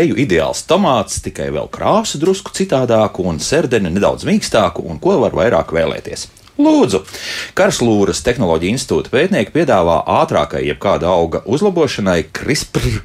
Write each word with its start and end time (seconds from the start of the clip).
teju 0.00 0.16
ideāls 0.16 0.64
tomāts, 0.68 1.20
tikai 1.20 1.50
vēl 1.52 1.68
krāsu 1.72 2.20
drusku 2.20 2.54
citādāku 2.56 3.26
un 3.28 3.40
sērdeni 3.42 3.92
nedaudz 3.92 4.24
mīkstāku, 4.28 4.86
un 4.88 5.00
ko 5.02 5.18
var 5.20 5.36
vairāk 5.36 5.74
vēlēties. 5.76 6.30
Lūdzu, 6.60 7.02
Karlsrūras 7.56 8.20
Tehnoloģija 8.24 8.76
institūta 8.76 9.12
pētnieki 9.12 9.52
piedāvā 9.54 10.00
ātrākai 10.20 10.66
jebkāda 10.66 11.08
auga 11.08 11.40
uzlabošanai 11.48 12.22
CRISPR 12.36 13.00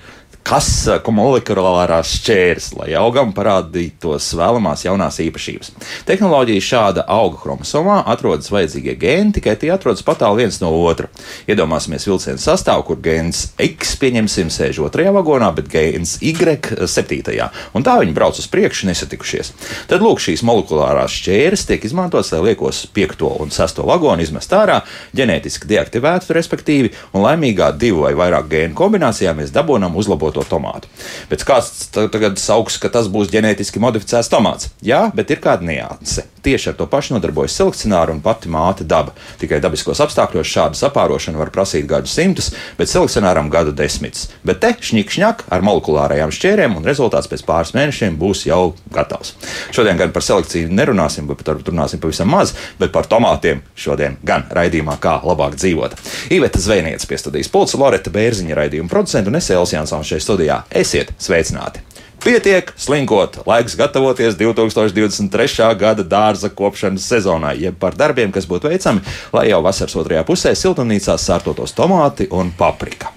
kas 0.45 0.67
molekulārās 1.09 2.11
šķērs, 2.19 2.67
lai 2.77 2.91
augam 2.99 3.31
parādītos 3.33 4.27
vēlamās 4.37 4.83
jaunās 4.85 5.17
īpašības. 5.23 5.71
Tehnoloģija 6.05 6.61
šāda 6.61 7.05
auga 7.09 7.39
chromosomā 7.41 8.01
atrodas 8.11 8.51
vajadzīgie 8.53 8.93
gēni, 9.01 9.33
tikai 9.39 9.55
tie 9.57 9.71
atrodas 9.73 10.05
patāli 10.05 10.43
viens 10.43 10.59
no 10.61 10.69
otra. 10.85 11.09
Iedomāsimies 11.49 12.05
vilcienu 12.05 12.41
sastāvu, 12.41 12.85
kur 12.91 13.01
gēns 13.01 13.55
X, 13.57 13.95
pieņemsim, 14.01 14.51
sēž 14.53 14.83
otrajā 14.85 15.15
vagonā, 15.15 15.49
bet 15.57 15.71
gēns 15.71 16.19
Y 16.21 16.35
septītajā, 16.35 17.49
un 17.73 17.85
tā 17.85 17.97
viņi 18.03 18.13
brauc 18.13 18.37
uz 18.37 18.45
priekšu 18.51 18.91
nesatikušies. 18.91 19.51
Tad 19.89 20.05
lūk, 20.05 20.21
šīs 20.21 20.45
molekulārās 20.45 21.15
šķēres 21.15 21.65
tiek 21.71 21.89
izmantotas, 21.89 22.29
lai 22.35 22.51
liekos 22.51 22.83
piekto 22.93 23.31
un 23.41 23.53
sesto 23.55 23.87
vagonu 23.87 24.21
izmest 24.21 24.53
ārā, 24.53 24.81
ģenētiski 25.17 25.71
deaktivētu, 25.73 26.35
respektīvi, 26.37 26.93
un 27.17 27.25
laimīgā 27.25 27.71
divu 27.81 28.05
vai 28.05 28.13
vairāk 28.19 28.51
gēnu 28.51 28.77
kombinācijā 28.77 29.33
mēs 29.37 29.53
dabūjam 29.55 29.97
uzlabot 29.97 30.34
to 30.35 30.45
tomātu. 30.47 30.91
Bet 31.31 31.45
kāds 31.47 31.89
tagad 31.95 32.39
sauks, 32.41 32.79
ka 32.81 32.91
tas 32.93 33.09
būs 33.11 33.31
ģenētiski 33.33 33.81
modificēts 33.83 34.31
tomāts? 34.31 34.71
Jā, 34.85 35.07
bet 35.15 35.33
ir 35.33 35.43
kāda 35.43 35.65
nianse. 35.67 36.27
Tieši 36.45 36.69
ar 36.69 36.75
to 36.77 36.85
pašu 36.85 37.15
nodarbojas 37.15 37.55
selekcionāri 37.57 38.13
un 38.13 38.19
pati 38.21 38.51
māte 38.53 38.85
daba. 38.85 39.15
Tikai 39.41 39.57
dabiskos 39.63 39.97
apstākļos 40.03 40.45
šādu 40.45 40.77
sapārošanu 40.77 41.39
var 41.41 41.49
prasīt 41.53 41.87
gadu 41.89 42.11
simtus, 42.11 42.51
bet 42.77 42.91
selekcionāram 42.91 43.49
gadu 43.49 43.73
desmitus. 43.73 44.27
Bet 44.45 44.61
te 44.61 44.69
šņikšņak 44.77 45.47
ar 45.49 45.65
molekulārajām 45.65 46.33
šķērēm, 46.35 46.77
un 46.77 46.85
rezultāts 46.85 47.31
pēc 47.31 47.41
pāris 47.47 47.73
mēnešiem 47.73 48.19
būs 48.21 48.43
jau 48.45 48.75
gatavs. 48.93 49.33
Šodien 49.73 49.97
gan 49.97 50.13
par 50.13 50.25
selekciju 50.27 50.69
nerunāsim, 50.69 51.25
bet 51.31 51.41
par 51.47 51.57
runāsim 51.65 52.03
pavisam 52.03 52.29
maz, 52.29 52.53
bet 52.77 52.93
par 52.93 53.09
tomātiem 53.09 53.63
šodien 53.73 54.19
gan 54.21 54.45
raidījumā, 54.53 54.99
kā 55.01 55.17
labāk 55.25 55.57
dzīvot. 55.57 55.97
Iveta 56.35 56.61
Zvejniece 56.61 57.09
pie 57.09 57.17
studijas 57.23 57.49
pulsa, 57.49 57.81
Loreta 57.81 58.13
Bērziņa 58.13 58.59
raidījuma 58.61 58.91
producenta 58.91 59.33
un 59.33 59.41
es 59.41 59.49
Elsijāns 59.49 59.95
šeit 60.05 60.24
studijā. 60.25 60.63
Esiet 60.73 61.13
sveicināti! 61.21 61.85
Pietiek 62.25 62.71
slinkot, 62.73 63.35
laiks 63.45 63.75
gatavoties 63.77 64.33
2023. 64.39 65.75
gada 65.77 66.01
dārza 66.01 66.49
kopšanas 66.49 67.03
sezonai, 67.05 67.51
jeb 67.61 67.75
par 67.77 67.93
darbiem, 67.93 68.31
kas 68.33 68.47
būtu 68.49 68.71
veicami, 68.71 69.03
lai 69.35 69.43
jau 69.51 69.59
vasaras 69.61 69.93
otrajā 70.01 70.23
pusē 70.25 70.55
siltumnīcās 70.57 71.21
sārtotos 71.21 71.75
tomāti 71.77 72.25
un 72.33 72.49
paprika. 72.57 73.11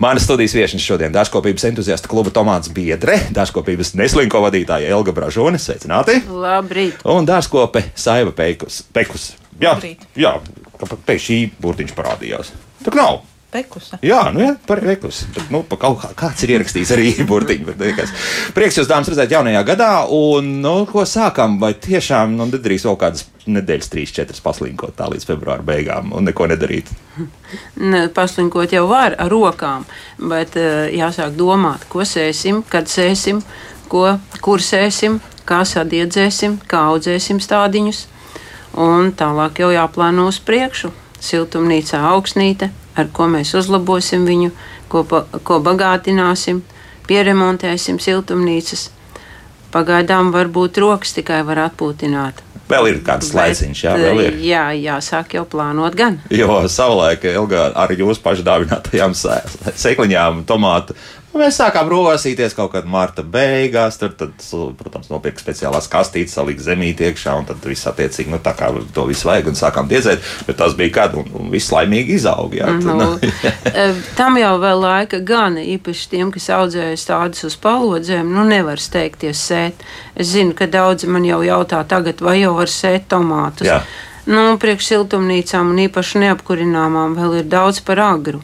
Mana 0.00 0.22
studijas 0.22 0.56
viesnes 0.56 0.86
šodien- 0.86 1.12
dārzkopības 1.18 1.68
entuziasta 1.68 2.08
kluba 2.08 2.32
tomāts 2.32 2.72
biedre, 2.72 3.18
dārzkopības 3.36 3.92
neslinko 4.00 4.40
vadītāja 4.46 4.88
Elga 4.96 5.12
Bražone, 5.12 5.60
sveicināti! 5.60 6.22
Labrīt! 6.24 7.04
Un 7.04 7.28
dārzkope 7.28 7.84
Saiva 7.94 8.32
Peikus. 8.32 8.80
Pekus. 8.96 9.34
Jā, 9.60 9.76
Labrīt. 9.76 10.08
jā, 10.16 10.40
pēc 10.80 11.20
šī 11.20 11.38
burtiņš 11.60 11.92
parādījās. 11.92 12.56
Tā 12.82 12.96
nav. 12.96 13.33
Pekusa. 13.54 14.00
Jā, 14.02 14.18
nu 14.34 14.42
jā, 14.42 14.54
par 14.66 14.80
veikusi. 14.82 15.28
Bet, 15.34 15.50
nu, 15.54 15.60
pa 15.68 15.78
kaut 15.78 16.00
kā, 16.02 16.08
kāds 16.24 16.42
ir 16.42 16.56
ierakstīts 16.56 16.90
arī 16.94 17.12
liekas. 17.84 18.10
Prieks 18.56 18.80
jūs, 18.80 18.88
dāmas, 18.90 19.12
redzēt 19.12 19.30
jaunajā 19.36 19.62
gadā. 19.68 19.90
Un, 20.10 20.56
nu, 20.64 20.74
ko 20.90 21.04
sākam? 21.06 21.60
Vai 21.62 21.74
tiešām 21.78 22.34
nu, 22.34 22.48
nedrīkst 22.50 22.88
vēl 22.88 22.98
kādas 22.98 23.28
nedēļas, 23.46 23.90
trīs, 23.92 24.14
četras 24.16 24.42
paslinkot 24.42 24.96
tā 24.98 25.06
līdz 25.12 25.28
februāra 25.28 25.62
beigām 25.66 26.10
un 26.16 26.26
neko 26.30 26.50
nedarīt? 26.50 26.90
Ne, 27.78 28.08
paslinkot 28.10 28.72
jau 28.74 28.88
var 28.90 29.14
ar 29.20 29.28
rokām, 29.30 29.84
bet 30.18 30.56
uh, 30.58 30.88
jāsāk 30.90 31.36
domāt, 31.38 31.84
ko 31.92 32.02
sēsim, 32.02 32.64
kad 32.66 32.88
sēsim, 32.90 33.44
ko, 33.92 34.16
kur 34.42 34.62
sēsim, 34.64 35.20
kā 35.46 35.60
sadiedzēsim, 35.68 36.56
kā 36.66 36.80
audzēsim 36.90 37.38
stādiņus. 37.44 38.00
Un 38.82 39.12
tālāk 39.14 39.62
jau 39.62 39.70
jāplāno 39.70 40.26
uz 40.32 40.40
priekšu. 40.42 40.90
Siltumnīcā 41.24 42.00
augsnīte, 42.10 42.72
ar 42.96 43.08
ko 43.12 43.26
mēs 43.30 43.54
uzlabosim 43.58 44.24
viņu, 44.28 44.50
ko, 44.88 45.04
ko 45.42 45.60
bagātināsim, 45.64 46.62
pieremontēsim 47.08 47.98
siltumnīcas. 48.02 48.90
Pagaidām 49.74 50.30
varbūt 50.34 50.78
rokas 50.78 51.14
tikai 51.16 51.40
var 51.46 51.64
atpūtināt. 51.68 52.42
Vēl 52.70 52.86
ir 52.92 53.00
kāds 53.04 53.32
laiciņš, 53.36 53.80
jā, 53.84 53.94
vēl 54.00 54.20
ir. 54.24 54.36
Jā, 54.40 54.62
jāsāk 54.78 55.34
jau 55.36 55.42
plānot 55.50 55.96
gan. 55.98 56.20
Jo 56.32 56.62
savulaik 56.70 57.26
Elga, 57.28 57.66
ar 57.76 57.90
jūsu 57.92 58.22
pašu 58.24 58.46
dāvinātajām 58.46 59.12
sē- 59.18 59.42
sēkliņām, 59.74 60.44
tomātu. 60.48 60.96
Mēs 61.34 61.56
sākām 61.58 61.88
rosīties 61.90 62.54
kaut 62.54 62.70
kad 62.76 62.86
marta 62.86 63.24
beigās. 63.26 63.96
Tur, 63.98 64.12
tad, 64.14 64.36
protams, 64.78 65.08
nopirka 65.10 65.42
speciālās 65.42 65.88
kastītes, 65.90 66.36
salika 66.36 66.62
zemīti 66.62 67.08
iekšā, 67.08 67.34
un 67.40 67.48
tad 67.48 67.64
viss 67.66 67.88
attiecīgi, 67.90 68.30
nu, 68.30 68.38
to 68.94 69.06
visu 69.08 69.26
vajag, 69.26 69.50
un 69.50 69.58
sākām 69.58 69.90
diezēt. 69.90 70.22
Bet 70.46 70.60
tas 70.62 70.76
bija 70.78 70.94
kad, 71.00 71.18
un, 71.18 71.26
un 71.34 71.50
viss 71.50 71.74
laimīgi 71.74 72.20
izauga. 72.20 72.60
Jā, 72.60 72.70
tad, 72.78 72.92
Nu, 72.94 73.08
eh, 73.72 73.98
tam 74.14 74.38
jau 74.38 74.54
vēl 74.62 74.84
laika 74.84 75.18
gan, 75.26 75.58
īpaši 75.58 76.08
tiem, 76.14 76.30
kas 76.34 76.46
audzējas 76.54 77.08
tādus 77.10 77.48
uz 77.50 77.58
palodzēm, 77.58 78.30
nu 78.30 78.46
nevar 78.46 78.78
steigties 78.78 79.42
sēt. 79.50 79.82
Es 80.14 80.30
zinu, 80.36 80.54
ka 80.54 80.70
daudzi 80.70 81.10
man 81.10 81.26
jau 81.26 81.42
jautā 81.42 81.82
tagad, 81.88 82.22
vai 82.22 82.38
jau 82.44 82.54
var 82.60 82.70
sēt 82.70 83.10
tomātus. 83.10 83.66
Jā. 83.66 83.82
Nu, 84.30 84.54
priekš 84.56 84.94
siltumnīcām 84.94 85.74
un 85.74 85.82
īpaši 85.88 86.22
neapkurināmām 86.22 87.18
vēl 87.18 87.40
ir 87.42 87.48
daudz 87.50 87.82
par 87.84 88.00
agru 88.00 88.40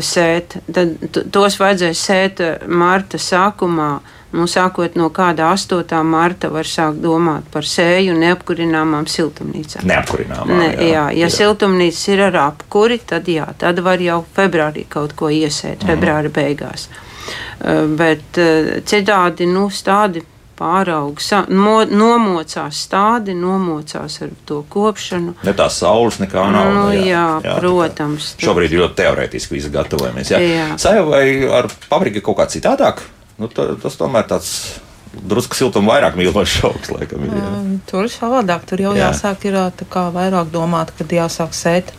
sēt. 0.00 0.56
Tad 0.72 1.20
tos 1.32 1.56
vajadzēs 1.60 2.02
sēt 2.08 2.40
eh, 2.40 2.66
marta 2.66 3.18
sākumā. 3.18 4.00
Nu, 4.36 4.44
sākot 4.50 4.96
no 4.98 5.06
kāda 5.14 5.46
8. 5.54 6.02
marta 6.04 6.50
var 6.52 6.66
sākt 6.68 6.98
domāt 7.00 7.46
par 7.52 7.62
sēju 7.64 8.12
neapkurināmām 8.18 9.06
siltumnīcām. 9.08 9.86
Neapkurinām. 9.86 10.50
Ne, 10.50 10.66
jā, 10.74 10.88
jā, 10.90 11.04
ja 11.22 11.28
siltumnīcas 11.32 12.02
ir 12.12 12.24
ar 12.26 12.36
apkuri, 12.50 12.98
tad, 13.06 13.30
jā, 13.30 13.46
tad 13.56 13.78
var 13.86 14.02
jau 14.02 14.24
februārī 14.36 14.84
kaut 14.88 15.14
ko 15.16 15.30
iesēt, 15.32 15.78
Mhm. 15.84 15.88
februāra 15.88 16.28
beigās. 16.30 16.88
Uh, 16.90 17.86
Bet 17.96 18.36
citādi 18.84 19.46
nu, 19.48 19.70
stádi 19.70 20.20
pārauga, 20.58 21.20
sa- 21.20 21.44
mo, 21.48 21.84
nomocās 21.84 22.80
stádi, 22.86 23.34
nomocās 23.36 24.20
ar 24.22 24.30
to 24.48 24.62
kopšanu. 24.72 25.34
Ne 25.44 25.52
tā 25.52 25.68
saules 25.70 26.16
nekā 26.22 26.46
nav. 26.52 26.72
Nu, 26.72 26.86
nu, 26.86 26.96
jā, 27.06 27.26
tā 27.44 27.52
kā 27.52 27.58
protams. 27.60 28.32
Šobrīd 28.42 28.72
ir 28.72 28.80
ļoti 28.84 28.98
teorētiski 29.02 29.56
viss 29.58 29.68
gatavojamies. 29.72 30.30
Jā. 30.32 30.40
Jā. 30.40 30.66
Sajau 30.80 31.10
vai 31.10 31.26
ar 31.60 31.68
papriku 31.90 32.20
kaut 32.30 32.38
kā 32.40 32.48
citādāk? 32.56 33.04
Nu, 33.38 33.48
ta, 33.52 33.74
tas 33.82 33.96
tomēr 34.00 34.24
tāds 34.30 34.80
drusku 35.16 35.56
siltuma 35.56 35.94
vairāk 35.94 36.16
mīlošs 36.16 36.64
augs, 36.68 36.90
laikam. 36.92 37.24
Ir, 37.24 37.36
jā. 37.36 37.50
Tur 37.88 38.04
ir 38.08 38.12
savādāk. 38.12 38.64
Tur 38.68 38.80
jau 38.84 38.94
Jā. 38.96 39.06
jā. 39.06 39.12
jāsāk 39.12 39.44
ir, 39.48 39.58
tā 39.76 39.86
kā 39.88 40.08
vairāk 40.12 40.50
domāt, 40.52 40.92
kad 40.98 41.08
jāsāk 41.08 41.52
sēt. 41.56 41.92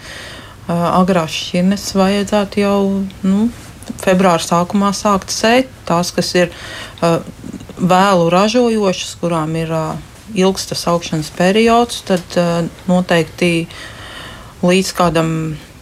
Agrās 0.67 1.31
šķirnes 1.31 1.85
vajadzētu 1.95 2.59
jau 2.59 2.79
nu, 3.23 3.45
februāra 4.03 4.43
sākumā 4.43 4.91
sākt 4.95 5.33
sēt. 5.33 5.71
Tās, 5.87 6.11
kas 6.15 6.33
ir 6.35 6.51
uh, 7.01 7.19
vēlu 7.77 8.29
ražojošas, 8.33 9.15
kurām 9.21 9.55
ir 9.59 9.71
uh, 9.73 9.93
ilgs 10.35 10.67
tas 10.69 10.87
augšanas 10.91 11.31
periods, 11.37 12.01
tad 12.07 12.39
uh, 12.39 12.65
noteikti 12.89 13.67
līdz 14.65 14.91
kādam 14.97 15.31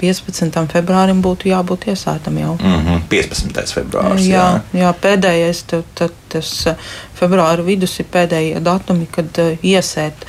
15. 0.02 0.52
februārim 0.74 1.22
būtu 1.24 1.50
jābūt 1.50 1.88
iesētam 1.94 2.38
jau. 2.38 2.58
Mm 2.60 2.86
-hmm. 2.86 3.02
15. 3.10 3.74
februāris. 3.80 4.28
Jā, 4.28 4.62
jā, 4.74 4.94
pēdējais, 5.02 5.64
tad, 5.72 5.84
tad 5.96 6.12
tas 6.36 6.52
eh, 6.70 6.92
februāra 7.18 7.66
vidus 7.66 7.98
ir 8.00 8.10
pēdējie 8.12 8.62
datumi, 8.64 9.08
kad 9.12 9.42
uh, 9.42 9.66
iesēt. 9.66 10.28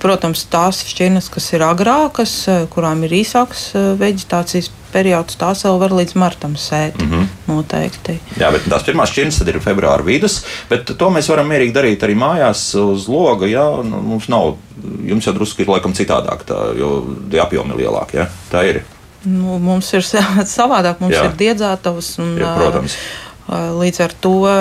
Protams, 0.00 0.46
tās 0.48 0.80
šķirnes, 0.88 1.28
kas 1.32 1.50
ir 1.52 1.64
agrākas, 1.66 2.32
eh, 2.48 2.64
kurām 2.72 3.04
ir 3.06 3.16
īsāks 3.20 3.66
uh, 3.76 3.92
vegetācijas 4.00 4.70
periods, 4.94 5.36
tās 5.40 5.64
vēl 5.66 5.80
var 5.82 5.94
līdz 5.98 6.14
martam 6.20 6.54
sēt. 6.60 6.98
Mm 7.00 7.10
-hmm. 7.10 7.26
Noteikti. 7.50 8.18
Jā, 8.40 8.50
bet 8.54 8.68
tās 8.70 8.86
pirmās 8.86 9.10
šķirnes 9.10 9.40
ir 9.42 9.60
februāra 9.60 10.04
vidus, 10.06 10.44
bet 10.70 10.94
to 10.98 11.10
mēs 11.10 11.28
varam 11.28 11.50
mierīgi 11.50 11.74
darīt 11.74 12.06
arī 12.06 12.14
mājās 12.14 12.74
uz 12.78 13.08
loga. 13.08 13.46
Jā, 13.46 13.66
nu, 13.84 14.02
mums 14.02 14.28
nav, 14.28 14.56
jums 15.04 15.26
jau 15.26 15.34
drusku 15.34 15.62
ir 15.62 15.68
laikam 15.68 15.92
citādāk, 15.92 16.46
tā, 16.46 16.78
jo 16.78 17.16
tie 17.30 17.40
apjomi 17.40 17.74
ir 17.74 17.84
lielāki. 17.84 18.16
Jā, 18.16 18.28
tā 18.52 18.64
ir. 18.70 18.84
Nu, 19.24 19.58
mums 19.58 19.88
ir 19.96 20.04
savādāk, 20.58 21.00
mums 21.00 21.16
Jā. 21.16 21.24
ir 21.28 21.36
diedzētavas. 21.40 22.10
Un, 22.22 22.34
Jā, 22.40 22.54
protams. 22.58 22.96
ā, 22.96 23.23
Līdz 23.44 24.00
ar 24.00 24.14
to 24.24 24.32
ā, 24.48 24.56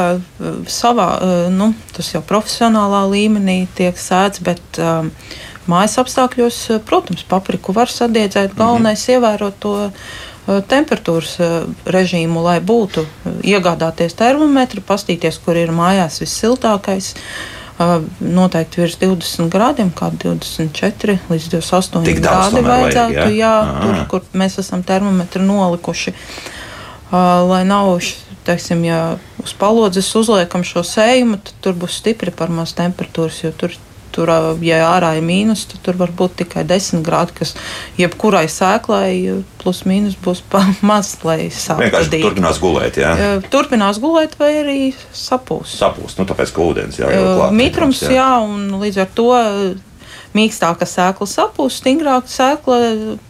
savā, 0.68 1.08
ā, 1.16 1.36
nu, 1.54 1.70
tas 1.96 2.10
jau 2.12 2.20
profesionālā 2.28 3.06
līmenī 3.14 3.64
tiek 3.78 3.96
sēts, 3.96 4.44
bet 4.44 4.80
um, 4.82 5.14
mājas 5.72 5.96
apstākļos, 6.02 6.60
protams, 6.88 7.24
papriku 7.24 7.76
var 7.76 7.92
sadiedzēt. 7.92 8.58
Galvenais 8.60 9.08
ir 9.08 9.22
ievērot 9.22 9.60
to 9.64 9.74
temperatūras 10.68 11.38
režīmu, 11.88 12.42
lai 12.44 12.58
būtu 12.60 13.06
iegādāties 13.48 14.16
termometru, 14.20 14.84
pastīties, 14.84 15.40
kur 15.40 15.56
ir 15.60 15.72
mājās 15.72 16.20
vissiltākais. 16.24 17.14
Noteikti 18.20 18.84
virs 18.84 19.00
20 19.02 19.48
grādiem, 19.52 19.90
kā 19.96 20.12
24 20.12 21.16
līdz 21.32 21.48
28 21.56 22.04
Tik 22.06 22.20
daudz 22.22 22.28
grādi 22.28 22.60
tomēr 22.60 22.70
vajag, 22.70 22.84
vajadzētu. 22.84 23.32
jā? 23.40 23.40
jā, 23.40 23.54
tur, 23.80 24.04
kur 24.12 24.28
mēs 24.44 24.60
esam 24.62 24.84
termometru 24.86 25.42
nolikuši. 25.48 26.14
Lai 27.14 27.64
nav 27.66 27.96
teiksim, 28.48 28.84
ja 28.88 29.00
uz 29.44 29.56
palodzes 29.60 30.12
uzliekam 30.20 30.66
šo 30.68 30.84
sējumu, 30.88 31.40
tad 31.44 31.58
tur 31.66 31.80
būs 31.80 32.02
stipri 32.02 32.34
par 32.36 32.54
maz 32.54 32.76
temperatūras, 32.78 33.44
jo 33.46 33.56
tur 33.58 33.76
Tur, 34.14 34.30
ja 34.62 34.78
ārā 34.92 35.16
ir 35.18 35.24
mīnus, 35.26 35.64
tad 35.72 35.82
tur 35.88 35.96
var 35.98 36.12
būt 36.14 36.36
tikai 36.44 36.62
10 36.70 37.02
grādi, 37.06 37.34
kas 37.40 37.56
jebkurai 37.98 38.44
sēklai 38.52 39.42
plus 39.58 39.80
mīnus 39.90 40.20
būs 40.22 40.44
pa 40.54 40.62
maz, 40.90 41.16
lai 41.26 41.48
sāktu. 41.50 41.88
Vienkārši 41.88 42.20
turpinās 42.22 42.60
gulēt, 42.62 43.00
jā? 43.02 43.16
Turpinās 43.54 43.98
gulēt 44.04 44.38
vai 44.38 44.52
arī 44.60 44.78
sapūst. 44.94 45.80
Sapūst, 45.82 46.22
nu 46.22 46.28
tāpēc, 46.30 46.54
ka 46.54 46.62
ūdens 46.62 47.02
jā, 47.02 47.10
jau 47.10 47.26
klāt. 47.40 47.58
Mitrums, 47.58 48.04
jā. 48.06 48.20
jā, 48.20 48.30
un 48.46 48.78
līdz 48.84 49.02
ar 49.02 49.10
to 49.18 49.32
mīkstāka 50.38 50.88
sēkla 50.90 51.28
sapūs, 51.30 51.78
stingrāka 51.82 52.30
sēkla 52.32 52.78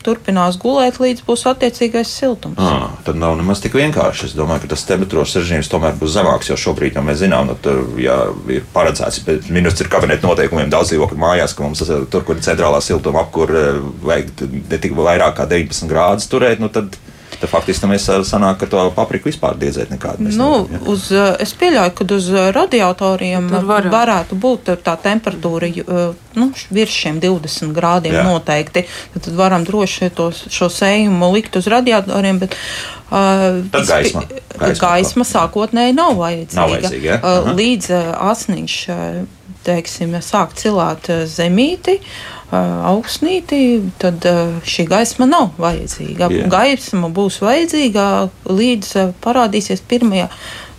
turpinās 0.06 0.58
gulēt, 0.62 1.00
līdz 1.04 1.24
būs 1.28 1.46
attiecīgais 1.52 2.12
siltums. 2.12 2.60
À, 2.60 2.90
tad 3.06 3.20
nav 3.20 3.36
nemaz 3.40 3.62
tik 3.64 3.76
vienkārši. 3.78 4.30
Es 4.30 4.36
domāju, 4.38 4.66
ka 4.66 4.74
tas 4.74 4.86
temperatūras 4.90 5.36
režīms 5.40 5.72
tomēr 5.72 5.98
būs 6.00 6.16
zemāks, 6.16 6.52
jo 6.52 6.60
šobrīd 6.60 7.00
jau 7.00 7.06
mēs 7.06 7.22
zinām, 7.24 7.52
nu, 7.52 7.58
tur 7.64 7.84
ja 8.02 8.20
ir 8.52 8.66
paredzēts, 8.76 9.24
bet 9.28 9.50
ministrs 9.54 9.86
ir 9.86 9.92
kabineta 9.94 10.28
noteikumiem 10.30 10.72
daudz 10.74 10.94
dzīvokļu 10.94 11.20
mājās, 11.24 11.56
ka 11.56 11.66
mums 11.66 11.84
tur, 11.84 12.24
kur 12.24 12.40
ir 12.40 12.46
centrālā 12.46 12.82
siltuma 12.84 13.26
apkūra, 13.26 13.66
vajag 14.04 14.46
ne 14.72 14.80
tik 14.80 14.96
vairāk 14.98 15.38
kā 15.40 15.50
19 15.50 15.92
grādus 15.92 16.30
turēt. 16.32 16.64
Nu, 16.64 16.72
tad, 16.74 16.96
Tad 17.44 17.52
faktiski 17.52 17.88
mēs 17.92 18.06
sanākam, 18.08 18.56
ka 18.62 18.68
to 18.72 18.82
papriku 18.96 19.28
vispār 19.28 19.58
diedzēt 19.60 19.90
nekādu. 19.92 20.24
Nu, 20.32 20.64
nevaram, 20.64 20.86
uz, 20.94 21.10
es 21.44 21.52
pieļauju, 21.60 21.92
ka 21.98 22.06
uz 22.16 22.30
radiatoriem 22.56 23.50
var. 23.68 23.90
varētu 23.92 24.38
būt 24.40 24.72
tā 24.86 24.94
temperatūra 25.04 25.68
nu, 26.40 26.48
virs 26.72 26.96
šiem 26.96 27.20
20 27.20 27.76
grādiem 27.76 28.16
Jā. 28.16 28.24
noteikti. 28.30 28.86
Tad 29.18 29.28
varam 29.36 29.68
droši 29.68 30.14
tos, 30.16 30.46
šo 30.56 30.72
sējumu 30.72 31.34
likt 31.36 31.60
uz 31.60 31.68
radiatoriem. 31.68 32.40
Bet, 32.46 32.56
Uh, 33.14 33.60
gaisma, 33.70 34.24
gaisma, 34.58 34.78
gaisma 34.80 35.26
sākotnēji 35.28 35.94
nav 35.94 36.16
vajadzīga. 36.18 36.56
Nav 36.58 36.72
vajadzīga 36.72 37.10
ja? 37.12 37.18
uh, 37.20 37.50
līdz 37.54 37.90
uh, 37.94 38.08
asniņš 38.32 38.78
teiksim, 39.68 40.16
sāk 40.24 40.56
cilāt 40.58 41.12
zemīti, 41.30 42.00
augsnīti, 42.54 43.62
tad 44.02 44.26
šī 44.68 44.86
gaisma 44.90 45.28
nav 45.30 45.56
vajadzīga. 45.62 46.30
Yeah. 46.30 46.52
Gaisma 46.52 47.10
būs 47.14 47.40
vajadzīga 47.44 48.06
līdz 48.50 48.94
parādīsies 49.24 49.84
pirmie 49.88 50.28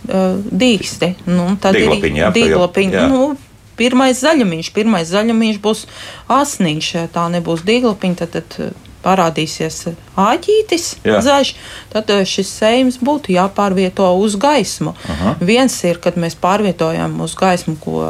dīksti. 0.05 1.11
Nu, 1.27 1.49
tad 1.61 1.77
Dīglapiņi, 1.77 2.21
ir 2.21 2.33
dīglapiņi. 2.35 3.05
Nu, 3.11 3.35
pirmais 3.79 4.21
zaļumiņš, 4.23 4.71
pirmais 4.75 5.09
zaļumiņš 5.11 5.61
būs 5.63 5.85
asniņš, 6.31 6.91
tā 7.15 7.27
nebūs 7.33 7.65
dīglapiņa, 7.67 8.19
tad, 8.23 8.37
tad 8.37 8.75
parādīsies 9.05 9.81
āķītis 10.17 10.85
Jā. 11.05 11.19
zaļš, 11.25 11.53
tad 11.93 12.09
šis 12.29 12.51
sējums 12.57 12.99
būtu 13.05 13.35
jāpārvieto 13.35 14.07
uz 14.21 14.37
gaismu. 14.41 14.95
Aha. 15.13 15.35
Viens 15.45 15.75
ir, 15.85 15.99
kad 16.01 16.17
mēs 16.17 16.37
pārvietojam 16.41 17.19
uz 17.25 17.35
gaismu, 17.37 17.77
ko 17.81 18.05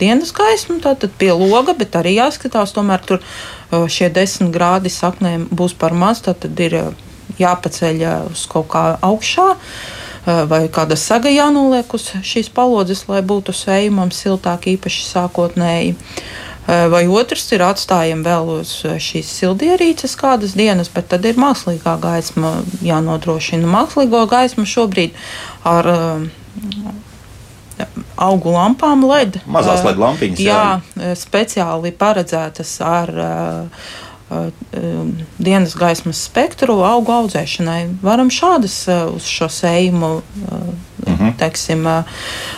dienas 0.00 0.32
gaismu, 0.36 0.80
tad 0.82 1.06
pie 1.18 1.30
loga, 1.36 1.74
bet 1.78 1.96
arī 1.98 2.16
jāskatās, 2.16 2.74
tomēr 2.76 3.02
tur 3.06 3.22
šie 3.70 4.10
desmit 4.12 4.52
grādi 4.54 4.92
saknēm 4.92 5.48
būs 5.54 5.76
par 5.78 5.94
maz, 5.94 6.22
tad 6.26 6.44
ir 6.60 6.76
jāpaceļ 7.40 8.04
uz 8.30 8.44
kaut 8.50 8.70
kā 8.74 8.84
augšā. 9.06 9.54
Vai 10.20 10.66
kāda 10.68 10.98
saga 11.00 11.30
jānoliek 11.32 11.94
uz 11.96 12.10
šīs 12.28 12.50
palodzes, 12.52 13.06
lai 13.08 13.22
būtu 13.24 13.54
sējumam 13.56 14.10
siltāk, 14.12 14.68
īpaši 14.74 15.06
sākotnēji. 15.08 15.94
Vai 16.92 17.00
otrs 17.08 17.48
ir 17.56 17.64
atstājami 17.64 18.26
vēl 18.26 18.50
uz 18.60 18.74
šīs 18.84 19.30
sildierīces 19.40 20.12
kādas 20.20 20.52
dienas, 20.54 20.92
bet 20.92 21.08
tad 21.10 21.24
ir 21.26 21.40
mākslīgā 21.40 21.96
gaisma 22.02 22.52
jānodrošina. 22.84 23.66
Mākslīgo 23.66 24.20
gaismu 24.30 24.68
šobrīd 24.68 25.16
ar 25.66 25.88
augu 28.20 28.54
lampām 28.54 29.04
LED. 29.08 29.40
Mazās 29.50 29.84
LED 29.86 30.00
lampiņas. 30.00 30.44
Jā, 30.44 30.60
jā 30.96 31.14
speciāli 31.18 31.92
paredzētas 31.96 32.76
ar 32.84 33.12
uh, 33.16 33.88
dienas 35.42 35.74
gaismas 35.78 36.22
spektru 36.28 36.78
augu 36.86 37.14
audzēšanai. 37.16 37.80
Varam 38.04 38.30
šādas 38.30 38.84
uz 39.16 39.26
šo 39.26 39.50
sējumu 39.50 40.12
uh 41.06 41.20
-huh. 41.20 41.32
teiksim, 41.38 41.86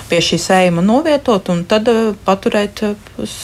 pie 0.08 0.18
šī 0.18 0.38
sējuma 0.38 0.82
novietot 0.84 1.48
un 1.48 1.64
tad 1.64 1.88
paturēt 2.26 2.82
uz, 3.18 3.34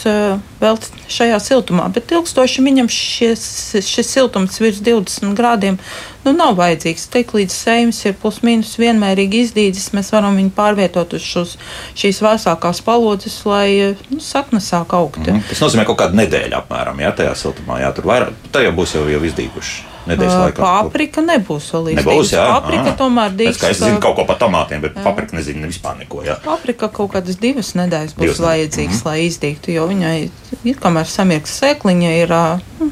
vēl 0.61 0.77
šajā 1.07 1.39
siltumā. 1.39 1.89
Bet 1.93 2.11
ilgstoši 2.11 2.61
viņam 2.61 2.89
šis, 2.89 3.75
šis 3.85 4.13
siltums 4.13 4.59
virs 4.59 4.81
20 4.81 5.35
grādiem 5.35 5.77
nu, 6.23 6.33
nav 6.33 6.55
vajadzīgs. 6.59 7.07
Tik 7.09 7.33
līdz 7.33 7.55
sējums 7.55 8.05
ir 8.05 8.15
plus 8.21 8.41
mīnus 8.45 8.75
vienmērīgi 8.81 9.43
izdīdzis, 9.45 9.91
mēs 9.93 10.11
varam 10.11 10.37
viņu 10.39 10.51
pārvietot 10.55 11.13
uz 11.13 11.25
šos, 11.25 11.57
šīs 11.95 12.21
vēsākās 12.25 12.81
palodzes, 12.85 13.39
lai 13.45 13.95
nu, 14.09 14.19
sakne 14.19 14.59
sāk 14.59 14.93
augt. 14.93 15.17
Mm 15.17 15.25
-hmm. 15.25 15.49
Tas 15.49 15.61
nozīmē 15.61 15.85
kaut 15.85 15.99
kādu 15.99 16.15
nedēļu 16.15 16.55
apmēram, 16.61 16.99
ja 16.99 17.11
tajā 17.11 17.35
siltumā, 17.35 17.81
jā, 17.81 17.93
tur 17.93 18.05
vairāk, 18.05 18.33
tā 18.51 18.63
jau 18.63 18.71
būs 18.71 18.95
jau, 18.95 19.07
jau 19.09 19.23
izdīguši 19.23 19.89
nedēļas 20.09 20.37
laikā? 20.43 20.61
Paprika 20.63 21.23
nebūs 21.25 21.69
līdzīga. 21.73 22.03
Nebūs, 22.03 22.33
jā. 22.35 22.45
Paprika 22.51 22.85
Aha. 22.87 22.95
tomēr 22.99 23.35
dīks. 23.39 23.63
Es 23.69 23.81
zinu 23.81 24.01
kaut 24.03 24.17
ko 24.19 24.25
par 24.29 24.39
tomātiem, 24.41 24.83
bet 24.85 24.97
jā. 24.97 25.05
paprika 25.05 25.37
nezinu 25.37 25.69
vispār 25.69 25.97
neko, 26.01 26.23
jā. 26.27 26.37
Paprika 26.45 26.91
kaut 26.93 27.13
kādas 27.15 27.39
divas 27.41 27.73
nedēļas 27.79 28.15
būs 28.17 28.25
divas 28.25 28.43
vajadzīgas, 28.45 28.95
mm 28.95 29.01
-hmm. 29.01 29.09
lai 29.09 29.25
izdīgtu, 29.29 29.73
jo 29.75 29.87
viņai 29.89 30.15
ir, 30.63 30.79
kamēr 30.83 31.09
samiegs 31.09 31.57
sēkliņa, 31.61 32.13
ir 32.23 32.35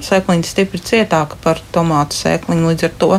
sēkliņa 0.08 0.52
stipri 0.52 0.80
cietāka 0.80 1.40
par 1.44 1.62
tomātu 1.72 2.16
sēkliņu, 2.18 2.74
līdz 2.74 2.90
ar 2.90 3.00
to 3.02 3.14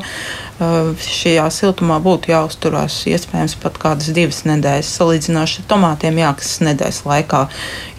šajā 0.58 1.46
siltumā 1.54 1.98
būtu 2.02 2.32
jāuzturās 2.32 3.04
iespējams 3.06 3.54
pat 3.62 3.78
kādas 3.78 4.10
divas 4.14 4.42
nedēļas. 4.48 4.94
Salīdzinoši 4.98 5.62
ar 5.62 5.68
tomātiem, 5.70 6.18
jā, 6.18 6.32
kas 6.38 6.56
nedēļas 6.66 7.04
laikā 7.06 7.44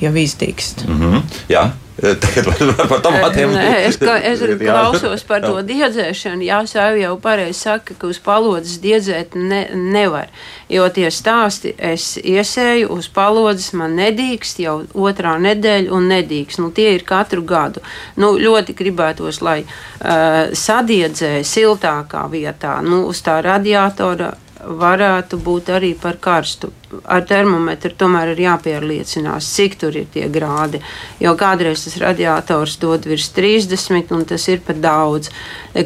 jau 0.01 0.13
izdīgst. 0.23 0.87
Mm 0.87 0.99
-hmm. 0.99 1.23
Jā. 1.49 1.69
Tagad 1.99 2.47
par 2.89 3.01
tomātiem. 3.03 3.51
Nē, 3.53 3.69
es, 3.87 3.97
ka, 3.99 4.15
es 4.23 4.41
klausos 4.61 5.23
par 5.27 5.43
to 5.43 5.59
diedzēšanu. 5.65 6.45
Jā, 6.47 6.61
Sāvi 6.69 7.03
jau 7.03 7.15
pareizi 7.21 7.57
saka, 7.59 7.95
ka 7.99 8.09
uz 8.09 8.19
palodzes 8.23 8.79
diedzēt 8.83 9.35
ne, 9.35 9.65
nevar. 9.73 10.29
Jo 10.71 10.87
tie 10.93 11.09
stāsti, 11.13 11.73
es 11.75 12.13
iesēju 12.21 12.91
uz 12.95 13.09
palodzes, 13.13 13.73
man 13.77 13.97
nedīkst 13.99 14.61
jau 14.63 14.77
otrā 14.93 15.35
nedēļa 15.41 15.93
un 15.95 16.09
nedīkst. 16.13 16.61
Nu, 16.63 16.71
tie 16.75 16.93
ir 16.97 17.05
katru 17.07 17.43
gadu. 17.47 17.83
Nu, 18.19 18.35
ļoti 18.39 18.75
gribētos, 18.79 19.41
lai 19.45 19.61
uh, 19.65 20.51
sadiedzē 20.55 21.39
siltākā 21.47 22.27
vietā, 22.31 22.79
nu, 22.85 23.05
uz 23.09 23.23
tā 23.25 23.39
radiatora 23.45 24.33
varētu 24.65 25.39
būt 25.39 25.69
arī 25.71 25.93
par 25.99 26.17
karstu. 26.21 26.71
Ar 27.05 27.23
termometru 27.29 27.93
tomēr 27.97 28.33
ir 28.33 28.41
jāpierliecinās, 28.43 29.47
cik 29.55 29.77
tur 29.79 29.95
ir 29.95 30.07
tie 30.13 30.25
grādi. 30.31 30.81
Jo 31.21 31.35
kādreiz 31.39 31.85
tas 31.85 31.97
radiators 32.01 32.77
dod 32.81 33.05
virs 33.07 33.29
30, 33.35 34.11
un 34.15 34.25
tas 34.25 34.47
ir 34.49 34.63
pat 34.65 34.81
daudz. 34.83 35.29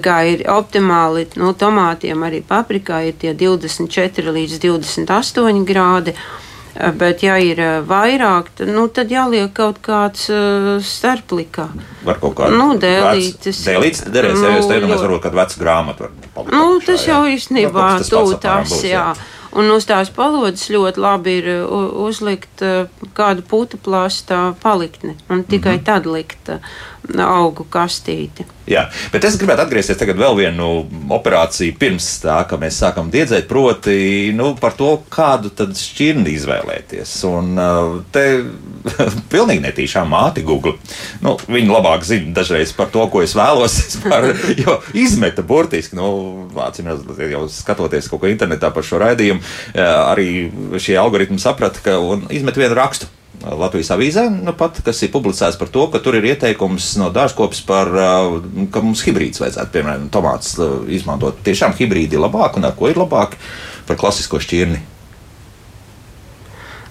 Kā 0.04 0.22
ir 0.30 0.46
optimāli, 0.50 1.28
no 1.36 1.52
nu, 1.52 1.58
tomātiem 1.58 2.24
arī 2.26 2.42
paprikā 2.48 3.04
ir 3.10 3.20
tie 3.20 3.36
24 3.38 4.34
līdz 4.40 4.60
28 4.64 5.66
grādi. 5.68 6.16
Bet, 6.74 7.22
ja 7.22 7.36
ir 7.38 7.60
eh, 7.62 7.76
vairāk, 7.86 8.50
nu, 8.66 8.88
tad 8.90 9.12
jāliek 9.14 9.52
kaut 9.54 9.78
kāds 9.86 10.26
uh, 10.34 10.72
starplikā. 10.82 11.68
Var 12.02 12.18
kaut 12.22 12.34
kāda 12.40 12.58
nu, 12.58 12.72
dēlītes. 12.82 13.62
Dēlītes 13.68 14.08
derēs, 14.10 14.40
nu, 14.40 14.48
ja 14.48 14.58
jūs 14.58 14.72
teicat, 14.72 14.90
mēs 14.90 15.04
varbūt 15.06 15.24
kādu 15.28 15.40
vecu 15.42 15.62
grāmatu 15.62 16.08
var 16.08 16.18
palikt. 16.34 16.56
Nu, 16.58 16.82
tas 16.82 17.06
jau 17.06 17.22
īstenībā 17.30 17.88
tū 18.10 18.26
tas, 18.42 18.74
jā. 18.82 19.06
jā. 19.14 19.32
Un 19.54 19.70
uz 19.70 19.86
tās 19.86 20.10
palodzes 20.10 20.72
ļoti 20.74 20.98
labi 20.98 21.36
ir 21.44 21.48
uzlikt 21.70 22.64
kādu 23.14 23.44
putu 23.46 23.78
plāstā 23.78 24.40
paliktni 24.64 25.14
un 25.30 25.44
tikai 25.46 25.76
mm 25.76 25.80
-hmm. 25.80 25.86
tad 25.86 26.10
likt 26.10 26.50
augu 27.24 27.66
kastīti. 27.70 28.46
Jā, 28.70 28.86
bet 29.12 29.26
es 29.28 29.36
gribētu 29.36 29.66
atgriezties 29.66 29.98
tagad 30.00 30.16
vēl 30.22 30.38
vienu 30.38 30.68
operāciju 31.12 31.76
pirms 31.80 32.06
tā, 32.24 32.38
ka 32.48 32.56
mēs 32.60 32.78
sākam 32.80 33.10
diedzēt, 33.12 33.50
proti 33.50 34.32
nu, 34.36 34.54
par 34.60 34.78
to, 34.80 34.94
kādu 35.12 35.52
šķirni 35.76 36.32
izvēlēties. 36.38 37.12
Un 37.28 37.60
te 38.16 38.24
pilnīgi 39.34 39.66
netīšām 39.66 40.08
māti 40.14 40.46
Google. 40.48 40.78
Nu, 41.24 41.36
viņi 41.44 41.74
labāk 41.74 42.08
zina 42.08 42.32
dažreiz 42.38 42.72
par 42.78 42.88
to, 42.94 43.04
ko 43.12 43.26
es 43.26 43.36
vēlos, 43.36 43.76
par, 44.06 44.30
jo 44.56 44.80
izmeta 44.96 45.44
burtiski, 45.44 46.00
nu, 46.00 46.48
vācimās, 46.56 47.04
jau 47.34 47.44
skatoties 47.52 48.08
kaut 48.12 48.24
ko 48.24 48.32
internetā 48.32 48.72
par 48.72 48.88
šo 48.88 49.02
raidījumu, 49.04 49.44
arī 49.76 50.30
šie 50.80 50.96
algoritmi 51.02 51.42
saprata, 51.42 51.84
ka 51.84 52.00
izmet 52.32 52.64
vienu 52.64 52.80
rakstu. 52.80 53.12
Latvijas 53.44 53.92
avīzē, 53.92 54.28
nu 54.32 54.54
pat, 54.56 54.80
kas 54.86 55.02
ir 55.04 55.12
publicēts 55.12 55.58
par 55.60 55.70
to, 55.74 55.88
ka 55.92 56.00
tur 56.04 56.16
ir 56.20 56.30
ieteikums 56.32 56.94
no 57.02 57.10
dārzkopes 57.14 57.60
par, 57.68 57.92
ka 58.72 58.84
mums 58.86 59.04
hibrīds 59.04 59.44
vajadzētu, 59.44 59.74
piemēram, 59.74 60.08
tomātus 60.14 60.56
izmantot. 60.96 61.42
Tiešām 61.44 61.76
hibrīdi 61.80 62.18
ir 62.18 62.24
labāk 62.24 62.58
un 62.60 62.70
ar 62.70 62.76
ko 62.80 62.92
ir 62.92 63.00
labāk 63.02 63.36
par 63.88 64.00
klasisko 64.00 64.40
šķirni. 64.44 64.82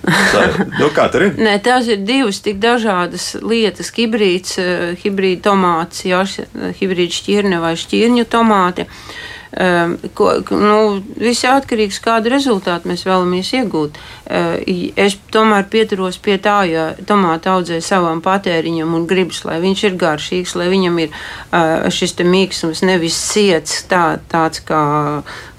Tā, 0.02 0.46
nu, 0.80 0.90
kā 0.92 1.06
tur 1.14 1.28
ir? 1.28 1.36
Nē, 1.40 1.56
tās 1.64 1.88
ir 1.88 2.02
divas 2.04 2.42
tik 2.44 2.60
dažādas 2.62 3.32
lietas. 3.40 3.92
Hibrīds, 3.96 4.58
hibrīda 5.00 5.46
tomāts, 5.48 6.04
jā, 6.08 6.24
hibrīda 6.80 7.20
šķirne 7.22 7.62
vai 7.62 7.76
šķirņu 7.80 8.26
tomāti. 8.28 8.88
Um, 8.88 9.31
ko, 10.16 10.30
nu, 10.48 10.76
viss 11.20 11.44
ir 11.44 11.52
atkarīgs 11.52 11.98
no 12.00 12.06
kāda 12.06 12.30
rezultāta 12.32 12.88
mēs 12.88 13.04
vēlamies 13.04 13.50
iegūt. 13.58 13.98
Uh, 14.24 14.56
es 14.96 15.18
tomēr 15.34 15.66
pieturos 15.72 16.16
pie 16.22 16.38
tā, 16.40 16.62
ja 16.70 16.86
tomātu 17.08 17.52
audzē 17.52 17.82
savam 17.84 18.22
patēriņam 18.24 18.96
un 18.96 19.06
gribas, 19.10 19.42
lai 19.44 19.60
viņš 19.60 19.84
ir 19.90 19.98
garšīgs, 20.00 20.56
lai 20.56 20.70
viņam 20.72 20.98
ir 21.04 21.12
uh, 21.12 21.88
šis 21.92 22.16
mīkstums, 22.24 22.84
nevis 22.88 23.18
ciets 23.32 23.82
tā, 23.90 24.18
tāds 24.32 24.64
kā 24.64 24.82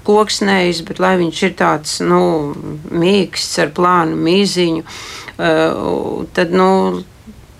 koksnējs, 0.04 0.82
bet 0.88 1.00
lai 1.00 1.14
viņš 1.22 1.42
ir 1.46 1.54
tāds 1.58 2.00
nu, 2.04 2.22
mīksts 2.90 3.62
ar 3.62 3.72
plānu 3.74 4.18
mīziņu, 4.20 4.84
tad 6.36 6.52
nu, 6.54 6.68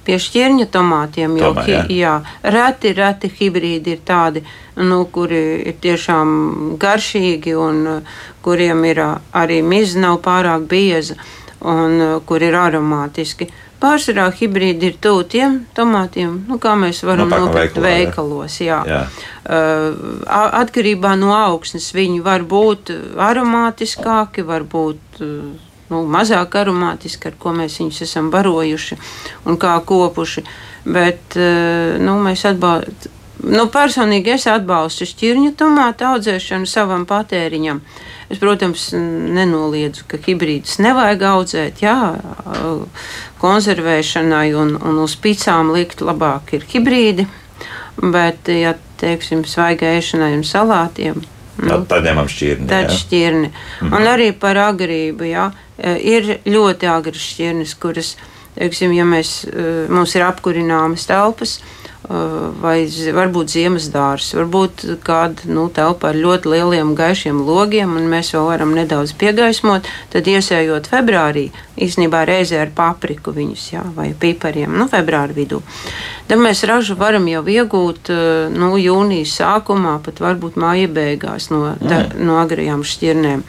pie 0.04 0.18
šķirņa 0.20 0.68
tomātiem 0.72 1.38
jau 1.40 1.52
Tomēr, 1.54 1.70
jā. 1.70 1.82
jā, 1.92 2.14
reti, 2.54 2.92
reti 2.96 3.30
hibrīdi 3.38 3.96
ir 3.96 4.04
tādi, 4.06 4.44
nu, 4.80 5.04
kuri 5.12 5.42
ir 5.70 5.78
tiešām 5.82 6.76
garšīgi 6.80 7.56
un 7.58 7.82
uh, 7.96 8.16
kuriem 8.44 8.84
ir 8.88 9.02
uh, 9.04 9.18
arī 9.32 9.62
miza 9.64 10.02
nav 10.02 10.20
pārāk 10.24 10.68
bieza 10.70 11.18
un 11.64 12.00
uh, 12.00 12.16
kur 12.26 12.44
ir 12.44 12.56
aromātiski. 12.58 13.50
Pārsvarā 13.84 14.30
hibrīdi 14.32 14.88
ir 14.88 14.94
tuvu 15.02 15.26
tiem 15.28 15.58
tomātiem, 15.76 16.38
nu, 16.48 16.56
kā 16.62 16.72
mēs 16.78 17.02
varam 17.04 17.28
Nu, 17.28 17.34
tā 17.34 17.40
kā 17.40 17.44
nopirkt 17.44 17.80
veikalā, 17.82 17.90
veikalos. 17.98 18.56
Jā. 18.64 18.80
Jā. 18.88 19.02
Uh, 19.44 20.22
atkarībā 20.62 21.12
no 21.20 21.34
augsnes 21.36 21.90
viņi 21.96 22.22
var 22.24 22.46
būt 22.48 22.94
aromātiskāki, 23.20 24.46
var 24.48 24.64
būt 24.64 25.20
uh, 25.20 25.63
nu, 25.90 26.04
mazāk 26.10 26.56
aromātiski, 26.60 27.30
ar 27.30 27.36
ko 27.40 27.54
mēs 27.56 27.80
viņus 27.80 28.04
esam 28.06 28.30
barojuši 28.34 29.00
un 29.48 29.60
kā 29.60 29.76
kopuši. 29.86 30.44
Bet 30.84 31.36
uh, 31.40 32.00
nu, 32.00 32.18
mēs 32.24 32.46
atbalstam. 32.48 33.20
Nu, 33.44 33.66
personīgi 33.68 34.30
es 34.36 34.46
atbalstu 34.48 35.04
šķirņu 35.08 35.50
tomātu 35.58 36.06
audzēšanu 36.06 36.68
savam 36.70 37.02
patēriņam. 37.08 37.80
Es, 38.32 38.38
protams, 38.40 38.86
nenoliedzu, 38.94 40.06
ka 40.08 40.20
hibrīdus 40.22 40.78
nevajag 40.80 41.24
audzēt. 41.28 41.82
Jā, 41.84 41.96
konservēšanai 43.42 44.46
un, 44.56 44.76
un 44.80 45.02
uz 45.02 45.18
picām 45.20 45.74
likt 45.74 46.00
labāk 46.04 46.54
ir 46.56 46.64
hibrīdi. 46.70 47.26
Bet, 48.00 48.48
ja 48.48 48.72
teiksim, 49.02 49.44
svaigai 49.46 49.96
ēšanai 49.98 50.32
un 50.38 50.46
salātiem, 50.46 51.20
Nu, 51.62 51.84
tad 51.86 52.04
ņemam 52.06 52.28
šķirni. 52.30 52.66
Tad 52.68 52.90
jā. 52.90 52.96
šķirni. 52.98 53.48
Mm 53.48 53.88
-hmm. 53.88 53.96
Un 53.96 54.08
arī 54.10 54.32
par 54.32 54.56
agrību. 54.56 55.24
Jā. 55.24 55.50
E, 55.78 55.98
Ir 55.98 56.38
ļoti 56.46 56.86
agras 56.90 57.22
šķirnes, 57.22 57.74
kuras, 57.78 58.16
teiksim, 58.54 58.92
ja 58.92 59.04
mēs, 59.04 59.44
e, 59.44 59.86
mums 59.88 60.14
ir 60.14 60.22
apkurināmas 60.22 61.06
telpas, 61.06 61.58
e, 61.58 61.83
vai 62.04 62.84
zi- 62.90 63.12
varbūt 63.16 63.52
ziemas 63.54 63.86
dārzs, 63.92 64.34
varbūt 64.36 64.84
kāda 65.04 65.46
nu, 65.48 65.68
telpa 65.72 66.10
ar 66.10 66.18
ļoti 66.20 66.50
lieliem 66.52 66.92
gaišiem 66.98 67.38
logiem, 67.46 67.94
un 67.96 68.10
mēs 68.12 68.34
vēl 68.34 68.44
varam 68.50 68.74
nedaudz 68.76 69.14
piegaismot, 69.16 69.88
tad 70.12 70.28
iesējot 70.28 70.90
februārī, 70.92 71.46
īstenībā 71.80 72.26
reizē 72.28 72.60
ar 72.60 72.74
papriku 72.76 73.32
viņus, 73.32 73.64
jā, 73.72 73.84
vai 73.96 74.10
pipariem, 74.12 74.76
nu, 74.76 74.88
februāra 74.92 75.32
vidū. 75.32 75.62
Tad 76.28 76.44
mēs 76.44 76.64
ražu 76.68 76.98
varam 77.00 77.24
jau 77.28 77.42
iegūt 77.56 78.12
eh, 78.12 78.52
nu, 78.52 78.74
jūnijas 78.80 79.38
sākumā, 79.40 79.96
pat 80.04 80.20
varbūt 80.20 80.60
māja 80.60 80.92
beigās 80.92 81.48
no, 81.54 81.72
da, 81.80 82.04
no 82.20 82.36
agrajām 82.42 82.84
šķirnēm. 82.84 83.44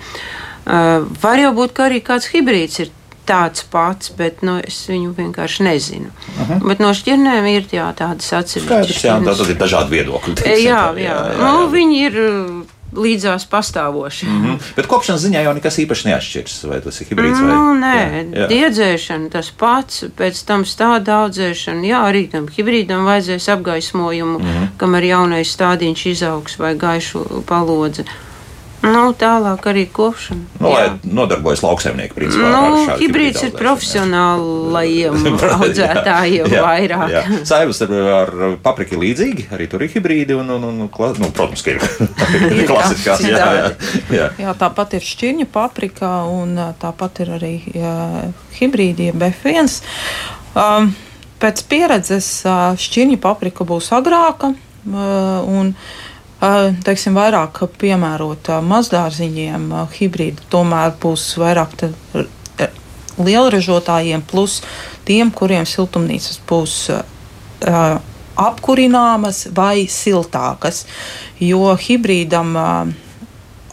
Uh, 0.66 1.04
var 1.22 1.38
jau 1.38 1.52
būt, 1.54 1.76
ka 1.78 1.84
arī 1.86 2.00
kāds 2.02 2.32
hibrīds 2.34 2.80
ir 2.82 2.90
tāds 3.26 3.64
pats, 3.72 4.10
bet 4.18 4.42
nu, 4.42 4.60
es 4.68 4.88
viņu 4.90 5.14
vienkārši 5.18 5.64
nezinu. 5.64 6.10
Uh 6.42 6.50
-huh. 6.50 6.68
Bet 6.68 6.80
no 6.80 6.90
šķirnēm 6.94 7.46
ir 7.56 7.64
jā, 7.72 7.94
tādas 7.96 8.34
atsevišķas. 8.34 9.04
jā, 9.04 9.24
tad 9.26 9.50
ir 9.50 9.56
dažādi 9.58 9.90
viedokļi. 9.90 10.32
E, 10.32 10.36
teiksim 10.36 10.66
Jā, 10.68 10.94
tā, 10.94 10.98
jā, 10.98 11.18
jā. 11.32 11.38
Nu, 11.44 11.68
viņi 11.72 12.00
ir 12.06 12.14
uh, 12.20 12.66
līdzās 12.96 13.46
pastāvoši. 13.52 14.26
Mm 14.26 14.44
Mhm. 14.46 14.56
Bet 14.76 14.88
kopšanas 14.88 15.22
ziņā 15.22 15.42
jau 15.44 15.54
nekas 15.54 15.78
īpaši 15.78 16.06
neatšķirs. 16.08 16.68
Vai 16.70 16.82
tas 16.82 17.02
ir 17.02 17.08
hibrīds 17.10 17.40
vai 17.42 17.48
Nu, 17.48 17.74
nē, 17.74 17.96
Jā, 17.96 18.24
jā. 18.40 18.48
diedzēšana 18.48 19.30
tas 19.30 19.50
pats, 19.52 20.04
pēc 20.18 20.46
tam 20.46 20.64
stāda 20.66 21.12
audzēšana. 21.26 21.84
Jā, 21.84 22.00
arī 22.10 22.32
tam 22.32 22.48
hibrīdam 22.48 23.04
vajadzēs 23.06 23.50
apgaismojumu, 23.54 24.40
mm 24.40 24.46
Mhm. 24.46 24.58
-hmm. 24.64 24.68
kamēr 24.78 25.04
jaunais 25.04 25.58
stādiņš 25.58 26.06
izaugs 26.12 26.58
vai 26.60 26.76
gaišu 26.76 27.44
palodzi. 27.46 28.04
Nu, 28.86 29.02
tālāk 29.18 29.64
arī 29.72 29.86
kopšana. 29.90 30.44
Nu, 30.62 30.70
lai 30.70 30.84
Jā. 30.86 30.92
nodarbojas 31.18 31.64
lauksaimnieki, 31.66 32.14
principā. 32.14 32.50
Nu, 32.54 32.84
hibrīds 33.00 33.42
ir 33.48 33.54
profesionālajiem 33.58 35.16
audzētājiem 35.58 36.52
Jā, 36.54 36.62
vairāk. 36.66 37.14
jā. 37.14 37.24
Saivas 37.50 37.82
ar, 37.86 37.94
ar 38.20 38.34
papriku 38.64 39.00
līdzīgi, 39.02 39.48
arī 39.56 39.68
tur 39.72 39.86
ir 39.86 39.92
hibrīdi. 39.96 40.38
Un, 40.38 40.52
un, 40.58 40.68
un, 40.70 40.90
kla- 40.94 41.14
nu, 41.20 41.32
protams, 41.36 41.64
ka 41.66 41.74
ir 41.76 41.82
Ir 42.60 42.68
klasiskās. 42.70 43.24
Jā, 43.26 43.48
jā, 43.58 43.72
jā. 44.14 44.30
Jā, 44.46 44.54
tāpat 44.60 44.98
ir 45.00 45.08
šķirņa 45.08 45.50
paprika, 45.54 46.12
un 46.30 46.54
tāpat 46.82 47.24
ir 47.26 47.34
arī 47.40 47.54
jā, 47.74 47.96
hibrīdi, 48.60 49.10
jeb 49.12 49.26
F1. 49.32 49.80
Um, 50.56 50.92
pēc 51.42 51.66
pieredzes 51.72 52.30
šķirņa 52.86 53.18
paprika 53.24 53.66
būs 53.68 53.90
agrāka. 53.98 54.54
Un, 54.86 55.72
ā, 55.74 56.05
teiksim, 56.86 57.16
vairāk 57.18 57.62
piemērota 57.80 58.62
mazdārziņiem, 58.66 59.70
ā, 59.74 59.86
hibrīdi 59.98 60.46
tomēr 60.52 60.96
būs 61.02 61.28
vairāk 61.42 61.76
lielražotājiem, 63.16 64.24
plus 64.28 64.62
tiem, 65.08 65.32
kuriem 65.32 65.68
siltumnīcas 65.70 66.42
būs 66.50 66.76
apkurināmas 68.36 69.46
vai 69.56 69.86
siltākas. 69.88 70.84
Jo 71.40 71.76
hibrīdam 71.80 72.52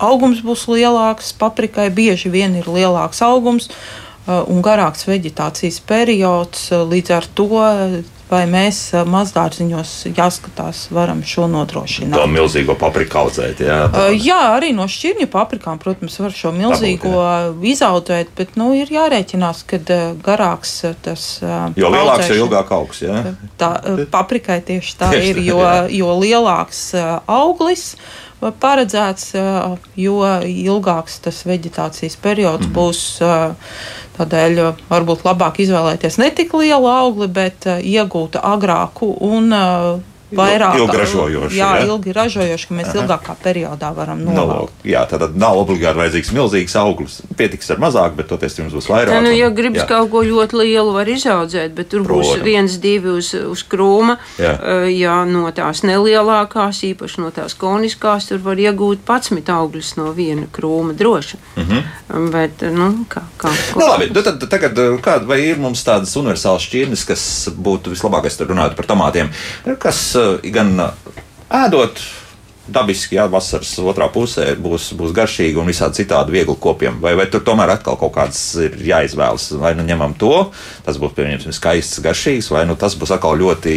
augums 0.02 0.43
būs 0.47 0.69
lielāks, 0.71 1.33
paprikai 1.38 1.88
bieži 1.91 2.31
vien 2.31 2.55
ir 2.59 2.71
lielāks 2.71 3.23
augums 3.26 3.69
un 4.26 4.62
garāks 4.62 5.09
vegetācijas 5.09 5.81
periods. 5.83 6.71
Līdz 6.71 7.14
ar 7.19 7.26
to, 7.35 7.49
vai 8.33 8.43
mēs 8.51 8.79
mazdārziņos 9.09 9.93
jāskatās, 10.17 10.87
varam 10.95 11.21
šo 11.27 11.45
To 11.45 11.51
nodrošināt. 11.53 12.17
milzīgo 12.31 12.77
papriku 12.81 13.25
audzēt. 13.27 13.61
Jā, 13.61 13.81
Uh, 13.93 14.12
Jā, 14.17 14.39
arī 14.57 14.71
no 14.77 14.87
šķirņu 14.89 15.27
paprikām, 15.33 15.79
protams, 15.83 16.17
var 16.23 16.33
šo 16.37 16.53
milzīgo 16.55 17.12
izaudzēt, 17.67 18.33
bet 18.39 18.57
nu, 18.61 18.71
ir 18.79 18.91
jārēķinās, 18.93 19.62
ka 19.69 19.81
garāks 20.25 20.75
tas 21.05 21.27
uh, 21.45 21.73
jo 21.77 21.91
lielāks, 21.93 22.31
jo 22.31 22.47
ilgāk 22.47 22.73
augs. 22.73 23.03
Jā. 23.05 23.23
Tā 23.61 23.73
paprikai 24.12 24.61
tieši 24.65 24.99
tā 25.01 25.12
Tieši 25.12 25.33
ir, 25.35 25.41
tā, 25.43 25.47
jo, 25.51 25.62
jo 26.03 26.19
lielāks 26.23 26.85
auglis 27.27 27.93
uh, 27.97 28.32
paredzēts, 28.63 29.33
jo 29.97 30.17
ilgāks 30.49 31.21
tas 31.25 31.43
vegetācijas 31.47 32.19
periods 32.23 32.67
mm. 32.67 32.73
būs. 32.77 33.03
Tādēļ 34.13 34.59
varbūt 34.91 35.23
labāk 35.25 35.63
izvēlēties 35.65 36.19
ne 36.21 36.29
tik 36.37 36.53
lielu 36.59 36.89
augli, 36.91 37.31
bet 37.33 37.65
uh, 37.65 37.79
iegūt 37.81 38.37
agrāku 38.37 39.09
un 39.25 39.49
vairāk 40.37 40.77
ilgi 40.79 40.97
ražojošu, 40.99 41.57
Jā, 41.57 41.71
jā? 41.79 41.87
ilgi 41.87 42.12
ražojošu, 42.12 42.69
ka 42.69 42.75
mēs 42.75 42.95
ilgākā 42.95 43.37
periodā 43.45 43.93
varam 43.95 44.19
Nu, 44.25 44.33
novākt. 44.33 44.73
jā, 44.85 45.03
tad 45.09 45.37
nav 45.37 45.59
obligāti 45.59 45.99
vajadzīgs 45.99 46.33
milzīgs 46.33 46.77
auglis. 46.77 47.21
Pietiks 47.37 47.71
ar 47.71 47.79
mazāk, 47.79 48.15
bet 48.17 48.29
toties 48.29 48.59
jums 48.59 48.73
būs 48.73 48.89
vairāk. 48.91 49.12
Tā, 49.15 49.21
nu, 49.23 49.31
ja 49.31 49.51
gribas 49.51 49.83
jā. 49.83 49.89
kaut 49.89 50.11
ko 50.11 50.23
ļoti 50.23 50.57
lielu, 50.62 50.93
var 50.93 51.07
izaudzēt, 51.09 51.75
bet 51.75 51.89
tur 51.89 52.01
būs 52.03 52.33
Protams. 52.33 52.45
viens, 52.45 52.79
divi 52.79 53.09
uz, 53.09 53.35
uz 53.35 53.62
krūma. 53.65 54.17
Jā. 54.39 54.55
Uh, 54.59 54.89
ja 54.93 55.25
no 55.25 55.51
tās 55.53 55.83
nelielākās, 55.83 56.83
īpaši 56.93 57.21
no 57.21 57.31
tās 57.31 57.55
koniskās, 57.55 58.29
tur 58.29 58.39
var 58.45 58.57
iegūt 58.57 58.99
11 59.07 59.51
augļus 59.53 59.97
no 59.97 60.12
viena 60.12 60.47
krūma 60.53 60.93
droši. 60.97 61.37
Mm 61.57 61.62
-hmm. 61.69 62.31
Bet, 62.33 62.61
nu, 62.73 63.05
kā, 63.09 63.21
kā, 63.39 63.49
Mhm. 63.53 63.79
Nu, 63.81 63.87
labi, 63.89 64.11
nu, 64.15 64.23
tad, 64.23 64.49
tagad, 64.51 64.77
kāda, 65.03 65.27
vai 65.27 65.41
ir 65.41 65.59
mums 65.59 65.85
tādas 65.85 66.17
universālas 66.17 66.62
šķirnes, 66.62 67.05
kas 67.07 67.49
būtu 67.57 67.91
vislabākais, 67.93 68.37
tad 68.39 68.49
runājot 68.49 68.77
par 68.77 68.87
tomātiem, 68.87 69.29
kas 69.79 70.15
gan 70.55 70.75
uh, 70.81 70.91
ēdot 71.62 72.00
dabiski, 72.71 73.16
jā, 73.19 73.25
vasaras 73.31 73.73
otrā 73.83 74.07
pusē 74.12 74.52
būs, 74.61 74.92
būs 74.99 75.14
garšīgi 75.16 75.59
un 75.59 75.66
visādi 75.66 76.02
citādi 76.02 76.35
viegli 76.37 76.54
kopiem. 76.62 77.00
Vai, 77.02 77.14
vai 77.19 77.26
tur 77.31 77.42
tomēr 77.47 77.75
atkal 77.75 77.99
kaut 77.99 78.14
kāds 78.14 78.38
ir 78.62 78.76
jāizvēlas? 78.87 79.49
Vai 79.59 79.73
nu 79.78 79.87
ņemam 79.87 80.14
to, 80.19 80.52
tas 80.87 81.00
būs 81.02 81.14
pieņemsim 81.16 81.54
skaists, 81.57 82.02
garšīgs, 82.04 82.52
vai 82.54 82.62
nu 82.71 82.76
tas 82.78 82.95
būs 82.99 83.14
atkal 83.16 83.35
ļoti, 83.40 83.75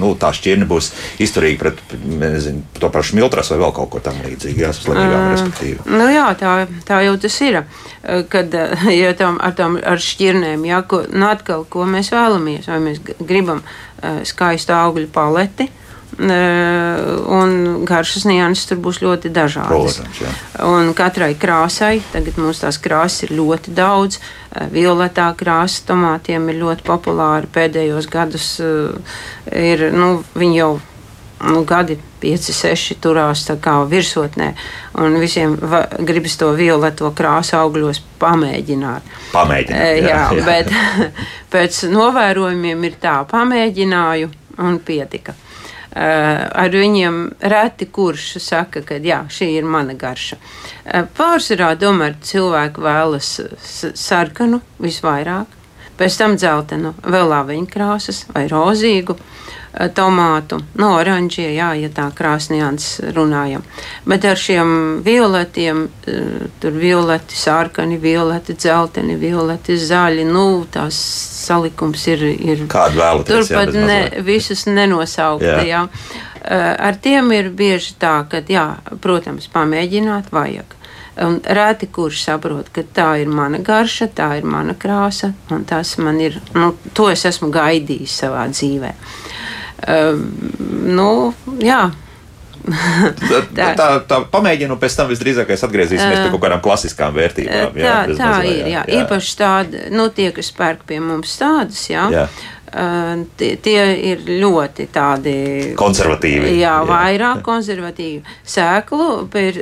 nu 0.00 0.14
tā 0.20 0.32
šķirne 0.36 0.68
būs 0.70 0.90
izturīga 1.24 1.60
pret, 1.60 1.84
nezinu, 2.24 2.64
to 2.80 2.90
pašu 2.94 3.20
miltras 3.20 3.52
vai 3.52 3.60
vēl 3.66 3.76
kaut 3.76 3.92
ko 3.92 4.02
tam 4.04 4.18
līdzīgu, 4.24 4.64
jā, 4.64 4.72
slimībām, 4.76 5.28
respektīvi. 5.34 5.84
Nu, 5.92 6.08
jā, 6.12 6.26
tā, 6.40 6.56
tā 6.88 7.04
jau 7.04 7.14
tas 7.20 7.38
ir. 7.44 7.62
Kad 8.32 8.56
ja 9.04 9.14
tam, 9.18 9.38
ar 9.44 9.56
tām 9.56 9.78
ar 9.80 10.00
šķirnēm, 10.00 10.64
jā, 10.68 10.80
ko, 10.88 11.04
nu, 11.12 11.28
atkal, 11.28 11.68
ko 11.68 11.84
mēs 11.88 12.12
vēlamies, 12.14 12.68
vai 12.72 12.82
mēs 12.88 13.04
gribam 13.20 13.60
uh, 13.64 14.22
skaistu 14.24 14.76
augļu 14.76 15.12
paleti. 15.12 15.68
Uh, 15.68 15.80
un 16.18 17.84
garšas 17.88 18.24
nianses 18.28 18.68
tur 18.70 18.78
būs 18.84 19.00
ļoti 19.02 19.32
dažādas. 19.34 19.98
Protams, 19.98 20.94
katrai 20.94 21.32
krāsai, 21.34 21.98
tagad 22.12 22.38
mums 22.38 22.62
tās 22.62 22.78
krāsas 22.78 23.26
ir 23.26 23.34
ļoti 23.34 23.74
daudz. 23.74 24.20
Eh, 24.54 24.68
Violetā 24.70 25.32
krāsa 25.38 25.82
tomātiem 25.90 26.48
ir 26.52 26.60
ļoti 26.62 26.86
populāra. 26.86 27.50
Pēdējos 27.50 28.10
gados 28.10 28.48
uh, 28.62 28.94
ir, 29.50 29.88
nu, 29.94 30.22
viņi 30.38 30.58
jau 30.60 30.72
nu, 31.44 31.64
gadi, 31.66 31.98
5, 32.22 32.52
6 32.56 33.00
turās 33.02 33.44
virsotnē. 33.90 34.54
Un 35.02 35.18
visiem 35.20 35.58
va, 35.60 35.84
gribas 35.98 36.36
to 36.40 36.52
violeto 36.54 37.10
krāsu 37.10 37.58
augļos 37.58 38.00
pamēģināt. 38.22 39.02
Pamēģināt. 39.34 39.82
Jā, 39.98 40.08
jā, 40.08 40.22
jā. 40.38 40.44
bet 40.46 40.70
pēc 41.54 41.84
novērojumiem 41.90 42.84
ir 42.84 43.00
tā, 43.02 43.24
pamēģināju 43.28 44.30
un 44.62 44.78
pietika. 44.78 45.34
Ar 45.94 46.74
viņiem 46.74 47.18
reti 47.38 47.86
kurš 47.86 48.40
saka, 48.42 48.82
ka 48.82 48.98
jā, 48.98 49.20
šī 49.30 49.52
ir 49.60 49.68
mana 49.70 49.94
garša. 49.94 50.40
Pārsvarā 51.14 51.74
tomēr 51.78 52.16
cilvēki 52.18 52.82
vēlas 52.82 53.28
sarkanu 53.94 54.58
visvairāk, 54.82 55.54
pēc 55.98 56.18
tam 56.18 56.34
dzeltenu, 56.34 56.96
vēl 57.06 57.30
lāviņu 57.30 57.70
krāsas 57.70 58.24
vai 58.34 58.48
rozīgu. 58.50 59.14
Eh, 59.14 59.43
tomātu, 59.94 60.60
no 60.78 60.92
oranžie, 61.00 61.48
jā, 61.56 61.72
ja 61.78 61.90
tā 61.90 62.06
krāsnījāns 62.14 62.88
runājam. 63.16 63.64
Bet 64.06 64.26
ar 64.28 64.38
šiem 64.38 64.68
violetiem, 65.04 65.88
eh, 66.06 66.44
tur 66.62 66.76
violeti, 66.78 67.34
sārkani, 67.38 67.98
violeti, 68.00 68.54
dzelteni, 68.54 69.16
violeti, 69.18 69.74
zaļi, 69.78 70.26
nu, 70.30 70.66
tās 70.70 70.94
salikums 71.46 72.06
ir. 72.06 72.22
ir 72.22 72.66
Kādu 72.70 73.02
vēlaties? 73.02 73.48
Turpat 73.48 73.74
ne, 73.74 73.98
visus 74.22 74.66
nenosaukt, 74.66 75.42
jā. 75.42 75.58
jā. 75.66 75.82
Eh, 76.44 76.76
ar 76.78 76.96
tiem 77.00 77.32
ir 77.32 77.50
bieži 77.50 77.96
tā, 77.98 78.20
ka, 78.30 78.44
jā, 78.48 78.68
protams, 79.02 79.50
pamēģināt 79.50 80.30
vajag. 80.30 80.80
Un 81.24 81.38
reti 81.46 81.86
kurš 81.94 82.24
saprot, 82.26 82.72
ka 82.74 82.82
tā 82.94 83.12
ir 83.22 83.28
mana 83.30 83.60
garša, 83.62 84.08
tā 84.18 84.32
ir 84.38 84.46
mana 84.50 84.74
krāsa, 84.74 85.30
un 85.54 85.62
tas 85.64 85.94
man 86.02 86.18
ir, 86.18 86.40
nu, 86.58 86.72
to 86.92 87.06
es 87.12 87.22
esmu 87.30 87.52
gaidījis 87.54 88.16
savā 88.24 88.48
dzīvē. 88.50 88.90
Uh, 89.82 90.20
nu, 90.94 91.10
jā. 91.62 91.82
tā, 93.58 93.66
tā, 93.76 93.88
tā 94.08 94.18
pamēģinu, 94.32 94.78
pēc 94.80 94.94
tam 94.96 95.10
visdrīzākais 95.10 95.66
atgriezīsimies 95.66 96.22
pie 96.22 96.30
kaut 96.32 96.42
kādām 96.46 96.62
klasiskām 96.64 97.12
vērtībām. 97.16 97.76
Jā, 97.76 97.96
tā, 98.08 98.16
tā 98.16 98.30
mazā, 98.30 98.46
ir. 98.48 98.60
Jā. 98.62 98.84
Jā. 98.88 99.02
Īpaši 99.02 99.34
tādi, 99.40 99.82
nu, 99.92 100.08
tie, 100.14 100.30
kas 100.36 100.48
pērk 100.56 100.86
pie 100.88 101.00
mums 101.04 101.34
tādas, 101.40 101.82
jā. 101.90 102.06
jā. 102.14 102.24
Tie, 103.38 103.50
tie 103.62 103.82
ir 104.10 104.24
ļoti 104.26 104.88
tādi 104.90 105.34
konservatīvi. 105.78 106.56
Jā, 106.56 106.72
jā. 106.72 106.72
vairāk 106.88 107.44
konservatīvi. 107.46 108.24
Sēklu, 108.50 109.06
pir, 109.30 109.60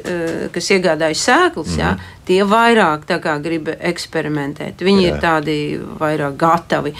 kas 0.55 0.71
iegādājas 0.73 1.25
sēklas, 1.29 1.75
mm. 1.75 1.81
jā, 1.83 1.91
mhm. 1.93 2.23
tie 2.31 2.39
vairāk 2.49 3.05
grib 3.45 3.69
eksperimentēt. 3.75 4.81
Viņi 4.81 5.05
jā. 5.05 5.11
ir 5.11 5.21
tādi 5.21 5.57
vairāk 6.01 6.39
gatavi 6.41 6.95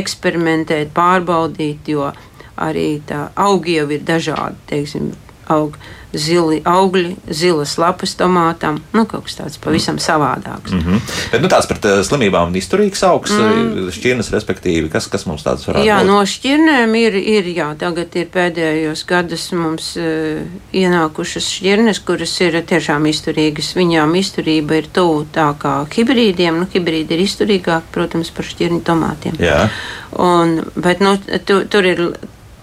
eksperimentēt, 0.00 0.92
pārbaudīt, 0.96 1.88
jo 1.88 2.10
arī 2.58 3.00
tā 3.08 3.28
augi 3.38 3.78
jau 3.78 3.88
ir 3.94 4.04
dažādi. 4.04 4.60
Teiksim, 4.68 5.08
aug 5.48 5.78
zili 6.12 6.60
augļi, 6.64 7.16
zilas 7.28 7.74
lapas 7.78 8.14
tomātam. 8.16 8.78
Nu, 8.94 9.04
kaut 9.08 9.26
kas 9.26 9.36
tāds 9.36 9.58
pavisam 9.60 9.98
mm. 9.98 10.02
savādāks. 10.02 10.72
Mm 10.72 10.80
-hmm. 10.80 11.00
Bet 11.32 11.42
nu, 11.42 11.48
tāds 11.52 11.68
pret 11.68 11.84
uh, 11.84 12.00
slimībām 12.04 12.54
izturīgs 12.56 13.02
augs, 13.04 13.30
mm. 13.30 13.90
šķirnes, 13.92 14.30
respektīvi, 14.32 14.88
kas, 14.88 15.06
kas 15.06 15.26
mums 15.26 15.44
tāds 15.44 15.66
varētu 15.68 15.84
jā, 15.84 15.98
būt? 15.98 16.06
Jā, 16.06 16.06
no 16.06 16.22
šķirnēm 16.24 16.94
ir, 16.96 17.14
ir, 17.14 17.50
jā, 17.56 17.68
tagad 17.78 18.16
ir 18.16 18.30
pēdējos 18.32 19.04
gados 19.06 19.52
mums 19.52 19.96
uh, 19.96 20.40
ienākušas 20.72 21.50
šķirnes, 21.58 22.00
kuras 22.00 22.40
ir 22.40 22.62
tiešām 22.62 23.06
izturīgas. 23.06 23.74
Viņām 23.76 24.14
izturība 24.16 24.80
ir 24.80 24.88
tuvu 24.92 25.26
tā 25.32 25.52
kā 25.58 25.84
hibrīdiem. 25.92 26.58
Nu, 26.58 26.66
hibrīdi 26.72 27.14
ir 27.14 27.26
izturīgāki, 27.26 27.92
protams, 27.92 28.30
par 28.30 28.44
šķirņu 28.44 28.80
tomātiem. 28.80 29.36
Jā. 29.38 29.68
Un, 30.16 30.62
bet 30.74 31.00
nu, 31.00 31.18
tu, 31.44 31.64
tur 31.68 31.84
ir 31.84 32.02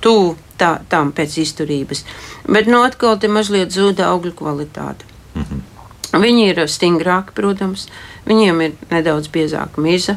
tuvu 0.01 0.35
tā, 0.59 0.79
tām 0.89 1.11
pēc 1.15 1.37
izturības. 1.43 2.03
Bet 2.47 2.69
no 2.71 2.83
atkal 2.85 3.17
te 3.19 3.29
mazliet 3.31 3.73
zuda 3.75 4.09
augļu 4.11 4.33
kvalitāte. 4.39 5.07
Mm 5.35 5.43
-hmm. 5.43 6.21
Viņi 6.21 6.47
ir 6.49 6.61
stingrāki, 6.69 7.35
protams, 7.35 7.87
viņiem 8.25 8.61
ir 8.61 8.73
nedaudz 8.91 9.27
biezāka 9.27 9.81
miza. 9.81 10.15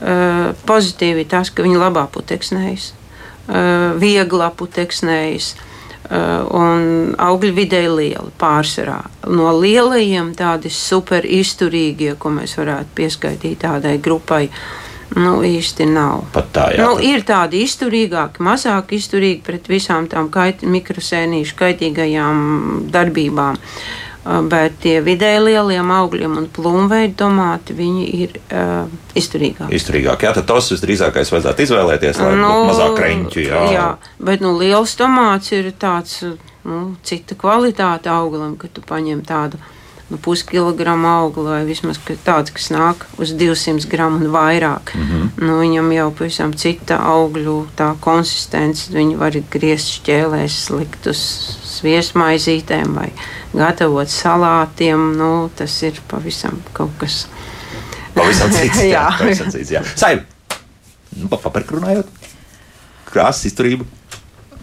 Uh, 0.00 0.54
pozitīvi 0.66 1.26
tas, 1.28 1.50
ka 1.50 1.62
viņi 1.62 1.76
labā 1.76 2.06
puteksnējas, 2.06 2.92
uh, 2.92 4.00
viegli 4.00 4.50
puteksnējas. 4.56 5.54
Uh, 6.10 6.16
un 6.56 7.14
augļi 7.18 7.52
vidēji 7.54 7.88
lieli 7.88 8.32
pārsvarā. 8.38 9.04
No 9.26 9.52
lielajiem 9.60 10.34
tādi 10.34 10.70
super 10.70 11.24
izturīgie, 11.24 12.16
ko 12.18 12.30
mēs 12.30 12.56
varētu 12.58 12.88
pieskaitīt 12.94 13.58
tādai 13.58 13.98
grupai, 14.02 14.44
uh, 14.48 14.79
Nu, 15.18 15.40
īsti 15.42 15.88
nav. 15.90 16.26
Pat 16.34 16.52
tā, 16.54 16.66
jā. 16.76 16.84
Nu, 16.86 17.00
ir 17.02 17.24
tādi 17.26 17.64
izturīgāki, 17.66 18.42
mazāk 18.46 18.92
izturīgi 18.94 19.42
pret 19.46 19.66
visām 19.70 20.06
tām 20.10 20.28
kait, 20.30 20.62
mikrosēnīšu 20.62 21.56
kaitīgajām 21.58 22.44
darbībām. 22.94 23.58
Bet 24.20 24.76
tie 24.84 24.98
vidēji 25.02 25.40
lieliem 25.46 25.90
augļiem 25.96 26.34
un 26.36 26.46
plūmveidu 26.52 27.16
tomāti, 27.22 27.74
viņi 27.74 28.04
ir 28.20 28.34
uh, 28.36 28.84
izturīgāki. 29.16 29.72
Izturīgāki, 29.78 30.28
jā, 30.28 30.34
tad 30.36 30.46
tos 30.50 30.68
visdrīzākais 30.74 31.32
vajadzētu 31.32 31.64
izvēlēties, 31.64 32.20
lai 32.20 32.34
nu, 32.38 32.52
mazāk 32.68 32.94
kreņķu. 33.00 33.42
Jā. 33.48 33.64
jā, 33.72 33.88
bet 34.20 34.44
nu, 34.44 34.52
liels 34.60 34.92
tomāts 35.00 35.50
ir 35.56 35.72
tāds, 35.80 36.20
nu, 36.68 36.82
cita 37.02 37.34
kvalitāte 37.40 38.12
auglim, 38.12 38.58
ka 38.60 38.68
tu 38.68 38.84
paņem 38.86 39.24
tādu 39.26 39.58
nu, 40.10 40.18
puskilogramu 40.18 41.06
augli, 41.08 41.46
vai 41.46 41.60
vismaz 41.68 42.00
tāds, 42.26 42.52
kas 42.54 42.70
nāk 42.74 43.04
uz 43.22 43.32
200 43.38 43.86
gramu 43.90 44.18
un 44.20 44.32
vairāk. 44.34 44.94
Mm 44.94 45.06
-hmm. 45.08 45.28
nu, 45.46 45.58
viņam 45.60 45.92
jau 45.92 46.10
pavisam 46.10 46.52
cita 46.52 46.98
augļu 46.98 47.66
konsistence. 48.00 48.92
Viņi 48.92 49.16
var 49.16 49.32
griezt 49.50 50.00
šķēlēs, 50.00 50.70
likt 50.78 51.06
uz 51.06 51.20
sviestmaizītēm 51.64 52.94
vai 52.94 53.12
gatavot 53.52 54.08
salātiem. 54.08 55.16
Nu, 55.16 55.50
tas 55.56 55.82
ir 55.82 56.00
pavisam 56.08 56.62
kaut 56.72 56.90
kas. 56.98 57.26
Pavisam 58.14 58.50
cits. 58.56 58.78
jā, 58.78 58.88
jā. 58.90 59.18
Pavisam 59.18 59.50
cits 59.50 59.70
jā. 59.70 59.82
Saim, 59.94 60.20
nu, 61.16 61.28
pa 61.28 61.36
paparku 61.36 61.78
runājot, 61.78 62.06
krāsas 63.12 63.46
izturību. 63.46 63.99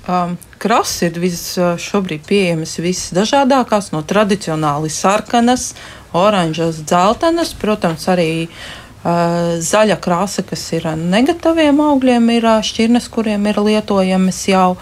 Um, 0.07 0.37
Krases 0.57 1.03
ir 1.03 1.19
vis, 1.19 1.41
uh, 1.59 1.75
šobrīd 1.75 2.23
pieejamas 2.25 2.77
visdažādākās, 2.79 3.91
no 3.91 4.01
tradicionāli 4.07 4.89
sarkanas, 4.89 5.73
oranžas, 6.15 6.79
dzeltenas, 6.87 7.51
protams, 7.59 8.07
arī 8.09 8.29
uh, 8.47 8.86
Zaļa 9.03 9.95
krāsa, 10.03 10.41
kas 10.43 10.63
ir 10.73 10.87
negatīviem 10.97 11.77
augļiem, 11.79 12.25
ir 12.33 12.47
šķirnes, 12.65 13.05
kuriem 13.13 13.45
ir 13.47 13.59
lietojamas 13.61 14.39
jau. 14.49 14.75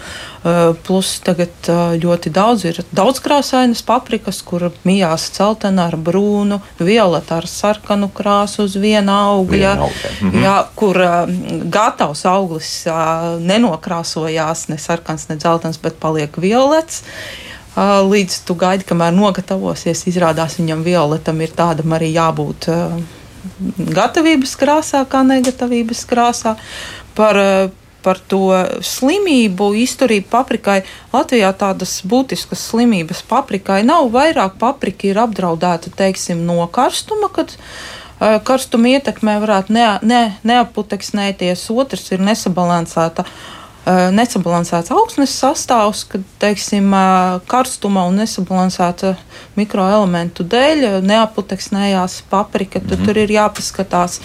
Plus 0.86 1.10
tagad 1.26 1.68
ļoti 2.00 2.32
daudz 2.34 2.64
ir 2.66 2.80
daudzkrāsainas 2.96 3.84
paprikas, 3.86 4.40
kur 4.46 4.70
mijās 4.88 5.28
celtena 5.36 5.88
ar 5.90 5.98
brūnu, 6.00 6.58
violeta 6.80 7.38
ar 7.38 7.46
sarkanu 7.50 8.08
krāsu 8.14 8.64
uz 8.66 8.76
viena 8.80 9.18
augļa. 9.34 9.74
Viena 9.76 9.88
augļa. 9.88 10.12
Mhm. 10.22 10.46
Jā, 10.46 10.56
kur 10.74 11.02
gatavs 11.76 12.24
auglis 12.30 12.70
nenokrāsojās 13.42 14.68
ne 14.72 14.78
sarkans, 14.80 15.28
ne 15.28 15.36
dzeltens, 15.36 15.78
bet 15.82 16.00
paliek 16.00 16.34
violets 16.40 17.04
līdz 17.76 18.40
tu 18.48 18.54
gaidi, 18.56 18.86
kamēr 18.88 19.12
nogatavosies. 19.12 20.06
Izrādās 20.08 20.56
viņam 20.56 20.82
violetam 20.86 21.40
ir 21.44 21.52
tādam 21.52 21.92
arī 21.92 22.08
jābūt 22.14 22.70
gatavības 23.78 24.54
krāsā, 24.60 25.02
kā 25.08 25.22
negatavības 25.26 26.04
krāsā. 26.08 26.56
Par, 27.16 27.38
eh, 27.38 27.68
par 28.02 28.20
to 28.30 28.52
slimību, 28.86 29.72
izturību 29.82 30.28
paprikai. 30.30 30.82
Latvijā 31.12 31.50
tādas 31.58 32.02
būtiskas 32.06 32.62
slimības 32.70 33.24
paprikai 33.26 33.82
nav. 33.82 34.12
Vairāk 34.14 34.60
paprika 34.60 35.08
ir 35.08 35.18
apdraudēta 35.18 35.90
teiksim, 35.90 36.44
no 36.46 36.68
karstuma, 36.70 37.26
kad 37.34 37.50
uh, 37.56 38.38
karstuma 38.46 38.94
ietekmē 38.94 39.40
varētu 39.42 39.74
ne, 39.74 39.88
ne, 40.02 40.22
neaputeksnēties. 40.46 41.66
Otrs 41.74 42.12
ir 42.14 42.22
nesabalansēta 42.22 43.26
uh, 43.26 43.26
Eh, 43.26 43.55
nesabalansēts 43.86 44.90
augsnes 44.90 45.34
sastāvs, 45.38 46.04
kad 46.10 46.24
teiksim, 46.42 46.90
karstuma 47.46 48.06
un 48.10 48.18
nesabalansēta 48.20 49.14
mikroelementu 49.58 50.46
dēļ 50.50 50.86
neaputeksnējās 51.06 52.22
paprika, 52.30 52.80
tad 52.80 52.90
mm 52.90 52.96
-hmm. 52.96 53.06
tur 53.06 53.22
ir 53.22 53.36
jāpaskatās. 53.36 54.20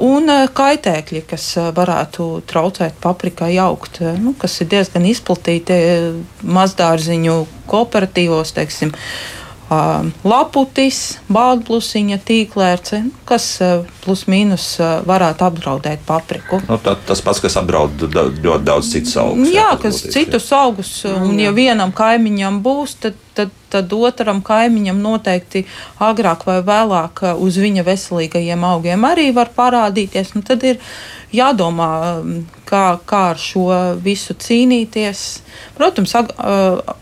Un 0.00 0.30
kaitēkļi, 0.54 1.24
kas 1.26 1.46
varētu 1.74 2.42
traucēt 2.46 2.94
paprikai 3.00 3.56
augt, 3.58 4.00
nu, 4.20 4.34
kas 4.38 4.60
ir 4.60 4.68
diezgan 4.70 5.04
izplatīti 5.08 5.78
mazdārziņu 6.42 7.46
kooperatīvos, 7.66 8.52
teiksim, 8.54 8.92
laputis, 10.26 11.00
bāzblusiņa, 11.32 12.18
tīklērce, 12.26 13.00
kas 13.28 13.48
plus 14.04 14.24
mīnus 14.30 14.68
varētu 15.08 15.46
apdraudēt 15.48 16.04
papriku. 16.06 16.60
Nu, 16.68 16.78
tā, 16.82 16.96
tas 17.08 17.22
pats, 17.24 17.42
kas 17.44 17.58
apdraud 17.60 18.06
ļoti 18.14 18.64
daudz 18.64 18.92
citus 18.92 19.16
augus. 19.20 19.50
Jā, 19.50 19.70
jā 19.72 19.82
kas 19.82 20.00
būtīs, 20.00 20.16
citus 20.16 20.48
jā. 20.50 20.62
augus, 20.64 20.94
un 21.10 21.38
ja 21.42 21.54
vienam 21.56 21.94
kaimiņam 21.96 22.60
būs, 22.64 22.98
tad, 23.04 23.18
tad, 23.74 23.92
otram 23.92 24.40
kaimiņam 24.46 25.02
noteikti 25.02 25.64
agrāk 26.02 26.46
vai 26.48 26.60
vēlāk 26.64 27.24
uz 27.42 27.58
viņa 27.60 27.84
veselīgajiem 27.86 28.64
augiem 28.70 29.04
arī 29.08 29.28
var 29.36 29.52
parādīties. 29.56 30.34
Nu, 30.36 30.44
tad 30.46 30.64
ir 30.66 30.80
jādomā, 31.34 31.90
kā, 32.68 32.84
kā 33.06 33.22
ar 33.32 33.40
šo 33.40 33.66
visu 34.02 34.36
cīnīties. 34.38 35.24
Protams, 35.78 36.14
ag, 36.18 36.32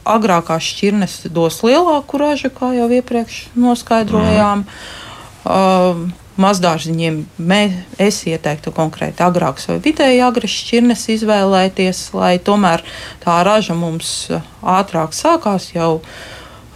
agrākās 0.08 0.72
šķirnes 0.72 1.20
dos 1.34 1.60
lielāku 1.66 2.20
ražu, 2.22 2.52
kā 2.54 2.72
jau 2.76 2.88
iepriekš 2.92 3.46
noskaidrojām. 3.58 4.66
Mm. 4.66 4.98
Uh, 5.42 6.10
Mazdārziņiem 6.42 7.16
mē, 7.44 7.60
es 8.00 8.22
ieteiktu 8.24 8.72
konkrēti 8.72 9.20
agrākas 9.20 9.66
vai 9.68 9.76
vidēji 9.84 10.22
agras 10.24 10.54
šķirnes 10.62 11.02
izvēlēties, 11.12 12.00
lai 12.16 12.38
tomēr 12.40 12.80
tā 13.20 13.34
raža 13.44 13.76
mums 13.76 14.30
ātrāk 14.64 15.12
sākās 15.12 15.68
jau 15.74 15.98
uh, 15.98 16.14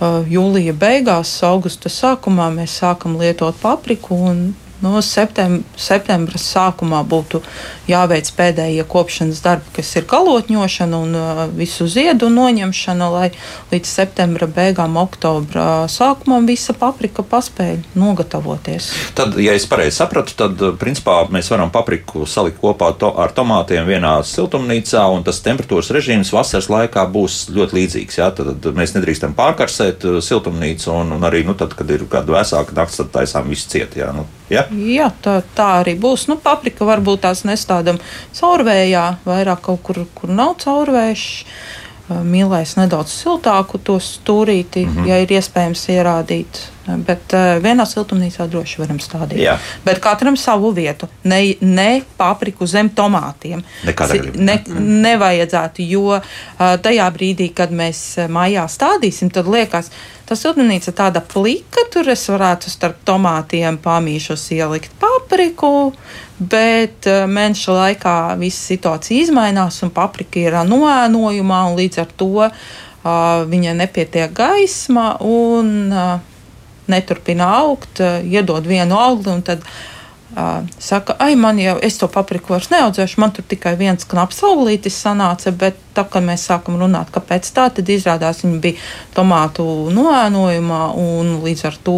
jūlija 0.00 0.74
beigās, 0.76 1.30
augusta 1.46 1.88
sākumā 1.88 2.50
mēs 2.52 2.78
sākam 2.82 3.16
lietot 3.20 3.56
papriku 3.62 4.18
un 4.28 4.42
no 4.84 5.00
septembra, 5.02 5.64
septembra 5.78 6.38
sākumā 6.40 7.00
būtu 7.08 7.40
jāveic 7.88 8.28
pēdējie 8.36 8.84
kopšanas 8.90 9.40
darbi, 9.44 9.72
kas 9.78 9.92
ir 9.96 10.06
kalotņošana 10.10 11.00
un 11.00 11.16
uh, 11.16 11.42
visu 11.56 11.86
ziedu 11.90 12.28
noņemšana, 12.32 13.08
lai 13.12 13.30
līdz 13.72 13.92
septembra 13.98 14.48
beigām, 14.50 14.98
oktobra 15.00 15.86
sākumam 15.90 16.48
visa 16.48 16.74
paprika 16.76 17.24
paspēja 17.26 17.80
nogatavoties. 17.96 18.90
Tad, 19.16 19.38
ja 19.40 19.56
es 19.56 19.68
pareizi 19.70 20.00
sapratu, 20.00 20.36
tad 20.38 20.62
uh, 20.62 20.74
principā 20.78 21.18
mēs 21.32 21.50
varam 21.52 21.72
papriku 21.74 22.26
salikt 22.28 22.60
kopā 22.62 22.92
to, 23.00 23.12
ar 23.16 23.34
tomātiem 23.36 23.86
vienā 23.88 24.18
siltumnīcā, 24.26 25.06
un 25.14 25.24
tas 25.26 25.40
temperatūras 25.44 25.92
režīms 25.96 26.34
vasaras 26.34 26.70
laikā 26.72 27.06
būs 27.12 27.46
ļoti 27.56 27.80
līdzīgs. 27.80 28.20
Jā? 28.20 28.30
Tad, 28.36 28.56
tad 28.64 28.76
mēs 28.76 28.96
nedrīkstam 28.98 29.36
pārkarsēt 29.38 30.08
uh, 30.08 30.18
siltumnīcu, 30.24 30.90
un, 30.92 31.16
un 31.16 31.28
arī 31.28 31.46
nu, 31.46 31.56
tad, 31.58 31.76
kad 31.78 31.90
ir 31.90 32.04
kāda 32.10 32.40
vēsāka 32.40 32.76
nakts, 32.76 33.00
tad 33.00 33.14
taisām 33.14 33.48
visu 33.52 33.70
ciet. 33.72 33.96
Jā? 33.96 34.12
Nu, 34.16 34.26
Ja? 34.52 34.66
Jā, 34.70 35.10
tā, 35.22 35.40
tā 35.56 35.70
arī 35.80 35.96
būs. 35.98 36.28
Nu, 36.30 36.38
paprika 36.42 36.86
varbūt 36.86 37.24
tās 37.26 37.42
nestādām 37.48 37.98
caurvējā, 38.36 39.08
vairāk 39.26 39.66
kaut 39.66 39.82
kur, 39.86 40.04
kur 40.14 40.32
nav 40.32 40.56
caurvējš. 40.62 41.26
Mīlēs 42.06 42.76
nedaudz 42.78 43.10
siltāku 43.10 43.80
to 43.82 43.96
stūrīti, 43.98 44.84
mm 44.86 44.92
-hmm. 44.94 45.08
ja 45.10 45.16
ir 45.18 45.32
iespējams 45.34 45.88
ierādīt. 45.90 46.60
Bet 46.86 47.34
uh, 47.34 47.58
vienā 47.58 47.82
siltumnīcā 47.82 48.46
droši 48.46 48.78
varam 48.78 49.00
stādīt. 49.02 49.40
Jā. 49.42 49.56
Bet 49.84 49.98
katram 49.98 50.36
savu 50.36 50.70
vietu. 50.70 51.08
Ne, 51.24 51.54
ne 51.60 52.02
papriku 52.16 52.66
zem 52.66 52.90
tomātiem. 52.90 53.64
Ne, 54.38 54.62
nevajadzētu, 54.78 55.82
jo 55.82 56.14
uh, 56.14 56.22
tajā 56.82 57.10
brīdī, 57.10 57.50
kad 57.54 57.70
mēs 57.70 58.18
mājā 58.28 58.68
stādīsim, 58.70 59.30
tad 59.34 59.50
liekas, 59.50 59.90
ka 59.90 60.15
Tā 60.26 60.34
siltumnīca 60.34 60.90
tāda 60.90 61.20
plika, 61.22 61.84
tur 61.94 62.08
es 62.10 62.24
varētu 62.26 62.66
starp 62.72 62.98
tomātiem 63.06 63.76
pamīšus 63.78 64.48
ielikt 64.56 64.96
papriku, 64.98 65.92
bet 66.40 67.06
uh, 67.06 67.28
mēneša 67.30 67.76
laikā 67.76 68.14
visa 68.40 68.72
situācija 68.72 69.22
izmainās 69.22 69.78
un 69.86 69.92
paprika 69.94 70.42
ir 70.42 70.58
noēnojumā 70.66 71.60
un 71.68 71.78
līdz 71.78 72.02
ar 72.02 72.10
to 72.18 72.32
uh, 72.42 72.50
viņai 73.46 73.76
nepietiek 73.78 74.34
gaisma 74.34 75.12
un 75.22 75.70
uh, 75.94 76.16
neturpina 76.90 77.52
augt, 77.60 78.02
uh, 78.02 78.18
iedod 78.26 78.66
vienu 78.66 78.98
augli 78.98 79.30
un 79.30 79.46
tad 79.46 79.62
saka, 80.78 81.16
ai, 81.18 81.34
man 81.36 81.58
jau, 81.60 81.76
es 81.82 81.96
to 82.00 82.08
papriku 82.12 82.52
vairs 82.52 82.68
neaudzēšu, 82.72 83.20
man 83.22 83.32
tur 83.36 83.46
tikai 83.48 83.72
viens 83.80 84.04
knaps 84.08 84.42
aulītis 84.44 84.98
sanāca, 85.00 85.52
bet 85.56 85.78
tā, 85.96 86.04
kad 86.12 86.24
mēs 86.26 86.44
sākam 86.50 86.76
runāt, 86.80 87.08
kāpēc 87.14 87.48
tā, 87.56 87.70
tad 87.72 87.88
izrādās 87.92 88.42
viņa 88.44 88.60
bija 88.60 88.82
tomātu 89.16 89.64
noēnojumā 89.96 90.82
un 91.00 91.38
līdz 91.46 91.64
ar 91.70 91.80
to 91.88 91.96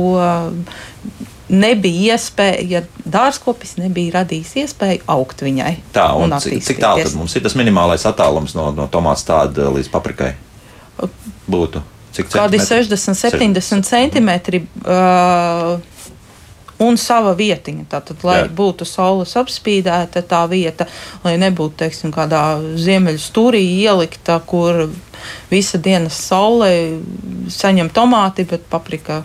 nebija 1.49 2.15
iespēja, 2.15 2.63
ja 2.69 2.85
dārzkopis 3.09 3.79
nebija 3.81 4.21
radījis 4.21 4.55
iespēju 4.63 5.07
augt 5.11 5.43
viņai. 5.43 5.75
Tā, 5.97 6.11
un, 6.21 6.31
un 6.31 6.45
cik, 6.45 6.63
cik 6.65 6.83
tālu 6.85 7.07
tad 7.09 7.19
mums 7.19 7.35
ir 7.35 7.47
tas 7.47 7.57
minimālais 7.59 8.05
attālums 8.07 8.55
no, 8.59 8.71
no 8.77 8.87
tomāta 8.93 9.25
stāda 9.25 9.71
līdz 9.75 9.91
paprikai? 9.93 10.35
Būtu. 11.49 11.83
Cik 12.15 12.31
Kādi 12.33 12.61
60, 12.63 13.15
70 13.19 13.87
centimetri. 13.87 14.63
Uh, 14.85 15.79
un 16.85 16.99
sava 17.01 17.35
vietiņa. 17.39 17.87
Tātad, 17.91 18.23
lai 18.27 18.41
Jā. 18.43 18.51
būtu 18.61 18.87
saules 18.89 19.35
apspīdēta 19.39 20.23
tā 20.29 20.43
vieta, 20.51 20.89
lai 21.25 21.37
nebūtu, 21.41 21.79
teiksim, 21.85 22.13
kādā 22.15 22.43
ziemeļu 22.79 23.23
stūrī 23.23 23.63
ielikta, 23.83 24.41
kur 24.47 24.87
visa 25.51 25.81
dienas 25.83 26.19
saule 26.29 26.71
saņem 27.51 27.91
tomāti, 27.95 28.47
bet 28.49 28.69
paprika 28.71 29.23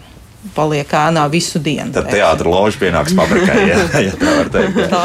paliek 0.55 0.89
ēnā 0.97 1.23
visu 1.31 1.59
dienu. 1.63 1.91
Tad 1.95 2.09
teātris 2.11 2.51
loža 2.51 2.79
pienāks 2.81 3.15
paprikai, 3.17 3.57
ja, 3.69 3.77
ja 4.07 4.15
tā 4.19 4.33
var 4.37 4.49
teikt. 4.53 4.79
Jā. 4.83 5.01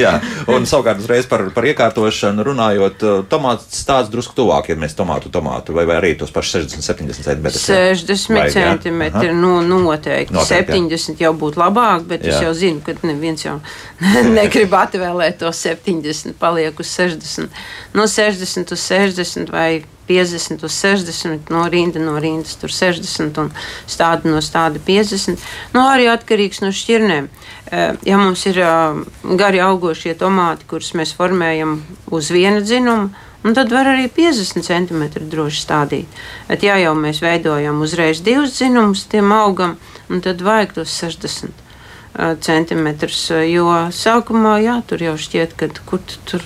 jā. 0.00 0.12
Un 0.50 0.66
savukārt 0.68 1.02
uzreiz 1.02 1.28
par, 1.30 1.46
par 1.54 1.68
iekārtošanu 1.70 2.44
runājot, 2.50 3.04
uh, 3.06 3.20
tomāts 3.30 3.84
tāds 3.86 4.10
drusku 4.12 4.34
tuvāk, 4.38 4.72
ja 4.72 4.78
mēs 4.80 4.96
tomātu 4.98 5.30
tomātu, 5.32 5.74
vai, 5.76 5.86
vai 5.88 6.00
arī 6.00 6.12
tos 6.18 6.34
pašus 6.34 6.66
60, 6.66 6.86
70 6.86 7.28
centimetrus. 7.28 7.68
60 7.70 8.56
centimetri, 8.56 9.30
nu 9.36 9.60
noteikti. 9.62 10.34
noteikti 10.34 10.74
70 10.74 11.14
jā. 11.14 11.28
jau 11.28 11.34
būtu 11.38 11.62
labāk, 11.62 12.04
bet 12.10 12.26
jā. 12.26 12.34
es 12.34 12.48
jau 12.48 12.52
zinu, 12.56 12.82
ka 12.84 12.96
neviens 13.06 13.46
jau 13.46 13.60
negrib 14.40 14.74
atvēlēt 14.76 15.40
to 15.44 15.52
70, 15.54 16.34
paliek 16.40 16.82
uz 16.82 16.92
60. 16.98 17.62
No 17.94 18.06
60 18.10 18.74
uz 18.74 18.90
60 18.90 19.54
vai 19.54 19.70
50 20.10 20.66
uz 20.66 20.74
60, 20.82 21.54
no 21.54 21.62
rinda 21.70 22.02
no 22.02 22.18
rindas 22.18 22.58
tur 22.58 22.74
60 22.74 23.38
un 23.44 23.52
stāda 23.86 24.26
no 24.26 24.42
stāda 24.42 24.82
50. 24.82 25.38
Nu, 25.76 25.86
arī 25.86 26.10
atkarīgs 26.10 26.64
no 26.64 26.74
šķirnēm. 26.74 27.30
Eh, 27.70 27.96
ja 28.10 28.18
mums 28.18 28.42
ir 28.50 28.58
eh, 28.58 29.02
gari 29.38 29.62
augošie 29.62 30.16
tomāti, 30.18 30.66
kurus 30.70 30.92
mēs 30.98 31.14
formējam 31.14 31.78
uz 32.10 32.32
viena 32.34 32.64
dzinuma, 32.64 33.10
Un 33.40 33.54
tad 33.56 33.70
var 33.72 33.88
arī 33.88 34.04
50 34.12 34.66
cm 34.66 35.04
droši 35.32 35.62
stādīt. 35.62 36.18
Bet, 36.44 36.60
ja 36.60 36.74
jau 36.76 36.92
mēs 36.92 37.22
veidojam 37.24 37.78
uzreiz 37.80 38.20
divus 38.20 38.58
dzinumus 38.58 39.06
tiem 39.08 39.32
augam, 39.32 39.78
tad 40.26 40.44
vajag 40.44 40.74
tos 40.76 40.92
60 41.00 41.48
eh, 41.48 42.34
centimetrus. 42.44 43.22
Jo 43.48 43.70
sākumā 43.96 44.58
jā, 44.60 44.76
tur 44.84 45.06
jau 45.06 45.16
šķiet, 45.16 45.56
ka 45.56 45.70
kur 45.88 46.04
tu 46.04 46.20
tur 46.28 46.44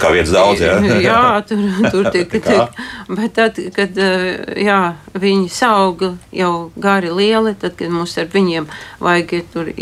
Kā 0.00 0.10
vietas 0.14 0.32
daudz, 0.32 0.62
jā. 0.64 0.78
jā, 1.08 1.20
tur, 1.48 1.62
tur 1.92 2.10
tiek. 2.14 2.32
tiek. 2.32 2.82
Bet 3.10 3.34
tad, 3.36 3.60
kad 3.76 3.98
jā, 4.56 4.80
viņi 5.12 5.48
sauga 5.52 6.14
jau 6.32 6.52
gari 6.80 7.12
lieli, 7.12 7.54
tad, 7.60 7.76
kad 7.80 7.92
mums 7.92 8.16
ar 8.20 8.30
viņiem 8.32 8.68
vajag 9.04 9.34
tur 9.52 9.72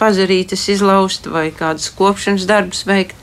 pazarītas 0.00 0.68
izlaust 0.74 1.30
vai 1.30 1.48
kādas 1.54 1.92
kopšanas 1.94 2.48
darbus 2.48 2.86
veikt, 2.88 3.18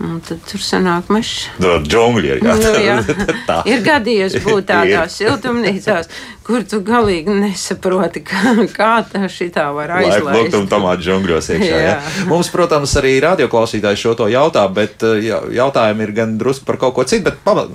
Un 0.00 0.20
tad 0.24 0.40
tur 0.48 0.62
sanāk 0.64 1.10
mežs. 1.12 1.50
No, 1.60 1.74
džungļi 1.84 2.30
ir, 2.32 2.38
jā. 2.40 2.54
Nu, 2.56 2.70
jā. 2.80 2.94
ir 3.72 3.82
gadījies 3.84 4.38
būt 4.46 4.68
tādās 4.72 5.18
siltumnīcās, 5.20 6.08
kur 6.46 6.64
tu 6.68 6.80
galīgi 6.86 7.34
nesaproti, 7.36 8.22
kā, 8.26 8.54
kā 8.74 8.92
tā 9.10 9.26
šitā 9.30 9.66
var 9.76 9.92
aizlaist. 9.98 10.30
Lūk, 10.30 10.56
un 10.62 10.68
tomātu 10.70 11.06
džungļos 11.06 11.50
iekšā. 11.54 11.68
Jā. 11.68 11.80
Jā. 11.90 12.26
Mums, 12.30 12.50
protams, 12.54 12.94
arī 13.00 13.16
radioklausītāji 13.24 14.00
šo 14.00 14.14
to 14.18 14.30
jautā, 14.32 14.64
bet 14.72 15.04
jā, 15.22 15.42
jautājumi 15.56 16.06
ir 16.06 16.14
gan 16.16 16.36
drusku 16.40 16.68
par 16.68 16.80
kaut 16.80 16.96
ko 16.96 17.06
citu, 17.08 17.26
bet 17.28 17.42
pama, 17.44 17.66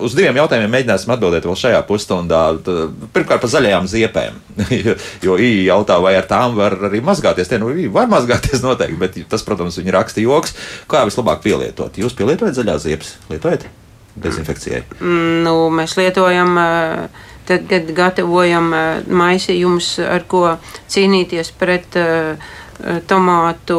uz 0.00 0.16
diviem 0.18 0.40
jautājumiem 0.42 0.74
mēģināsim 0.76 1.14
atbildēt 1.14 1.48
vēl 1.48 1.58
šajā 1.62 1.84
pusstundā. 1.88 2.42
Pirmkārt, 3.14 3.44
par 3.44 3.54
zaļajām 3.54 3.88
ziepēm, 3.92 4.42
jo 5.26 5.38
īņķi 5.38 5.68
jautā, 5.68 6.00
vai 6.02 6.16
ar 6.18 6.28
tām 6.28 6.58
var 6.58 6.76
arī 6.90 7.04
mazgāties. 7.04 7.48
Tie, 7.48 7.60
nu, 7.62 7.70
var 7.94 8.10
mazgāties 8.10 8.64
noteikti, 8.66 9.00
bet 9.00 9.22
tas, 9.30 9.46
protams, 9.46 9.78
viņi 9.78 9.94
raksta 9.94 10.24
joks, 10.24 10.56
kā 10.90 11.06
vislabāk 11.08 11.44
pieliet 11.44 11.58
pielietot. 11.68 11.98
Jūs 11.98 12.16
pielietojat 12.16 12.56
zaļās 12.58 12.84
ziepes? 12.84 13.16
Lietojat 13.30 13.66
dezinfekcijai? 14.18 14.82
Mm, 15.00 15.42
nu, 15.46 15.54
mēs 15.74 15.96
lietojam. 15.98 16.56
Tad, 17.48 17.64
kad 17.70 17.90
gatavojam 17.96 18.72
maisījumus, 19.08 19.94
ar 20.04 20.24
ko 20.28 20.42
cīnīties 20.92 21.52
pret 21.56 21.96
tomātu, 23.10 23.76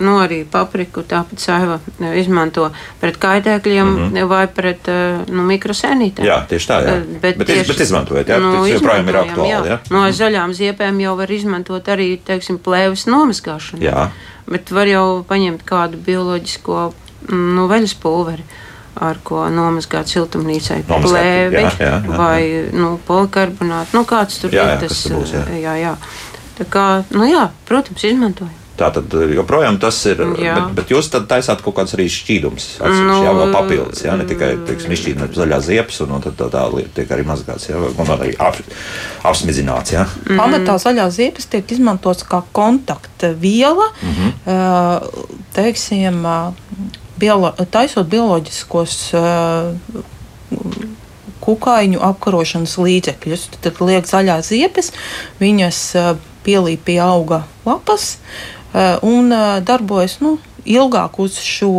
nu 0.00 0.14
arī 0.22 0.38
papriku, 0.48 1.02
tāpat 1.04 1.42
saiva 1.42 1.78
izmanto 2.16 2.70
pret 3.00 3.18
kaitēkļiem 3.20 3.88
mm 3.88 3.98
-hmm. 3.98 4.28
vai 4.30 4.46
pret 4.48 4.88
nu, 5.28 5.44
mikrosēnītēm. 5.50 6.24
Jā, 6.24 6.38
tieši 6.48 6.68
tā, 6.68 6.78
jā. 6.84 6.94
Bet, 7.20 7.36
bet, 7.38 7.46
tieši, 7.46 7.68
bet 7.68 7.80
izmantojot, 7.84 8.28
jā, 8.28 8.38
nu, 8.40 8.52
tas 8.54 8.70
joprojām 8.72 9.08
ir 9.08 9.16
aktuāli, 9.16 9.50
jā. 9.50 9.60
jā. 9.66 9.78
No 9.90 10.06
zaļām 10.20 10.54
ziepēm 10.56 11.00
jau 11.00 11.16
var 11.16 11.30
izmantot 11.30 11.88
arī, 11.88 12.08
teiksim, 12.24 12.58
plēves 12.58 13.04
nomazgāšanu. 13.06 13.82
Jā. 13.84 14.08
Bet 14.48 14.70
var 14.70 14.86
jau 14.86 15.24
paņemt 15.28 15.62
kādu 15.68 16.00
bioloģisko 16.06 16.92
nu, 17.28 17.68
veļas 17.68 17.94
pulveri, 18.00 18.44
ar 19.00 19.18
ko 19.24 19.46
nomazgāt 19.52 20.10
siltumnīcai 20.12 20.82
plēvi 20.88 21.60
jā, 21.60 21.72
jā, 21.78 21.90
jā, 22.04 22.16
vai 22.18 22.42
nu, 22.72 22.96
polikarbonātu. 23.08 23.96
Nu, 23.96 24.04
kāds 24.08 24.40
tur 24.42 24.54
jā, 24.54 24.74
ir 24.74 24.86
tas? 24.86 25.02
Būs, 25.12 25.34
jā. 25.36 25.44
Jā, 25.58 25.74
jā. 25.80 25.96
Tā 26.58 26.66
kā, 26.66 26.86
nu 27.14 27.28
jā, 27.30 27.48
protams, 27.68 28.04
izmantojam. 28.04 28.54
Tā 28.78 28.92
tad 28.94 29.10
eh, 29.18 29.32
joprojām 29.34 29.80
tas 29.82 29.96
ir. 30.06 30.20
Jā. 30.38 30.54
Bet, 30.54 30.74
bet 30.76 30.92
jūs 30.94 31.08
tad 31.10 31.24
taisāt 31.30 31.64
kaut 31.64 31.74
kādas 31.74 31.96
arī 31.96 32.06
šķīdumus, 32.14 32.66
Nu, 32.86 33.16
jā, 33.26 33.32
vēl 33.34 33.50
papildus. 33.54 34.04
Jā, 34.06 34.14
ne 34.18 34.26
tikai 34.28 34.52
teiksim, 34.68 34.94
izšķīdināt 34.94 35.34
zaļā 35.34 35.58
ziepes, 35.66 35.98
un, 36.04 36.12
un 36.14 36.22
tad 36.22 36.36
tā, 36.38 36.46
tā 36.52 36.62
tiek 36.94 37.10
arī 37.16 37.26
mazgāts, 37.26 37.66
jā, 37.72 37.78
un 37.78 38.12
arī 38.14 38.30
ap, 38.38 38.60
apsmidzināts. 39.26 39.96
Jā. 39.96 40.06
Mhm. 40.06 40.38
Pamatā 40.38 40.78
zaļā 40.84 41.08
ziepes 41.14 41.50
tiek 41.50 41.74
izmantots 41.74 42.26
kā 42.28 42.44
kontakta 42.54 43.32
viela, 43.34 43.90
Mhm. 44.06 44.30
uh, 44.46 45.26
teiksim, 45.58 46.22
biolo, 47.20 47.52
taisot 47.72 48.08
bioloģiskos 48.10 48.96
uh, 49.18 49.74
kukaiņu 51.44 52.02
apkarošanas 52.10 52.76
līdzekļus. 52.80 53.48
Tad 53.64 53.80
liek 53.84 54.08
zaļās 54.08 54.52
ziepes, 54.52 54.92
viņas 55.42 55.80
uh, 55.98 56.12
pielīp 56.46 56.86
pie 56.88 57.00
auga 57.04 57.44
lapas 57.66 58.16
uh, 58.18 58.98
un 59.06 59.32
darbojas. 59.64 60.20
Nu, 60.24 60.38
Ilgāk 60.68 61.14
uz 61.22 61.38
šo 61.40 61.70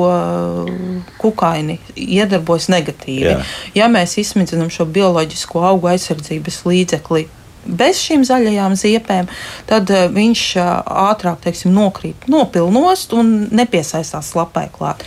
kukaini 1.21 1.75
iedarbojas 1.93 2.71
negatīvi. 2.73 3.28
Jā. 3.28 3.43
Ja 3.78 3.89
mēs 3.91 4.15
izsmidzinām 4.17 4.71
šo 4.73 4.88
bioloģisko 4.89 5.62
augu 5.67 5.91
aizsardzības 5.91 6.58
līdzekli 6.65 7.28
bez 7.65 8.00
šīm 8.04 8.24
zaļajām 8.28 8.76
ziepēm, 8.80 9.30
tad 9.69 9.91
uh, 9.93 10.08
viņš 10.13 10.43
uh, 10.60 10.72
ātrāk 11.10 11.41
teiksim, 11.43 11.74
nokrīt, 11.76 12.28
nopilnost 12.32 13.13
un 13.17 13.34
nepiesaistās 13.56 14.34
lapai 14.38 14.67
klāt. 14.74 15.04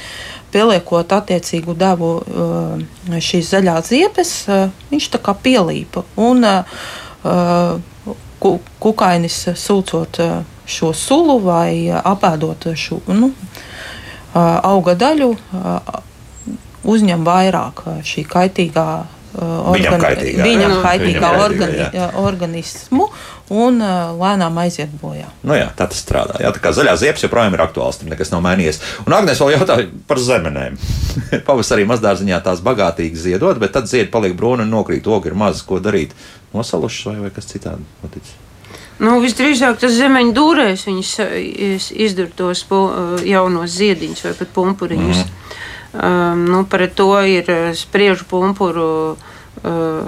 Pieliekot 0.53 1.13
attiecīgu 1.17 1.75
devu 1.81 2.11
uh, 2.21 2.83
šīs 3.17 3.55
zaļās 3.55 3.89
ziepes, 3.89 4.35
viņš 4.91 5.09
tā 5.15 5.21
kā 5.23 5.33
pielīpa. 5.33 6.05
Un, 6.21 6.45
ku, 8.43 8.51
kukainis 8.83 9.39
sūcot 9.57 10.21
šo 10.69 10.91
sulu 10.93 11.39
vai 11.45 11.89
apēdot 11.89 12.69
šo 12.77 12.99
nu, 13.15 13.31
auga 14.35 14.95
daļu, 14.99 15.31
uzņem 16.93 17.25
vairāk 17.27 17.85
šī 18.05 18.27
kaitīgā. 18.29 18.87
Uh, 19.35 19.71
organi- 19.73 20.01
kaitīgā, 20.03 20.43
viņam 20.47 20.73
jā. 20.75 20.81
kaitīgā 20.85 21.21
Viņam 21.31 21.45
organi 21.45 21.79
jā. 21.97 22.09
organismu 22.23 23.09
un 23.53 23.81
uh, 23.83 24.13
lēnām 24.21 24.59
aiziet 24.63 24.93
bojā. 25.03 25.27
Nu 25.45 25.55
jā, 25.59 25.69
tā 25.77 25.87
tas 25.93 26.01
strādā. 26.05 26.39
Jā, 26.41 26.53
tā 26.57 26.61
kā 26.65 26.73
zaļā 26.77 26.95
ziepes 27.01 27.25
joprojām 27.27 27.53
ir 27.57 27.65
aktuāls, 27.65 27.99
tur 28.01 28.09
nekas 28.13 28.31
nav 28.33 28.43
mainījies. 28.47 28.81
Un 29.07 29.13
Agnēs 29.17 29.41
vēl 29.43 29.55
jautāja 29.59 29.89
par 30.09 30.21
zemenēm. 30.23 30.79
Pavasarī 31.49 31.85
mazdārziņā 31.91 32.39
tās 32.45 32.63
bagātīgi 32.65 33.17
ziedot, 33.29 33.59
bet 33.61 33.73
tad 33.77 33.91
ziedi 33.91 34.11
paliek 34.13 34.37
brūni 34.39 34.65
un 34.67 34.73
nokrīt. 34.73 35.07
Ogi 35.09 35.33
ir 35.33 35.37
maz, 35.39 35.61
ko 35.67 35.81
darīt. 35.85 36.15
Nosalušas 36.53 37.07
vai, 37.11 37.19
vai 37.27 37.31
kas 37.35 37.49
citādi 37.49 37.85
noticis. 38.05 38.39
Nu, 39.03 39.17
visdrīzāk 39.25 39.81
tas 39.83 39.95
zemeņu 39.99 40.35
dūrēs 40.37 40.85
viņas 40.87 41.13
iz- 41.43 41.89
izdur 41.97 42.29
tos 42.37 42.61
pu- 42.69 43.19
jaunos 43.27 43.73
ziediņus 43.75 44.21
vai 44.29 44.33
pat 44.39 44.53
pumpuriņus. 44.55 45.23
Mm. 45.25 45.39
Um, 45.93 46.47
nu, 46.49 46.65
par 46.65 46.87
to 46.97 47.21
ir 47.21 47.45
uh, 47.53 47.73
spriežu 47.77 48.25
pumpuru 48.25 49.13
uh, 49.13 50.07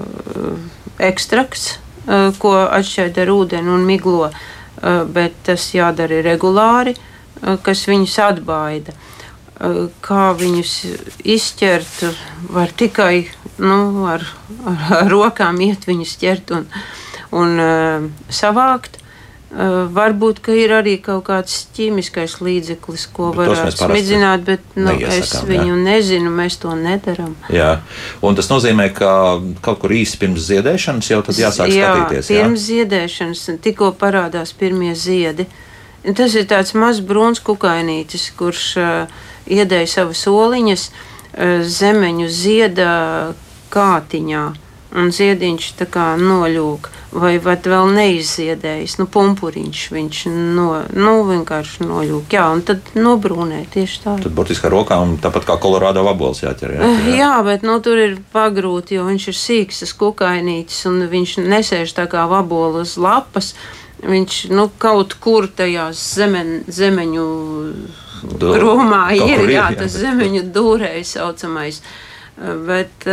ekstrakts, 0.96 1.74
uh, 2.08 2.30
ko 2.40 2.54
atšķaida 2.56 3.26
ar 3.26 3.32
ūdeni 3.34 3.68
un 3.68 3.84
miglo, 3.84 4.30
uh, 4.30 5.02
bet 5.04 5.36
tas 5.44 5.66
jādara 5.76 6.22
regulāri, 6.24 6.96
uh, 6.96 7.58
kas 7.60 7.84
viņus 7.90 8.16
atbaida. 8.30 8.96
Uh, 8.96 9.92
Kā 10.00 10.32
viņus 10.34 10.72
izķert, 11.20 12.00
var 12.50 12.72
tikai 12.74 13.28
nu, 13.60 14.08
ar, 14.08 14.24
ar, 14.64 14.82
ar 15.02 15.12
rokām 15.12 15.60
iet 15.62 15.84
viņus 15.86 16.16
ķert 16.24 16.56
un, 16.56 16.66
un 17.30 17.60
uh, 17.60 18.08
savākt. 18.32 19.03
Uh, 19.54 19.84
varbūt, 19.94 20.40
ir 20.50 20.72
arī 20.74 20.96
kaut 20.98 21.28
kāds 21.28 21.68
ķīmiskais 21.76 22.40
līdzeklis, 22.42 23.04
ko 23.14 23.28
Bet 23.36 23.52
varētu 23.52 23.84
smidzināt, 23.84 24.42
bet 24.48 24.64
nu, 24.74 24.90
es 24.90 25.04
neiesakām, 25.04 25.44
jā. 25.46 25.60
viņu 25.60 25.76
nezinu, 25.84 26.32
mēs 26.34 26.56
to 26.58 26.72
nedaram. 26.74 27.36
Jā, 27.54 27.68
un 28.26 28.34
tas 28.34 28.50
nozīmē, 28.50 28.88
ka 28.96 29.12
kaut 29.62 29.78
kur 29.84 29.94
īsi 29.94 30.18
pirms 30.18 30.48
ziedēšanas 30.48 31.12
jau 31.12 31.20
tad 31.28 31.38
jāsāk 31.38 31.70
jā, 31.70 31.92
skatīties. 31.92 32.32
Jā, 32.34 32.42
pirms 32.42 32.66
ziedēšanas 32.66 33.44
tikko 33.62 33.92
parādās 34.00 34.50
pirmie 34.58 34.90
ziedi. 34.98 35.46
Tas 36.18 36.34
ir 36.34 36.50
tāds 36.50 36.74
mazs 36.74 37.04
brūns 37.06 37.38
kukainītis, 37.46 38.32
kurš 38.34 38.66
uh, 38.82 39.22
iedēja 39.46 39.92
savas 40.00 40.26
oliņas 40.34 40.88
uh, 40.90 41.62
zemeņu 41.62 42.26
zieda 42.42 42.90
kātiņā. 43.70 44.44
Un 44.94 45.08
ziediņš 45.10 45.64
tā 45.74 45.88
kā 45.90 46.04
noļūk, 46.20 46.84
vai 47.18 47.32
pat 47.42 47.64
vēl 47.66 47.88
neizziedējis. 47.96 48.92
Nu, 49.00 49.08
pumpuriņš 49.10 49.80
viņš 49.90 50.20
no, 50.54 50.66
nu, 50.94 51.14
vienkārši 51.26 51.82
noļūk. 51.88 52.28
Jā, 52.36 52.44
un 52.54 52.62
tad 52.62 52.92
nobrūnē 52.94 53.64
tieši 53.74 53.98
tā. 54.04 54.14
Tad 54.22 54.36
burtiski 54.38 54.68
ar 54.68 54.76
rokām, 54.76 55.16
tāpat 55.18 55.48
kā 55.48 55.56
kolorādo 55.58 56.04
vabols 56.06 56.44
jāķer. 56.46 56.76
Jā, 56.76 56.92
Eh, 56.92 57.10
Jā, 57.18 57.32
bet 57.42 57.66
nu, 57.66 57.80
tur 57.82 57.98
ir 57.98 58.14
pagrūti, 58.32 58.94
jo 59.00 59.08
viņš 59.10 59.28
ir 59.32 59.38
sīgs, 59.40 59.82
tas 59.82 59.96
kukainītis, 59.98 60.84
un 60.86 61.02
viņš 61.10 61.36
nesēž 61.42 61.96
tā 61.98 62.06
kā 62.06 62.28
vabola 62.30 62.86
uz 62.86 62.94
lapas. 62.96 63.54
Viņš 64.04 64.50
nu, 64.54 64.68
kaut 64.78 65.18
kur 65.18 65.46
tajās 65.48 65.98
zemen, 66.14 66.62
zemeņu 66.70 67.26
Du- 68.38 68.54
krūmā 68.54 69.10
ir, 69.16 69.40
ir, 69.42 69.48
jā, 69.58 69.68
jā. 69.74 69.78
tas 69.82 69.98
zemeņu 69.98 70.46
dūrējs 70.54 71.16
saucamais. 71.18 71.80
Eh, 71.82 72.13
Bet 72.36 73.06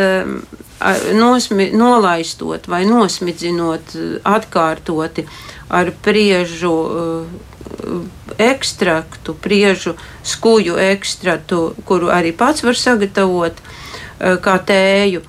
a- 0.82 1.14
nosmi, 1.14 1.70
nolaistot 1.74 2.68
vai 2.68 2.86
nosmidzinot 2.86 3.96
eh, 3.96 4.18
atkārtoti 4.24 5.26
ar 5.72 5.92
priežu 6.04 6.72
uh, 6.72 7.28
ekstraktu, 8.42 9.34
priežu 9.40 9.94
skuju 10.28 10.76
ekstraktu, 10.84 11.62
kuru 11.88 12.10
arī 12.12 12.34
pats 12.36 12.66
var 12.66 12.76
sagatavot 12.76 13.62
uh, 13.62 14.36
kā 14.44 14.58
tēju, 14.68 15.22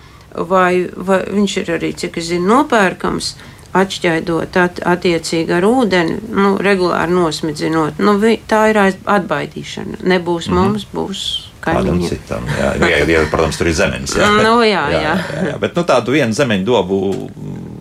vai, 0.50 0.88
vai 0.96 1.20
viņš 1.28 1.56
ir 1.62 1.70
arī, 1.76 1.92
cik 1.94 2.18
es 2.18 2.32
zinu, 2.32 2.48
nopērkams. 2.56 3.36
Atšķaidot 3.72 4.56
at, 4.60 4.82
attiecīgi 4.84 5.54
ar 5.56 5.64
ūdeni, 5.64 6.18
nu, 6.28 6.58
regulāri 6.60 7.14
nosmidzinot. 7.16 8.02
Nu, 8.04 8.18
vi, 8.20 8.34
tā 8.44 8.66
ir 8.68 8.82
atbaidīšana. 8.82 10.02
Nebūs 10.02 10.50
mm 10.50 10.52
-hmm. 10.52 10.58
mums, 10.58 10.84
būs 10.92 11.51
Kādam 11.62 12.00
citam. 12.02 12.46
Jā, 12.58 12.72
jā, 12.82 13.02
jā, 13.06 13.24
protams, 13.30 13.58
tur 13.60 13.70
ir 13.70 13.76
zemes. 13.78 14.16
Jā, 14.18 14.30
Nu, 14.42 14.56
jā, 14.66 14.82
jā, 14.90 15.02
jā. 15.02 15.14
jā, 15.14 15.42
jā. 15.52 15.58
Bet 15.62 15.76
nu, 15.78 15.84
tādu 15.86 16.16
vienu 16.16 16.34
zemeņu 16.34 16.66
dobu 16.66 16.98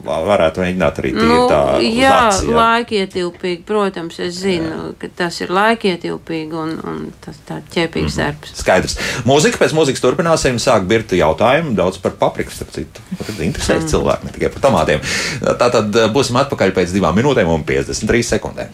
varētu 0.06 0.62
mēģināt 0.64 1.00
arī 1.02 1.12
tīri 1.16 1.28
Nu, 1.30 1.38
tā. 1.50 1.62
jā, 1.86 2.12
aci, 2.28 2.48
jā. 2.50 2.56
laikietilpīgi, 2.58 3.64
protams, 3.68 4.20
es 4.24 4.40
zinu, 4.42 4.70
jā. 4.70 4.94
ka 5.02 5.10
tas 5.24 5.40
ir 5.44 5.54
laikietilpīgi 5.54 6.58
un, 6.58 6.76
un 6.90 7.00
tas 7.24 7.38
tāds 7.48 7.70
ķēpīgs 7.74 8.18
mm 8.18 8.22
-hmm. 8.22 8.36
darbs. 8.36 8.54
Skaidrs. 8.62 8.98
Mūzika 9.30 9.62
pēc 9.62 9.76
mūzikas 9.78 10.04
turpināsim. 10.04 10.60
Sāk 10.62 10.86
birta 10.90 11.16
jautājumu 11.16 11.76
daudz 11.76 11.98
par 11.98 12.12
papriku, 12.20 12.52
starp 12.52 12.72
citu. 12.72 13.02
Tas 13.18 13.40
interesēs 13.40 13.84
mm. 13.84 13.90
cilvēku, 13.94 14.26
ne 14.26 14.32
tikai 14.32 14.50
par 14.50 14.62
tomātiem. 14.70 15.02
Tātad 15.42 15.96
eh, 15.96 16.10
būsim 16.14 16.38
atpakaļ 16.38 16.72
pēc 16.72 16.94
divām 16.94 17.16
minūtēm 17.16 17.48
un 17.50 17.64
53 17.64 18.24
sekundēm. 18.24 18.70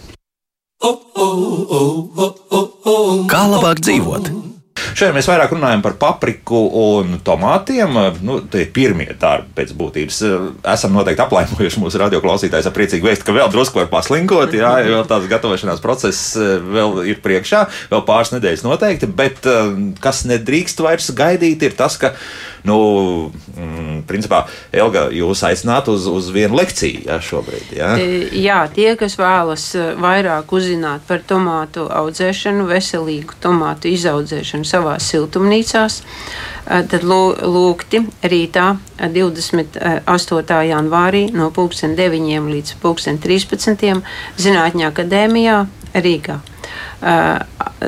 Kā 3.27 3.47
labāk 3.49 3.81
dzīvot? 3.81 4.46
Šodien 4.93 5.15
mēs 5.17 5.27
vairāk 5.29 5.53
runājam 5.55 5.83
par 5.85 5.95
papriku 5.99 6.59
un 6.81 7.17
tomātiem. 7.25 7.97
Nu, 8.25 8.39
tie 8.51 8.65
ir 8.65 8.71
pirmie 8.75 9.09
darbi 9.19 9.53
pēc 9.57 9.73
būtības. 9.77 10.19
Esam 10.73 10.95
noteikti 10.95 11.23
aplaimojuši 11.25 11.81
mūsu 11.83 12.01
radioklausītājus 12.01 12.69
ar 12.69 12.75
priecīgu 12.75 13.09
vēstu, 13.09 13.27
ka 13.27 13.35
vēl 13.35 13.51
drusku 13.53 13.81
var 13.81 13.89
paslinkot. 13.91 14.55
Jā, 14.57 14.73
jo 14.87 15.03
tāds 15.09 15.29
gatavošanās 15.31 15.83
process 15.83 16.35
eh, 16.39 16.57
vēl 16.61 17.01
ir 17.13 17.21
priekšā, 17.23 17.65
vēl 17.91 18.05
pāris 18.07 18.33
nedēļas 18.35 18.65
noteikti. 18.67 19.11
Bet 19.17 19.47
eh, 19.49 19.73
kas 20.03 20.23
nedrīkst 20.29 20.83
vairs 20.85 21.11
gaidīt, 21.17 21.65
ir 21.67 21.77
tas, 21.77 21.99
ka, 22.01 22.13
nu, 22.67 22.77
mm, 23.55 24.01
principā, 24.09 24.43
Elga, 24.75 25.07
jūs 25.13 25.41
aicināt 25.47 25.87
uz, 25.91 26.05
uz 26.11 26.29
vienu 26.35 26.57
lekciju 26.59 27.05
jā, 27.07 27.17
šobrīd. 27.23 27.71
Jā. 27.77 27.93
E, 27.99 28.07
Jā, 28.43 28.59
tie, 28.73 28.89
kas 28.99 29.15
vēlas 29.19 29.63
e, 29.75 29.85
vairāk 29.99 30.51
uzzināt 30.53 31.05
par 31.07 31.23
tomātu 31.27 31.87
audzēšanu, 31.89 32.67
veselīgu 32.69 33.37
tomātu 33.43 33.89
izaudzēšanu 33.93 34.67
savā 34.67 34.97
siltumnīcās, 35.03 36.01
e, 36.01 36.81
tad 36.91 37.07
lū- 37.07 37.37
lūgti 37.47 38.03
rītā 38.23 38.67
e, 38.99 39.09
28. 39.15 40.59
janvārī 40.71 41.23
no 41.33 41.49
9 41.55 42.51
līdz 42.51 42.75
13. 42.83 44.01
Zinātņu 44.37 44.87
akadēmijā 44.91 45.57
Rīgā. 45.97 46.39
E, 47.01 47.15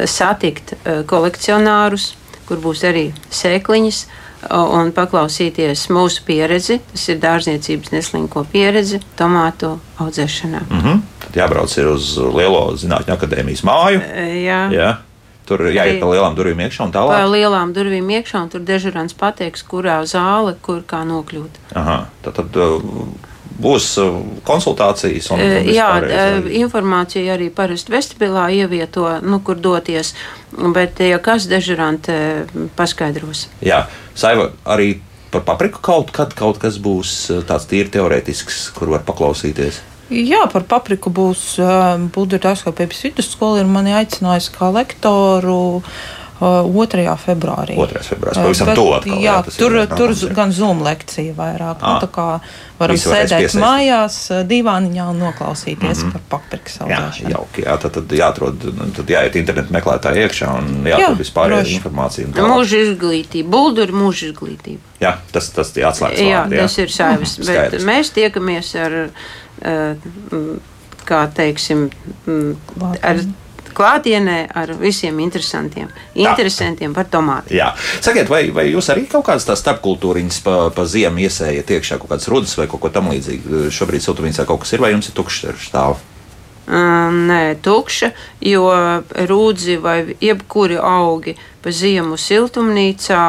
Satikt 0.07 0.73
e, 0.85 1.01
kolekcionārus, 1.09 2.13
kur 2.47 2.57
būs 2.63 2.83
arī 2.87 3.09
sēkliņas, 3.33 4.03
un 4.49 4.91
paklausīties 4.95 5.87
mūsu 5.91 6.23
pieredzi. 6.25 6.79
Tas 6.91 7.09
ir 7.09 7.19
dārzniecības 7.19 7.91
neslinko 7.91 8.45
pieredzi 8.51 8.99
tomātu 9.19 9.77
audzēšanā. 9.99 10.61
Mm 10.69 10.79
-hmm. 10.81 10.99
Tad 11.25 11.35
jābrauc 11.35 11.77
uz 11.93 12.17
Lielo 12.17 12.71
Zinātņu 12.75 13.13
akadēmijas 13.17 13.63
māju. 13.63 14.01
E, 14.15 14.43
Jā. 14.45 14.69
Jā. 14.71 14.95
Tur 15.45 15.59
jāiet 15.59 15.99
pa 15.99 16.05
lielām 16.05 16.35
durvīm 16.37 16.59
iekšā 16.61 16.83
un 16.85 16.91
Pa 16.91 16.99
tālāk. 16.99 17.31
lielām 17.31 17.73
durvīm 17.73 18.09
iekšā, 18.09 18.41
un 18.43 18.49
tur 18.49 18.61
dežurants 18.61 19.13
pateiks, 19.13 19.63
kurā 19.63 20.03
zāle, 20.05 20.53
kur 20.61 20.81
kā 20.87 21.03
nokļūt. 21.03 21.49
Aha, 21.75 22.05
tad, 22.21 22.33
tad 22.35 22.55
uh, 22.55 22.81
būs 23.61 23.97
uh, 23.97 24.21
konsultācijas 24.45 25.31
un, 25.31 25.39
un 25.39 25.73
Jā, 25.73 25.89
vai- 26.01 26.53
informācija 26.53 27.33
arī 27.33 27.49
parasti 27.49 27.91
vestibilā 27.91 28.49
ievieto, 28.51 29.19
nu, 29.21 29.39
kur 29.39 29.55
doties. 29.55 30.13
Bet, 30.73 30.99
ja 30.99 31.17
kas 31.17 31.47
dežurante 31.49 32.45
paskaidros. 32.75 33.47
Jā, 33.61 33.85
Saiva, 34.19 34.49
arī 34.67 34.97
par 35.33 35.45
papriku 35.47 35.81
kaut 35.85 36.11
kad 36.15 36.33
kaut 36.37 36.59
kas 36.61 36.79
būs 36.81 37.13
uh, 37.31 37.45
tāds 37.47 37.69
tīri 37.69 37.91
teorētisks, 37.93 38.69
kur 38.77 38.91
var 38.95 39.05
paklausīties. 39.07 39.83
Jā, 40.09 40.41
par 40.49 40.63
papriku 40.65 41.11
būs 41.13 41.59
Budžeta 42.15 42.49
dārskapības 42.49 43.03
vidusskola 43.05 43.59
ir 43.61 43.67
mani 43.69 43.93
aicinājusi 43.93 44.55
kā 44.55 44.71
lektoru. 44.73 45.83
Uh, 46.39 46.63
2. 46.65 47.17
februārī. 47.25 47.75
2. 47.75 48.03
februāris, 48.09 48.37
pavisam 48.39 48.67
Bet, 48.69 48.75
tuvu 48.75 48.93
atkal, 48.97 49.17
jā, 49.19 49.23
Jā, 49.29 49.43
tas 49.45 49.55
ir 49.55 49.59
tur, 49.63 49.75
tur 49.95 50.13
jā. 50.15 50.33
gan 50.35 50.51
Zoom 50.51 50.81
lekcija 50.85 51.33
vairāk. 51.37 51.77
Ah. 51.81 51.93
Nu, 51.93 52.07
tā 52.07 52.09
kā 52.15 52.27
varam 52.79 52.95
sēdēt 52.95 53.43
piesaistīt. 53.45 53.61
mājās, 53.61 54.17
uh, 54.31 54.43
divāniņā 54.47 55.09
un 55.11 55.19
noklausīties 55.19 56.03
mm 56.03 56.09
-hmm. 56.09 56.11
par 56.11 56.21
paprikas 56.39 56.77
Jā, 56.79 56.85
audzēšanu. 56.85 57.29
jauki. 57.29 57.61
Jā, 57.65 57.77
tad, 57.81 57.91
tad 57.93 58.11
jāatrod, 58.11 58.63
nu, 58.77 58.89
tad 58.95 59.05
jāiet 59.09 59.35
internetu 59.35 59.73
meklētāji 59.73 60.23
iekšā 60.25 60.47
un 60.57 60.65
jāatrod 60.87 61.17
Jā, 61.17 61.21
vispārējā 61.23 61.75
informācija. 61.75 62.27
Mūža 62.27 62.77
izglītība, 62.87 63.49
buldu 63.49 63.81
ir 63.81 63.91
mūža 63.91 64.31
izglītība. 64.31 64.79
Jā, 64.99 65.17
tas, 65.31 65.49
tas 65.49 65.75
ir 65.77 65.85
atslēgas 65.85 66.19
Jā, 66.19 66.41
vārdi, 66.43 66.57
tas 66.57 66.77
ir 66.77 66.89
savs. 66.91 67.37
Mhm, 67.37 67.45
Bet 67.45 67.55
skaidrs. 67.55 67.83
mēs 67.85 68.11
tiekamies 68.13 68.75
ar, 68.75 69.09
mm, 70.31 70.59
kā 71.05 71.27
teiksim, 71.33 71.89
mm, 72.27 72.55
ar 73.01 73.15
klātienē 73.75 74.37
ar 74.57 74.73
visiem 74.79 75.19
interesantiem, 75.23 75.89
interesantiem 76.19 76.93
par 76.95 77.09
tomātiem. 77.11 77.57
Jā, 77.59 77.71
sakiet, 78.03 78.29
vai, 78.31 78.45
vai 78.55 78.69
jūs 78.69 78.91
arī 78.93 79.07
kaut 79.09 79.27
kādas 79.29 79.47
tādas 79.47 79.63
starpkultūriņas 79.65 80.39
pa, 80.45 80.59
pa 80.75 80.85
ziemu 80.89 81.25
iesējat 81.25 81.75
iekšā, 81.77 81.99
kaut 82.01 82.13
kādas 82.13 82.29
rudas 82.31 82.55
vai 82.59 82.69
kaut 82.71 82.83
ko 82.85 82.93
tamlīdzīgu? 82.93 83.67
Šobrīd 83.73 84.05
siltumnīcā 84.05 84.47
kaut 84.49 84.63
kas 84.65 84.75
ir, 84.75 84.83
vai 84.85 84.93
jums 84.95 85.11
ir 85.11 85.17
tukšs 85.19 85.51
ar 85.53 85.61
stāvu? 85.63 85.99
Uh, 85.99 86.19
Nē, 86.69 87.57
tukša, 87.65 88.11
jo 88.45 88.67
rūdzi 89.09 89.77
vai 89.81 90.13
jebkuri 90.21 90.77
augi 90.77 91.33
pa 91.63 91.73
ziemu 91.73 92.17
siltumnīcā. 92.19 93.23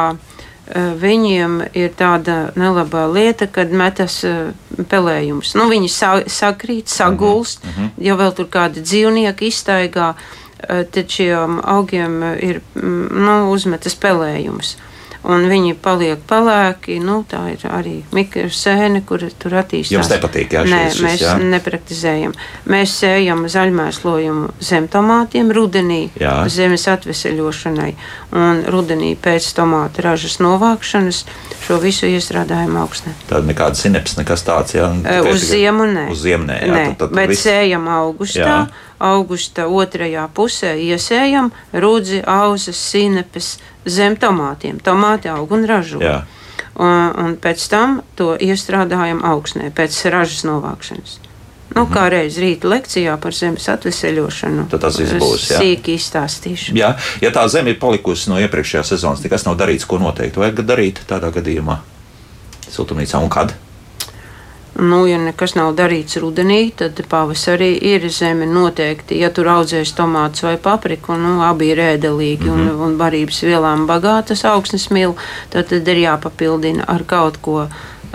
Uh, 0.75 0.91
Viņiem 1.01 1.61
ir 1.73 1.91
tāda 1.97 2.51
nelabā 2.55 3.05
lieta, 3.11 3.47
kad 3.47 3.71
metas 3.71 4.21
uh, 4.27 4.51
pelējumus. 4.89 5.55
Nu, 5.55 5.69
viņi 5.71 5.89
sa 5.89 6.11
sakrīt, 6.27 6.87
sagulst, 6.87 7.63
mm 7.63 7.71
-hmm. 7.77 7.89
ja 7.97 8.15
vēl 8.15 8.31
tur 8.35 8.47
kādi 8.51 8.81
dzīvnieki 8.81 9.47
iztaigā, 9.47 10.13
uh, 10.15 10.83
tad 10.91 11.09
šiem 11.09 11.59
augiem 11.63 12.23
ir 12.39 12.61
mm, 12.75 13.07
nu, 13.25 13.51
uzmetas 13.51 13.95
pelējumus. 13.95 14.77
Un 15.23 15.43
viņi 15.45 15.75
paliek 15.77 16.17
pelēki. 16.25 16.95
Nu, 16.99 17.19
tā 17.29 17.43
ir 17.53 17.61
arī 17.69 17.99
mikrosēne, 18.11 19.03
kur 19.05 19.21
tur 19.37 19.51
attīstās. 19.59 19.91
Jums 19.93 20.09
nepatīk, 20.09 20.49
jā, 20.55 20.63
Nē, 20.65 20.79
šis- 20.89 21.01
mēs 21.05 21.21
jā? 21.21 21.35
nepraktizējam. 21.37 22.33
Mēs 22.65 22.95
sējam 23.03 23.43
zaļmēslojumu 23.45 24.49
zem 24.59 24.87
tomātiem 24.87 25.51
rudenī, 25.53 26.09
Jā. 26.19 26.47
zemes 26.49 26.87
atveseļošanai, 26.89 27.93
un 28.33 28.63
rudenī 28.73 29.15
pēc 29.15 29.51
tomātu 29.53 30.01
ražas 30.01 30.39
novākšanas 30.41 31.23
šo 31.67 31.77
visu 31.79 32.05
iestrādājam 32.09 32.73
augstnē. 32.81 33.13
Tāda 33.29 33.45
nekāda 33.53 33.75
sinepse, 33.77 34.17
nekas 34.17 34.41
tāds. 34.43 34.73
Jā, 34.73 34.89
Uz 35.31 35.45
ziemu 35.51 35.85
nē. 35.85 36.09
Uz 36.11 36.21
ziemu 36.25 36.45
nē, 36.49 36.57
jā, 36.65 36.73
nē 36.73 36.85
tad, 36.97 37.09
tad 37.09 37.15
bet 37.15 37.29
viss- 37.29 37.45
sējam 37.45 37.85
augustā. 37.87 38.47
Jā. 38.65 38.67
Augusta 39.01 39.63
otrajā 39.65 40.27
pusē 40.29 40.75
iesējam 40.77 41.51
rudzi, 41.73 42.19
auzas, 42.25 42.77
sinepes 42.77 43.57
zem 43.85 44.15
tomātiem. 44.19 44.79
Tomāti 44.83 45.31
aug 45.31 45.51
un 45.51 45.65
ražo. 45.69 46.01
Jā. 46.03 46.21
Un, 46.81 47.11
un 47.19 47.35
pēc 47.41 47.63
tam 47.71 47.99
to 48.15 48.33
iestrādājam 48.39 49.21
augstnē, 49.27 49.71
pēc 49.75 49.97
ražas 50.13 50.45
novākšanas. 50.47 51.19
Nu, 51.71 51.85
kā 51.87 52.09
reiz 52.11 52.35
rīta 52.41 52.67
lekcijā 52.67 53.13
par 53.21 53.35
zemes 53.35 53.67
atveseļošanu. 53.71 54.65
Mhm. 54.65 54.69
Tad 54.73 54.83
tas 54.83 54.99
būs. 54.99 55.47
Sīki 55.55 55.95
izstāstīšu. 55.95 56.75
Jā, 56.75 56.93
ja 57.23 57.31
tā 57.31 57.45
zeme 57.51 57.71
ir 57.71 57.79
palikusi 57.79 58.31
no 58.31 58.39
iepriekšējās 58.43 58.91
sezonas, 58.95 59.23
nekas 59.23 59.47
nav 59.47 59.55
darīts, 59.59 59.87
ko 59.87 60.01
noteikti 60.01 60.43
vajag 60.43 60.63
darīt 60.67 61.03
tādā 61.07 61.31
gadījumā. 61.31 61.79
Siltumnīcā 62.71 63.23
un 63.23 63.31
kad? 63.31 63.55
Nu, 64.79 65.01
ja 65.03 65.17
nekas 65.19 65.57
nav 65.57 65.73
darīts 65.75 66.15
rudenī, 66.23 66.71
tad 66.79 67.01
pavasarī 67.11 67.73
ir 67.91 68.05
zeme 68.09 68.45
noteikti. 68.47 69.17
Ja 69.19 69.27
tur 69.35 69.49
audzēs 69.51 69.91
tomātus 69.97 70.45
vai 70.47 70.55
papriku, 70.61 71.17
nu, 71.19 71.41
abi 71.43 71.73
ir 71.73 71.81
ēdelīgi 71.83 72.47
mm 72.47 72.53
-hmm. 72.55 72.69
un, 72.71 72.83
un 72.87 72.97
barības 72.97 73.41
vielām 73.43 73.83
bagātas 73.87 74.45
augsnes 74.47 74.87
mīl, 74.89 75.17
tad, 75.49 75.67
tad 75.67 75.87
ir 75.87 75.97
jāpapildina 76.05 76.87
ar 76.87 77.03
kaut 77.03 77.41
ko 77.41 77.67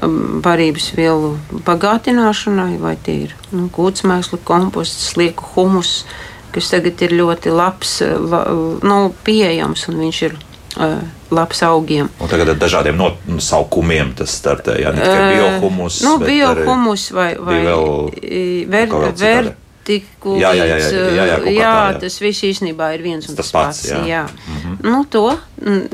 um, 0.03 0.41
barības 0.43 0.93
vielu 0.97 1.37
bagātināšanai, 1.53 2.79
vai 2.81 2.97
tie 2.97 3.15
ir 3.27 3.37
nu, 3.51 3.69
kūtsmēsli, 3.69 4.39
komposts, 4.45 5.13
slieku 5.13 5.45
humus, 5.55 6.07
kas 6.53 6.71
tagad 6.71 7.03
ir 7.03 7.13
ļoti 7.13 7.53
labs, 7.53 8.01
la, 8.01 8.45
nu, 8.83 9.13
pieejams 9.25 9.89
un 9.89 10.01
viņš 10.07 10.23
ir 10.23 10.39
uh, 10.81 11.03
labs 11.31 11.63
augiem. 11.63 12.09
Un 12.21 12.31
tagad 12.31 12.55
ar 12.55 12.59
dažādiem 12.61 12.99
nosaukumiem 13.27 14.15
tas 14.19 14.35
startē. 14.39 14.79
Jā, 14.83 14.93
ne 14.95 15.03
tikai 15.03 15.37
biohumus. 15.37 16.01
Nu, 16.07 16.17
bet 16.23 16.29
biohumus 16.31 17.11
vai, 17.15 17.31
vai 17.39 17.61
ver, 17.65 18.91
citādi. 18.91 19.53
vertikulis. 19.87 20.43
Jā, 20.43 20.53
jā, 20.55 20.67
jā, 20.67 20.77
jā, 20.77 20.89
jā, 20.91 21.25
jā, 21.25 21.39
tā, 21.43 21.51
jā. 21.57 21.75
tas 22.05 22.19
viss 22.23 22.47
īstenībā 22.47 22.93
ir 22.97 23.05
viens 23.07 23.29
un 23.29 23.35
Tas 23.35 23.45
tas, 23.45 23.53
pats, 23.53 23.83
pats. 23.83 23.91
jā. 23.91 24.03
jā. 24.07 24.23
Mm 24.27 24.57
-hmm. 24.63 24.91
nu, 24.91 25.05
to, 25.05 25.39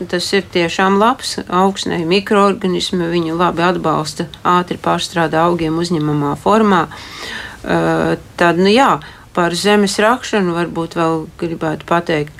tas 0.09 0.33
ir 0.33 0.45
tiešām 0.53 0.99
labs 0.99 1.39
augsnē. 1.49 2.05
Mikroorganismi 2.07 3.05
viņu 3.05 3.39
labi 3.39 3.63
atbalsta, 3.63 4.27
ātri 4.45 4.79
pārstrādā 4.79 5.45
augiem 5.49 5.79
uzņemamā 5.79 6.37
formā. 6.45 6.87
Uh, 7.63 8.19
tad, 8.37 8.59
nu 8.59 8.69
jā, 8.69 8.99
par 9.33 9.55
zemes 9.55 9.99
rakšanu 9.99 10.55
varbūt 10.55 10.97
vēl 10.99 11.27
gribētu 11.39 11.87
pateikt 11.87 12.33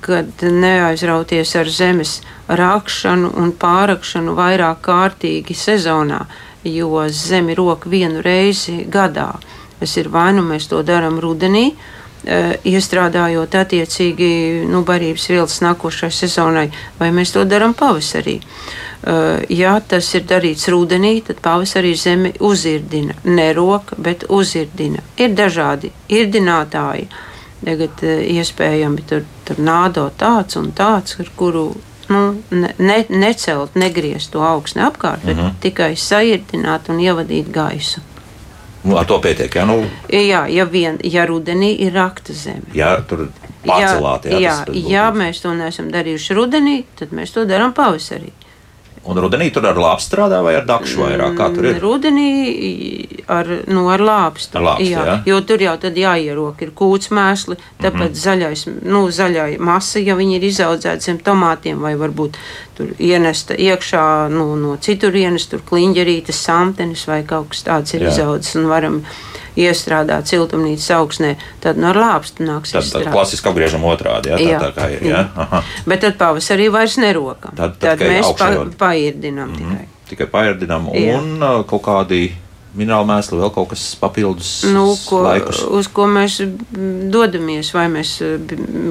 kad 0.00 0.42
neaizrauties 0.42 1.54
ar 1.56 1.68
zemes 1.68 2.20
rakšanu 2.48 3.32
un 3.40 3.52
pārakšanu 3.58 4.34
vairāk 4.36 4.82
kārtīgi 4.84 5.56
sezonā, 5.56 6.24
jo 6.64 7.02
zemi 7.08 7.54
rok 7.54 7.86
vienu 7.90 8.22
reizi 8.22 8.84
gadā. 8.90 9.32
Tas 9.80 9.96
ir 9.96 10.08
vai 10.08 10.32
nu 10.32 10.44
mēs 10.46 10.68
to 10.70 10.82
darām 10.82 11.18
rudenī, 11.20 11.72
eh, 12.24 12.56
iestrādājot 12.64 13.54
attiecīgi 13.60 14.64
nu, 14.70 14.84
barības 14.84 15.28
vielas 15.28 15.60
nākošai 15.60 16.10
sezonai, 16.10 16.70
vai 16.98 17.10
mēs 17.10 17.32
to 17.32 17.44
darām 17.44 17.74
pavasarī. 17.74 18.40
Eh, 18.40 19.44
Ja 19.48 19.80
tas 19.80 20.14
ir 20.14 20.22
darīts 20.22 20.68
rudenī, 20.68 21.22
tad 21.22 21.36
pavasarī 21.42 21.94
zemi 21.94 22.32
uzirdina. 22.40 23.14
Ne 23.24 23.52
roka, 23.52 23.96
bet 23.98 24.24
uzirdina. 24.28 25.00
Ir 25.16 25.30
dažādi 25.30 25.90
irdinātāji. 26.08 27.08
Tagad 27.64 28.02
eh, 28.02 28.24
iespējami 28.38 29.04
tur, 29.08 29.22
tur 29.44 29.56
nādo 29.56 30.10
tāds 30.18 30.56
un 30.60 30.72
tāds, 30.72 31.16
ar 31.20 31.30
kuru 31.36 31.74
nu, 32.08 32.42
ne, 32.50 32.74
ne, 32.78 32.98
necelt, 33.08 33.74
negriezt 33.74 34.30
to 34.32 34.42
augstu 34.44 34.80
apkārt, 34.80 35.24
bet 35.24 35.36
mm 35.36 35.42
-hmm. 35.42 35.54
tikai 35.60 35.94
sairdināt 35.96 36.88
un 36.88 36.98
ievadīt 37.00 37.50
gaisu. 37.50 38.00
Nu, 38.84 38.96
ar 38.96 39.06
to 39.06 39.18
pietiek. 39.20 39.54
Jā, 39.54 39.64
nu, 39.66 39.86
Jā, 40.12 40.46
ja, 40.48 40.64
vien, 40.64 40.98
ja 41.04 41.26
rudenī 41.26 41.74
ir 41.80 41.92
rakta 41.92 42.32
zeme. 42.32 42.68
jā 42.74 43.02
tur 43.08 43.28
pārcelāt. 43.66 44.24
Jā, 44.24 44.38
jā, 44.40 44.48
tas- 44.48 44.64
tas 44.66 44.74
būtu- 44.74 44.90
ja 44.90 45.10
mēs 45.10 45.40
to 45.42 45.54
neesam 45.54 45.90
darījuši 45.90 46.34
rudenī, 46.34 46.84
tad 46.96 47.08
mēs 47.08 47.32
to 47.32 47.44
darām 47.44 47.72
pavasarī. 47.72 48.30
Un 49.04 49.18
rudenī 49.20 49.50
tur 49.52 49.66
ar 49.68 49.76
lāpu 49.76 50.00
strādā 50.00 50.38
vai 50.44 50.54
ar 50.56 50.64
dakšu 50.64 51.02
vairāk? 51.02 51.34
Kā 51.36 51.50
tur 51.52 51.66
ir? 51.68 51.76
Rudenī 51.82 52.28
ar, 53.28 53.50
nu, 53.68 53.84
ar 53.92 54.00
lāpstu. 54.00 54.56
Ar 54.56 54.64
lāpstu, 54.70 54.88
jā. 54.94 55.16
Jo 55.28 55.40
tur 55.44 55.60
jau 55.60 55.74
tad 55.82 55.98
jāierok 56.00 56.62
ir 56.64 56.72
kūts 56.76 57.12
mēsli, 57.12 57.58
tāpēc 57.82 58.00
mm. 58.00 58.14
-hmm. 58.14 58.22
zaļais, 58.24 58.66
nu, 58.88 59.04
zaļā 59.12 59.46
masa, 59.60 60.00
ja 60.00 60.16
viņi 60.16 60.38
ir 60.38 60.48
izaudzēti 60.48 61.10
zem 61.10 61.20
tomātiem, 61.20 61.84
vai 61.84 61.94
varbūt 62.00 62.40
tur 62.74 62.90
ienesta 62.98 63.54
iekšā 63.54 64.28
nu, 64.32 64.54
no 64.58 64.76
citurienes, 64.82 65.46
tur 65.50 65.62
kliņģerītes, 65.68 66.42
samtenes 66.48 67.06
vai 67.10 67.22
kaut 67.28 67.52
kas 67.52 67.64
tāds 67.66 67.94
ir 67.94 68.06
Jā. 68.06 68.12
izaudzis 68.12 68.58
un 68.60 68.68
varam 68.70 69.00
iestrādāt 69.56 70.26
siltumnīcas 70.26 70.90
augsnē, 70.96 71.34
tad 71.62 71.78
no 71.78 71.92
ar 71.92 72.00
lāpstu 72.02 72.46
nāks 72.46 72.74
Tad, 72.74 72.88
tad 72.90 73.10
klasiski 73.14 73.50
apgriežam 73.50 73.84
otrādi. 73.86 74.32
Jā, 74.32 74.38
tā, 74.38 74.48
Jā. 74.50 74.60
tā 74.64 74.70
kā 74.74 74.88
ir. 74.96 75.04
Jā? 75.12 75.24
Aha. 75.44 75.62
Bet 75.86 76.02
tad 76.02 76.18
pavasarī 76.18 76.70
vairs 76.74 76.98
nerokam. 76.98 77.54
Tad- 77.54 77.78
Tad, 77.78 77.98
tad 77.98 78.08
mēs 78.08 78.32
pa, 78.38 78.50
pairdinām 78.78 79.48
mm 79.48 79.54
-hmm. 79.54 79.76
tikai. 79.76 79.88
Tikai 80.08 80.26
pārdinām 80.26 80.90
Jā. 80.92 81.18
un 81.18 81.42
uh, 81.42 81.64
kaut 81.64 81.82
kādi 81.82 82.32
minerāli 82.74 83.08
mēsli, 83.08 83.40
vēl 83.40 83.52
kaut 83.54 83.72
kas 83.74 83.82
papildus. 84.00 84.64
nu, 84.74 84.86
ko, 85.06 85.22
laikus. 85.26 85.62
uz 85.62 85.88
ko 85.88 86.06
mēs 86.10 86.40
dodamies. 87.12 87.74
Vai 87.74 87.88
mēs 87.92 88.16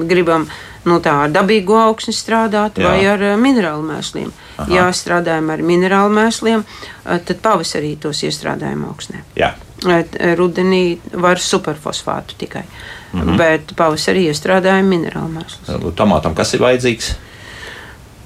gribam 0.08 0.48
nu, 0.88 0.98
tā 1.04 1.14
ar 1.24 1.32
dabīgu 1.32 1.76
augsni 1.78 2.14
strādāt, 2.14 2.78
Jā. 2.80 2.88
Vai 2.88 3.04
ar 3.08 3.22
eh, 3.32 3.36
minerālu 3.40 3.84
mēsliem. 3.88 4.30
Aha. 4.54 4.68
Ja 4.70 4.86
strādājam 4.94 5.50
ar 5.54 5.62
minerālu 5.64 6.14
mēsliem, 6.14 6.64
eh, 6.64 7.20
tad 7.26 7.40
pavasarī 7.44 7.94
tos 8.00 8.22
iestrādājam 8.26 8.84
augsnē. 8.88 9.24
Jā. 9.38 9.54
Eh, 9.84 10.34
Rudenī 10.38 10.98
var 11.12 11.42
superfosfātu 11.42 12.38
tikai, 12.38 12.64
mm. 12.64 13.20
-hmm. 13.20 13.36
bet 13.40 13.76
pavasarī 13.76 14.28
iestrādājam 14.30 14.88
minerālu 14.88 15.32
mēslus. 15.38 15.94
Tomātam 15.96 16.34
kas 16.34 16.54
ir 16.54 16.60
vajadzīgs? 16.60 17.14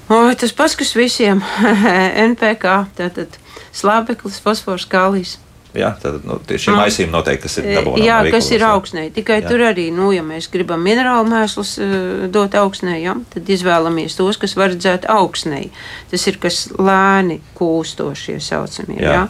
O, 0.09 0.33
tas 0.35 0.51
pats, 0.53 0.75
kas 0.75 0.95
visiem 0.95 1.43
NPK, 2.31 2.85
tātad 2.97 3.37
slāpeklis, 3.71 4.41
fosfors, 4.41 4.87
kālijs. 4.89 5.37
Jā, 5.77 5.91
tad 6.01 6.23
nu, 6.25 6.39
tieši 6.49 6.65
šī 6.65 6.73
maisījuma 6.73 7.13
noteikti, 7.13 7.43
kas 7.45 7.59
ir. 7.61 7.67
E, 7.69 7.81
Jā, 8.01 8.17
kas 8.33 8.47
ir 8.55 8.63
augsnē. 8.65 9.03
Tikai 9.13 9.37
jā. 9.43 9.51
tur 9.51 9.61
arī, 9.67 9.89
nu, 9.93 10.07
ja 10.15 10.23
mēs 10.25 10.47
gribam 10.49 10.81
minerālu 10.81 11.29
mēslus 11.29 11.75
uh, 11.77 12.23
dot 12.33 12.57
augsnē, 12.57 12.95
jā, 13.03 13.13
tad 13.35 13.51
izvēlamies 13.53 14.17
tos, 14.17 14.39
kas 14.41 14.57
var 14.57 14.73
redzēt 14.73 15.05
augsnē. 15.13 15.67
Tas 16.09 16.25
ir 16.31 16.39
kas 16.41 16.63
lēni 16.73 17.37
kūstošie 17.59 18.39
saucamie. 18.41 18.97
Jā. 18.97 19.13
Jā. 19.13 19.21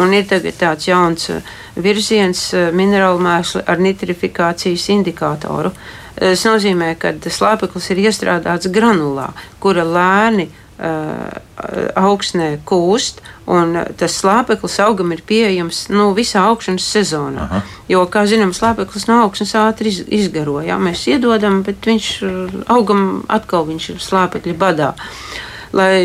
Un 0.00 0.16
ir 0.16 0.24
tagad 0.30 0.56
tāds 0.62 0.88
jauns 0.88 1.28
virziens 1.76 2.46
uh, 2.56 2.70
minerālu 2.72 3.20
mēsli 3.24 3.66
ar 3.68 3.84
nitrifikācijas 3.84 4.88
indikātoru. 4.96 5.74
Tas 6.14 6.44
nozīmē, 6.46 6.94
ka 6.96 7.10
slāpeklis 7.26 7.90
ir 7.90 8.06
iestrādāts 8.06 8.70
granulā, 8.72 9.32
kura 9.60 9.84
lēni 9.84 10.46
uh, 10.46 10.60
Augsnē 10.74 12.58
kūst, 12.66 13.20
un 13.46 13.78
tas 13.94 14.10
slāpeklis 14.18 14.74
augam 14.82 15.14
ir 15.14 15.22
pieejams 15.22 15.86
nu, 15.94 16.10
visā 16.16 16.42
augšanas 16.50 16.82
sezonā. 16.96 17.44
Aha. 17.46 17.60
Jo, 17.86 18.02
kā 18.10 18.24
zinām, 18.26 18.50
slāpeklis 18.56 19.06
no 19.06 19.20
augšanas 19.22 19.54
ātri 19.60 19.92
iz, 19.92 20.00
izgaro. 20.02 20.58
Jā, 20.66 20.74
mēs 20.82 21.06
iedodam, 21.12 21.62
bet 21.66 21.86
viņš 21.86 22.06
augam 22.74 23.22
atkal 23.30 23.62
viņš 23.68 23.84
ir 23.94 23.98
slāpekļa 24.02 24.54
badā. 24.58 24.90
Lai 25.74 25.98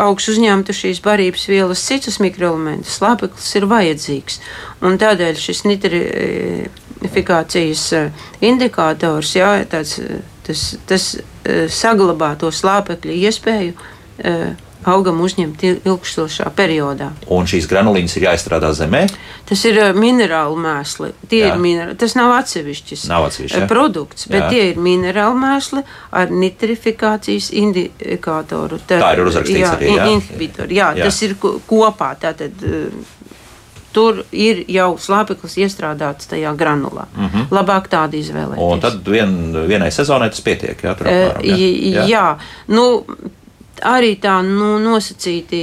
augsts 0.00 0.28
uzņemtu 0.32 0.72
šīs 0.76 1.00
barības 1.04 1.44
vielas, 1.48 1.84
citus 1.84 2.18
mikroelementus, 2.20 2.96
slāpeklis 2.96 3.54
ir 3.56 3.64
vajadzīgs. 3.68 4.40
Un 4.84 4.98
tādēļ 5.00 5.34
šis 5.40 5.64
nitrifikācijas 5.68 7.94
indikators, 8.44 9.36
jā, 9.36 9.64
tāds, 9.68 10.00
tas, 10.48 10.76
tas 10.88 11.16
saglabā 11.68 12.36
to 12.40 12.48
slāpekļa 12.52 13.12
iespēju 13.28 13.72
augam 14.86 15.20
uzņemt 15.24 15.62
ilgstošā 15.66 16.50
periodā. 16.56 17.10
Un 17.32 17.48
šīs 17.50 17.66
granulīnas 17.70 18.16
ir 18.18 18.28
jāizstrādā 18.28 18.70
zemē? 18.76 19.02
Tas 19.48 19.62
ir 19.66 19.78
e, 19.82 19.88
minerālu 19.96 20.58
mēsli. 20.62 21.10
Ir 21.34 21.56
minerāli. 21.60 21.96
Tas 21.98 22.14
nav 22.18 22.34
atsevišķs 22.36 23.06
nav 23.10 23.26
atsevišķi, 23.28 23.62
ja? 23.64 23.68
produkts, 23.70 24.28
bet 24.30 24.44
Jā. 24.44 24.50
tie 24.52 24.64
ir 24.70 24.80
minerālu 24.82 25.38
mēsli 25.42 25.82
ar 26.20 26.30
nitrifikācijas 26.34 27.50
indikātoru. 27.62 28.78
Tad, 28.86 29.02
Tā 29.02 29.12
ir 29.16 29.24
uzrakstīts 29.26 29.64
jā, 29.64 29.74
arī. 29.78 29.92
Jā. 29.96 30.08
Inhibitori. 30.14 30.78
Jā, 30.78 30.90
jā, 30.98 31.08
tas 31.08 31.22
ir 31.26 31.36
kopā. 31.40 32.12
Tātad, 32.22 32.66
tur 33.96 34.20
ir 34.36 34.60
jau 34.70 34.90
slāpeklis 35.00 35.56
iestrādāts 35.64 36.28
tajā 36.30 36.52
granulā. 36.58 37.08
Mm 37.16 37.26
-hmm. 37.32 37.48
Labāk 37.50 37.88
tādu 37.88 38.20
izvēlēties. 38.20 38.62
Un 38.72 38.80
tad 38.80 39.08
vien, 39.08 39.32
vienai 39.66 39.90
sezonai 39.90 40.30
tas 40.30 40.40
pietiek. 40.40 40.84
Jā, 40.84 40.94
apmēram, 40.94 41.42
jā. 41.42 41.56
jā. 41.96 42.06
jā. 42.06 42.28
Nu, 42.68 43.06
arī 43.84 44.14
tā 44.22 44.38
nu, 44.46 44.76
nosacīti. 44.82 45.60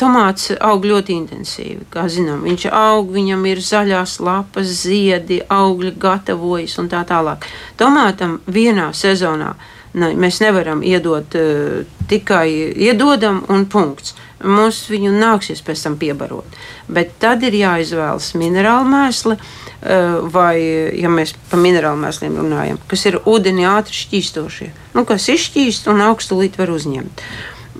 Tomāts 0.00 0.52
aug 0.60 0.86
ļoti 0.88 1.16
intensīvi. 1.18 1.86
Kā 1.92 2.06
zinām, 2.12 2.44
viņš 2.46 2.66
aug, 2.72 3.12
viņam 3.14 3.44
ir 3.50 3.62
zaļās 3.64 4.18
lapas, 4.24 4.70
ziedi, 4.84 5.42
augļi 5.48 5.94
gatavojas 6.00 6.78
un 6.82 6.90
tā 6.92 7.04
tālāk. 7.08 7.46
Tomātam 7.80 8.40
vienā 8.46 8.90
sezonā 8.96 9.54
ne, 9.94 10.12
mēs 10.18 10.40
nevaram 10.42 10.82
iedot 10.86 11.36
uh, 11.38 11.82
tikai 12.10 12.48
iedodam 12.88 13.44
un 13.52 13.66
punkts. 13.70 14.14
Mums 14.44 14.82
viņu 14.92 15.12
nāksies 15.14 15.62
pēc 15.64 15.86
tam 15.86 15.94
piebarot. 15.96 16.56
Bet 16.92 17.14
tad 17.22 17.44
ir 17.46 17.54
jāizvēlas 17.56 18.34
minerālu 18.36 18.90
mēsli. 18.92 19.38
Eh, 19.84 20.14
vai, 20.32 20.56
ja 20.96 21.10
mēs 21.12 21.34
par 21.50 21.60
minerālu 21.60 22.00
mēsliem 22.00 22.38
runājam, 22.40 22.78
kas 22.88 23.02
ir 23.04 23.18
ūdenī 23.28 23.66
ātri 23.68 23.92
šķīstošie, 23.98 24.70
nu, 24.96 25.02
kas 25.04 25.26
izšķīst 25.28 25.90
un 25.92 26.00
augstu 26.06 26.38
līdzi 26.38 26.60
var 26.62 26.72
uzņemt. 26.72 27.20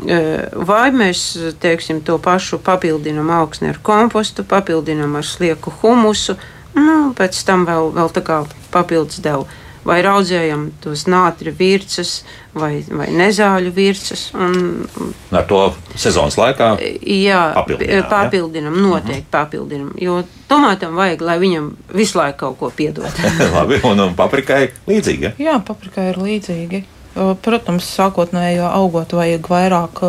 Eh, 0.05 0.43
vai 0.69 0.91
mēs 0.93 1.23
teiksim, 1.63 2.03
to 2.05 2.19
pašu 2.21 2.59
papildinām 2.61 3.33
augsni 3.33 3.71
ar 3.73 3.81
kompostu, 3.81 4.45
papildinām 4.45 5.17
ar 5.17 5.25
slieku 5.25 5.73
humusu, 5.81 6.37
nu, 6.77 7.15
pēc 7.17 7.41
tam 7.49 7.65
vēl, 7.65 7.89
vēl 7.97 8.13
tā 8.13 8.25
kā 8.27 8.43
papildus 8.75 9.25
devu 9.25 9.49
vai 9.85 10.01
raudzējam 10.05 10.68
tos 10.82 11.05
nātri 11.11 11.53
virsmas 11.55 12.22
vai, 12.57 12.78
vai 12.89 13.09
nezāļu 13.14 13.72
virsmas. 13.74 14.26
Ar 14.35 15.47
to 15.49 15.61
sezonas 15.97 16.39
laikā 16.41 16.74
jā, 16.80 17.43
papildinām, 17.59 18.09
papildinam, 18.11 18.78
ja? 18.78 18.87
noteikti 18.89 19.11
uh 19.11 19.14
mhm. 19.14 19.20
-huh. 19.20 19.30
papildinam, 19.37 19.93
jo 20.01 20.22
tomātam 20.49 20.97
vajag, 20.97 21.20
lai 21.20 21.39
viņam 21.39 21.70
visu 21.95 22.18
laiku 22.18 22.39
kaut 22.39 22.59
ko 22.59 22.72
piedod. 22.76 23.22
Labi, 23.57 23.80
un, 23.85 24.01
un 24.01 24.14
paprikai 24.14 24.70
līdzīgi? 24.89 25.22
Ja? 25.22 25.32
Jā, 25.39 25.61
paprikai 25.66 26.11
ir 26.11 26.18
līdzīgi. 26.18 26.85
Protams, 27.14 27.87
sākotnēji 27.95 28.59
augot 28.59 29.12
vajag 29.12 29.47
vairāk 29.49 30.01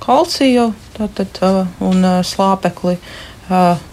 kalciju 0.00 0.72
tātad, 0.98 1.38
un 1.80 2.04
slāpekli 2.24 2.98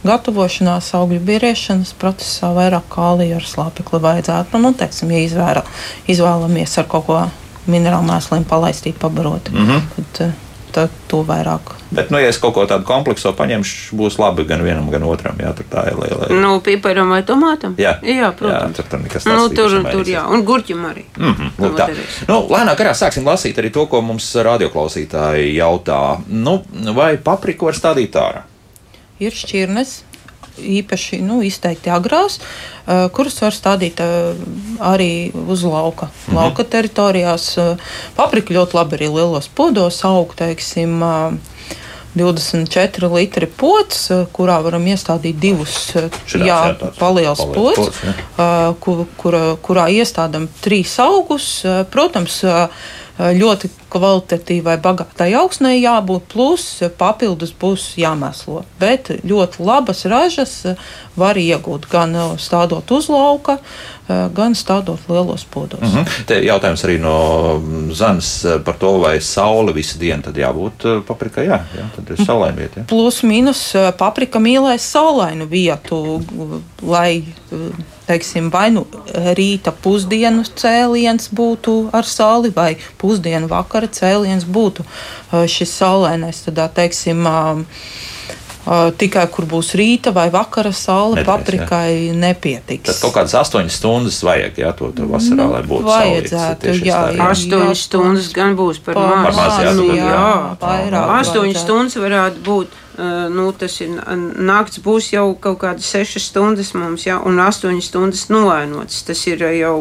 gatavošanās, 0.06 0.92
augļu 0.98 1.20
biriešanas 1.28 1.94
procesā 2.00 2.52
vairāk 2.56 2.90
kālija 2.94 3.40
ar 3.40 3.48
slāpekli 3.48 4.02
vajadzētu. 4.04 4.54
Nu, 4.58 4.70
nu, 4.70 4.74
teiksim, 4.78 5.12
ja 5.16 5.24
izvēra, 5.26 5.64
izvēlamies 6.10 6.78
ar 6.78 6.90
kaut 6.92 7.08
ko 7.10 7.22
minerālu 7.68 8.08
mēsliem 8.08 8.46
palaistīt, 8.48 9.00
pabarot, 9.02 9.50
mm 9.52 9.68
-hmm. 9.68 10.06
tad, 10.18 10.34
tad 10.72 10.90
to 11.08 11.24
vairāk. 11.28 11.74
Bet, 11.90 12.10
nu, 12.10 12.20
ja 12.20 12.28
es 12.28 12.38
kaut 12.38 12.54
ko 12.54 12.66
tādu 12.68 12.84
kompleksu 12.84 13.32
paņemšu, 13.34 13.96
būs 13.96 14.18
labi 14.20 14.44
gan 14.46 14.64
vienam, 14.64 14.90
gan 14.92 15.04
otram. 15.08 15.36
Jā, 15.40 15.54
tur 15.56 15.66
tā 15.72 15.86
ir 15.88 15.96
liela. 16.00 16.28
Nu, 16.42 16.60
piparam 16.60 17.10
vai 17.10 17.22
tomātam? 17.24 17.76
Jā, 17.80 17.96
jā 18.04 18.32
protams. 18.36 18.76
Jā, 18.76 18.76
tur, 18.76 18.90
tur 18.92 19.00
nekas 19.00 19.24
tāds 19.24 19.38
nu, 19.38 19.48
tur, 19.50 19.78
tur, 19.92 20.04
jā, 20.08 20.26
un 20.28 20.44
gurķim 20.44 20.84
arī. 20.86 21.06
Mm 21.18 21.34
-hmm, 21.34 21.50
nu, 21.58 21.70
tā. 21.70 21.88
Nu, 22.28 22.42
lēnāk 22.50 22.76
garā 22.76 22.94
sāksim 22.94 23.24
lasīt 23.24 23.58
arī 23.58 23.72
to, 23.72 23.86
ko 23.86 24.02
mums 24.02 24.36
radioklausītāji 24.36 25.56
jautā. 25.56 26.18
Nu, 26.28 26.62
vai 26.94 27.18
papriku 27.18 27.66
var 27.66 27.74
stādīt 27.74 28.12
ārā? 28.12 28.42
Ir 29.20 29.36
šķirnes, 29.36 30.02
īpaši 30.58 31.20
nu, 31.22 31.40
izteikti 31.46 31.92
agrās, 31.94 32.40
uh, 32.40 33.08
kuras 33.14 33.38
var 33.44 33.56
stādīt 33.56 34.02
uh, 34.04 34.38
arī 34.82 35.30
uz 35.34 35.66
lauka, 35.68 36.10
mhm. 36.28 36.38
lauka 36.40 36.66
teritorijās. 36.66 37.52
Uh, 37.62 37.92
paprika 38.18 38.56
ļoti 38.58 38.80
labi 38.80 39.00
arī 39.00 39.12
lielos 39.14 39.50
podos 39.54 40.02
aug, 40.08 40.34
teiksim, 40.38 41.04
24 42.18 43.10
litri 43.14 43.46
pots, 43.46 44.08
kurā 44.34 44.58
varam 44.66 44.86
iestādīt 44.90 45.38
divus 45.38 45.92
paliels 46.98 47.44
pots, 47.54 48.00
kur, 48.82 49.04
kur, 49.20 49.38
kurā 49.62 49.86
iestādām 49.94 50.48
trīs 50.64 50.96
augus. 51.04 51.62
Protams, 51.94 52.40
ļoti 53.18 53.70
kvalitatīvai, 53.90 54.78
bagātai 54.82 55.32
augsnei 55.40 55.80
jābūt, 55.82 56.28
plus 56.30 56.66
papildus 57.00 57.54
būs 57.58 57.96
jāmēslo. 57.98 58.64
Bet 58.80 59.10
ļoti 59.26 59.66
labas 59.66 60.06
ražas 60.06 60.54
var 61.18 61.40
iegūt 61.42 61.90
gan 61.90 62.14
stādot 62.38 62.92
uz 62.94 63.10
lauka, 63.10 63.58
gan 63.58 63.66
stādot 64.54 65.00
lielos 65.10 65.46
podos. 65.46 65.82
Mm 65.82 65.88
-hmm. 65.88 66.26
Te 66.26 66.42
jautājums 66.44 66.84
arī 66.84 67.00
no 67.00 67.62
Zanes 67.94 68.46
par 68.66 68.76
to, 68.76 68.98
vai 69.00 69.22
saule 69.22 69.74
visu 69.74 70.00
dienu 70.00 70.24
tad 70.24 70.36
jābūt 70.36 71.04
paprikai. 71.08 71.46
Jā, 71.46 71.60
jā 71.78 71.86
tad 71.96 72.10
ir 72.10 72.26
saulaina 72.26 72.58
vieta. 72.58 72.84
Plus 72.88 73.24
mīnus 73.24 73.74
paprika 73.98 74.40
mīlēs 74.40 74.78
saulainu 74.78 75.46
vietu, 75.46 76.22
lai 76.82 77.24
teiksim, 78.08 78.50
vai 78.52 78.72
nu 78.72 78.86
rīta 79.38 79.72
pusdienu 79.84 80.44
cēliens 80.44 81.30
būtu 81.36 81.90
ar 81.94 82.08
sauli, 82.08 82.52
vai 82.56 82.78
pusdienu 82.98 83.48
vakara 83.48 83.88
cēliens 83.88 84.46
būtu 84.46 84.86
šis 85.48 85.78
saulainais. 85.78 86.42
Tad, 86.48 86.62
teiksim, 86.74 87.28
Uh, 88.68 88.90
tikai 89.00 89.22
kur 89.32 89.46
būs 89.48 89.70
rīta 89.80 90.12
vai 90.12 90.26
vakara 90.28 90.74
saule, 90.76 91.22
Nedēļas, 91.22 91.28
paprikai 91.30 91.92
jā. 92.10 92.16
nepietiks. 92.20 92.90
Tad 92.90 92.98
kaut 93.00 93.14
kādas 93.16 93.36
astoņas 93.40 93.78
stundas 93.80 94.18
vajag, 94.28 94.60
jā, 94.60 94.74
to, 94.76 94.90
to 94.98 95.08
vasarā, 95.08 95.38
nu, 95.40 95.54
lai 95.54 95.62
būtu 95.64 95.88
vajadzētu, 95.88 96.68
saulītas, 96.68 96.82
jā, 96.84 96.98
jā, 97.16 97.30
astoņas 97.32 97.84
stundas 97.88 98.28
gan 98.36 98.58
būs 98.60 98.82
par, 98.84 99.00
par 99.00 99.24
maz. 99.24 99.40
maz 99.40 99.62
jā, 99.64 99.72
jā, 99.72 100.02
jā, 100.02 100.26
vairāk. 100.60 101.14
Astoņas 101.22 101.64
stundas 101.64 101.96
varētu 102.04 102.44
būt 102.44 102.76
nu, 103.30 103.52
tas 103.54 103.76
ir 103.84 103.94
naktis, 103.94 104.82
būs 104.84 105.12
jau 105.14 105.26
kaut 105.42 105.60
kādas 105.62 105.86
6 105.94 106.18
stundas 106.22 106.72
mums, 106.74 107.06
ja, 107.06 107.20
un 107.22 107.38
8 107.42 107.82
stundas 107.86 108.26
noēnots. 108.34 109.04
Tas 109.08 109.22
ir 109.30 109.44
jau 109.58 109.76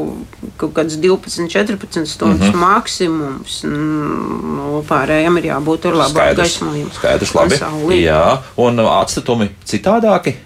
kaut 0.60 0.74
kāds 0.76 0.98
12, 1.00 1.48
14 1.52 2.06
stundas 2.06 2.48
mm 2.48 2.52
-hmm. 2.52 2.60
maksimums. 2.60 3.62
Nu, 3.64 4.84
pārējiem 4.88 5.38
ir 5.38 5.50
jābūt 5.52 5.88
ar 5.88 6.00
labu 6.02 6.14
gaismojumu. 6.42 6.92
Skaidrs, 6.94 7.34
labi. 7.34 7.60
Jā, 8.02 8.38
un 8.56 8.78
atstatumi 8.80 9.50
citādāki? 9.64 10.36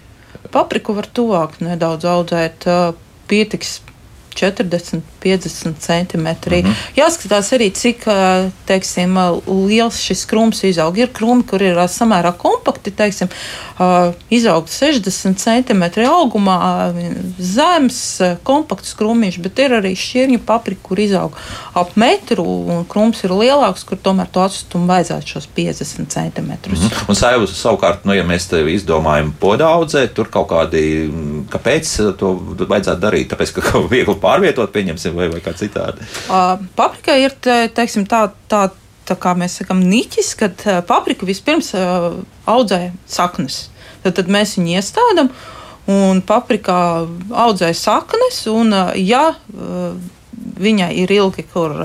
Papriku 0.51 0.93
var 0.93 1.07
tuvāk 1.13 1.59
nedaudz 1.59 2.05
audzēt. 2.05 2.65
Pietiks 3.27 3.81
40 4.35 5.01
50 5.23 5.79
centimetri. 5.79 6.61
Mm 6.61 6.69
-hmm. 6.69 6.75
Jāskatās 6.95 7.53
arī, 7.53 7.71
cik 7.71 8.05
teiksim, 8.65 9.17
liels 9.67 9.99
šis 9.99 10.25
krūms 10.25 10.63
izaug. 10.67 10.97
Ir 10.97 11.09
krūmi, 11.13 11.45
kur 11.47 11.61
ir 11.61 11.75
samērā 11.75 12.33
kompakti, 12.37 12.91
teiksim, 12.91 13.27
izaugt 14.29 14.69
60 14.69 15.37
centimetri 15.37 16.05
augumā, 16.05 16.93
zems, 17.39 18.21
kompakts 18.43 18.95
krūmiņš, 18.99 19.39
bet 19.41 19.59
ir 19.59 19.75
arī 19.79 19.93
šķirņu 19.95 20.39
paprika, 20.45 20.81
kur 20.83 20.99
izaug 20.99 21.37
ap 21.73 21.95
metru, 21.95 22.43
un 22.43 22.85
krūms 22.89 23.23
ir 23.23 23.33
lielāks, 23.35 23.85
kur 23.87 23.97
tomēr 23.97 24.29
to 24.31 24.43
atstumu 24.43 24.87
vajadzētu 24.91 25.35
šos 25.35 25.47
50 25.55 26.07
centimetrus. 26.07 26.79
Mm 26.79 26.87
-hmm. 26.87 27.09
Un 27.09 27.15
saivus 27.15 27.55
savukārt, 27.63 28.05
nu, 28.05 28.13
ja 28.13 28.23
mēs 28.23 28.49
te 28.49 28.61
izdomājam 28.73 29.31
podā 29.41 29.67
audzēt, 29.71 30.13
tur 30.13 30.29
kaut 30.29 30.49
kādi, 30.49 30.83
kāpēc 31.49 32.15
to 32.19 32.33
vajadzētu 32.57 33.01
darīt? 33.01 33.33
Tāpēc, 33.33 33.53
ka 33.55 33.79
viegli 33.95 34.15
pārvietot, 34.15 34.71
pieņemsim, 34.71 35.10
vai, 35.15 35.27
vai 35.31 35.41
kā 35.43 35.53
citādi. 35.57 36.05
Paprika 36.77 37.15
ir, 37.19 37.35
te, 37.43 37.65
teiksim, 37.75 38.05
tā, 38.09 38.27
tā, 38.51 38.67
tā 39.07 39.17
kā 39.19 39.33
mēs 39.37 39.59
sakam, 39.61 39.81
niķis, 39.85 40.33
kad 40.39 40.65
papriku 40.89 41.27
vispirms 41.29 41.73
audzē 42.49 42.83
saknes. 43.09 43.67
Tad, 44.01 44.15
tad 44.17 44.31
mēs 44.33 44.55
viņu 44.57 44.77
iestādām, 44.79 45.29
un 45.91 46.23
paprikā 46.25 46.79
audzē 47.43 47.69
saknes, 47.77 48.43
un 48.49 48.73
ja 48.97 49.27
viņai 50.61 50.91
ir 51.03 51.13
ilgi, 51.19 51.45
kur 51.51 51.75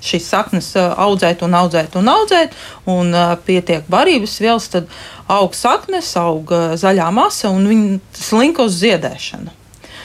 šīs 0.00 0.28
saknes 0.32 0.72
audzēt 0.80 1.42
un 1.44 1.54
audzēt 1.58 1.96
un 2.00 2.08
audzēt, 2.08 2.54
un 2.88 3.12
pietiek 3.44 3.84
barības 3.92 4.38
vielas, 4.40 4.70
tad 4.72 4.88
aug 5.30 5.54
saknes, 5.56 6.14
aug 6.16 6.52
zaļā 6.80 7.10
masa 7.14 7.52
un 7.52 7.68
viņi 7.68 7.98
slinko 8.16 8.68
uz 8.70 8.80
ziedēšanu. 8.80 9.56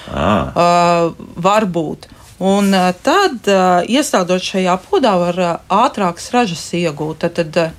Ah. 0.05 0.51
Uh, 0.53 1.26
varbūt. 1.41 2.09
Un 2.43 2.73
uh, 2.75 2.91
tad, 3.03 3.38
uh, 3.47 3.86
iestādot 3.88 4.43
šajā 4.43 4.75
podā, 4.83 5.13
var 5.21 5.39
uh, 5.39 5.51
ātrākas 5.71 6.27
ražas 6.36 6.63
iegūt. 6.75 7.23
Tad, 7.23 7.39
tad 7.53 7.77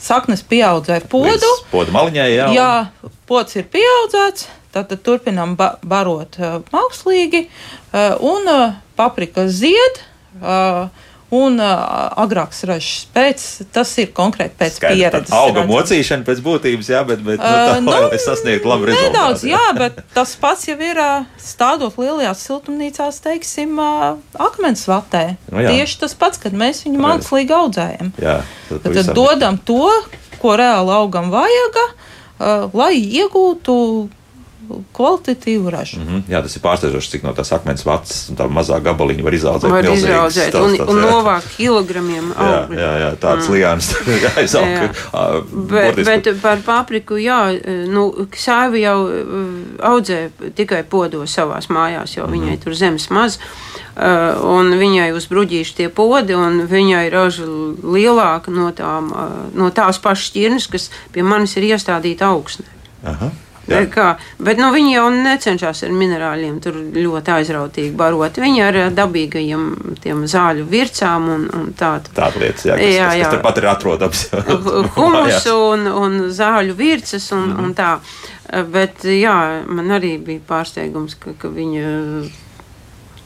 saknes 0.00 0.44
pieaudzē 0.44 1.00
podu. 1.08 1.48
Podu 1.70 1.94
maliņai, 1.94 2.28
jā. 2.34 2.50
Jā, 2.52 2.72
pods 3.30 3.56
ir 3.56 3.68
pieaudzēts. 3.72 4.50
Tad, 4.74 4.90
tad 4.90 5.00
turpinām 5.06 5.54
ba 5.56 5.76
barot 5.86 6.34
mākslīgi, 6.74 7.44
un 8.26 8.48
paprika 8.98 9.46
zied. 9.46 10.00
Uh, 10.42 10.90
un 11.32 11.56
uh, 11.60 11.70
agrāks 12.20 12.64
ražas 12.68 13.06
pēc. 13.14 13.44
Tas 13.74 13.90
ir 14.02 14.10
konkrēti 14.16 14.56
pēc 14.60 14.78
Skaidri, 14.78 15.00
pieredzes. 15.00 15.32
Auga 15.34 15.64
mocīšana 15.68 16.26
pēc 16.26 16.42
būtības, 16.44 16.90
jā, 16.92 17.02
bet, 17.08 17.22
bet 17.24 17.40
nu, 17.40 17.44
tā, 17.44 17.76
uh, 17.76 17.82
nu, 17.84 17.94
lai 18.12 18.20
sasniegtu 18.22 18.70
labu 18.70 18.88
rezultātu. 18.90 19.12
Nedaudz, 19.12 19.44
jā, 19.48 19.62
bet 19.78 20.00
tas 20.16 20.34
pats 20.40 20.68
jau 20.68 20.76
ir 20.78 21.00
uh, 21.00 21.28
stādot 21.40 21.98
lielajās 22.00 22.44
siltumnīcās, 22.48 23.20
teiksim, 23.24 23.78
uh, 23.80 24.18
akmens 24.48 24.84
vatē. 24.90 25.24
Nu, 25.50 25.62
jā. 25.64 25.74
Tieši 25.74 26.02
tas 26.04 26.18
pats, 26.18 26.42
kad 26.42 26.56
mēs 26.56 26.84
viņu 26.86 27.00
mākslīgi 27.04 27.56
audzējam. 27.56 28.12
Jā, 28.22 28.40
tad, 28.68 28.84
tad, 28.84 29.00
tad 29.00 29.14
dodam 29.16 29.60
to, 29.62 29.88
ko 30.42 30.58
reāli 30.60 30.92
augam 30.94 31.32
vajaga, 31.34 31.88
uh, 31.94 32.68
lai 32.76 32.92
iegūtu 33.00 33.78
kvalitatīvu 34.92 35.70
ražu. 35.70 36.00
Mm 36.00 36.06
-hmm. 36.08 36.22
Jā, 36.32 36.42
tas 36.42 36.56
ir 36.56 36.62
pārsteidzoši, 36.62 37.10
cik 37.10 37.22
no 37.22 37.32
tās 37.32 37.52
akmens 37.52 37.84
vats 37.86 38.28
un 38.30 38.36
tā 38.36 38.48
mazā 38.48 38.80
gabaliņa 38.82 39.24
var 39.24 39.34
izaudzēt. 39.34 39.70
Var 39.70 39.88
izaudzēt 39.92 40.52
tās, 40.52 40.64
un, 40.64 40.76
tās, 40.76 40.88
un 40.88 41.00
novākt 41.00 41.56
kilogramiem 41.56 42.32
augļu. 42.36 42.78
Jā, 42.78 42.80
jā, 42.80 42.98
jā 42.98 43.10
tāds 43.20 43.48
mm. 43.48 43.54
liāns 43.54 43.94
jāizaug. 44.26 44.68
Jā. 44.74 44.88
Bet, 45.70 45.96
bet 46.04 46.28
par 46.42 46.58
papriku, 46.66 47.16
jā, 47.16 47.52
nu, 47.88 48.12
sāvi 48.36 48.80
jau 48.80 49.08
audzē 49.80 50.30
tikai 50.54 50.82
podo 50.82 51.26
savās 51.26 51.68
mājās, 51.68 52.16
jo 52.16 52.26
mm 52.26 52.32
-hmm. 52.32 52.40
viņai 52.40 52.58
tur 52.64 52.74
zemes 52.74 53.10
maz. 53.10 53.38
Uh, 53.94 54.34
un 54.50 54.72
viņai 54.74 55.12
uz 55.14 55.28
bruģīšu 55.30 55.76
tie 55.78 55.88
podi, 55.88 56.34
un 56.34 56.64
viņai 56.66 57.04
raža 57.14 57.44
lielāka 57.78 58.50
no, 58.50 58.72
tām, 58.74 59.12
uh, 59.14 59.36
no 59.54 59.68
tās 59.70 60.00
pašas 60.02 60.32
šķirnes, 60.32 60.66
kas 60.66 60.90
pie 61.14 61.22
manis 61.22 61.54
ir 61.56 61.62
iestādīta 61.62 62.26
augsnē. 62.26 62.66
Aha. 63.06 63.30
Bet 63.66 64.60
nu, 64.60 64.68
viņi 64.74 64.94
jau 64.96 65.06
necenšas 65.14 65.84
ar 65.86 65.94
minerāļiem 65.96 66.58
tur 66.64 66.76
ļoti 66.94 67.34
aizrautīgi 67.38 67.94
barot. 67.96 68.40
Viņi 68.42 68.64
ar 68.66 68.78
dabīgajiem 68.94 70.24
zāļu 70.30 70.66
virsām 70.68 71.30
un, 71.36 71.48
un 71.56 71.72
tādu. 71.78 72.12
Tāda 72.16 72.42
lietas, 72.42 72.66
jā, 72.68 72.78
kas, 72.80 72.92
jā, 72.92 73.08
jā. 73.20 73.24
kas, 73.24 73.36
turpat 73.38 73.60
ir 73.62 73.68
atrodams. 73.72 74.24
Humus 74.98 75.50
un, 75.54 75.90
un 76.04 76.22
zāļu 76.34 76.76
virsas 76.78 77.30
un, 77.36 77.50
mm. 77.54 77.64
un 77.64 77.76
tā. 77.78 77.96
Bet 78.70 79.06
jā, 79.08 79.36
man 79.66 79.94
arī 79.96 80.16
bija 80.22 80.42
pārsteigums, 80.46 81.16
ka, 81.18 81.32
ka 81.40 81.48
viņa 81.50 81.88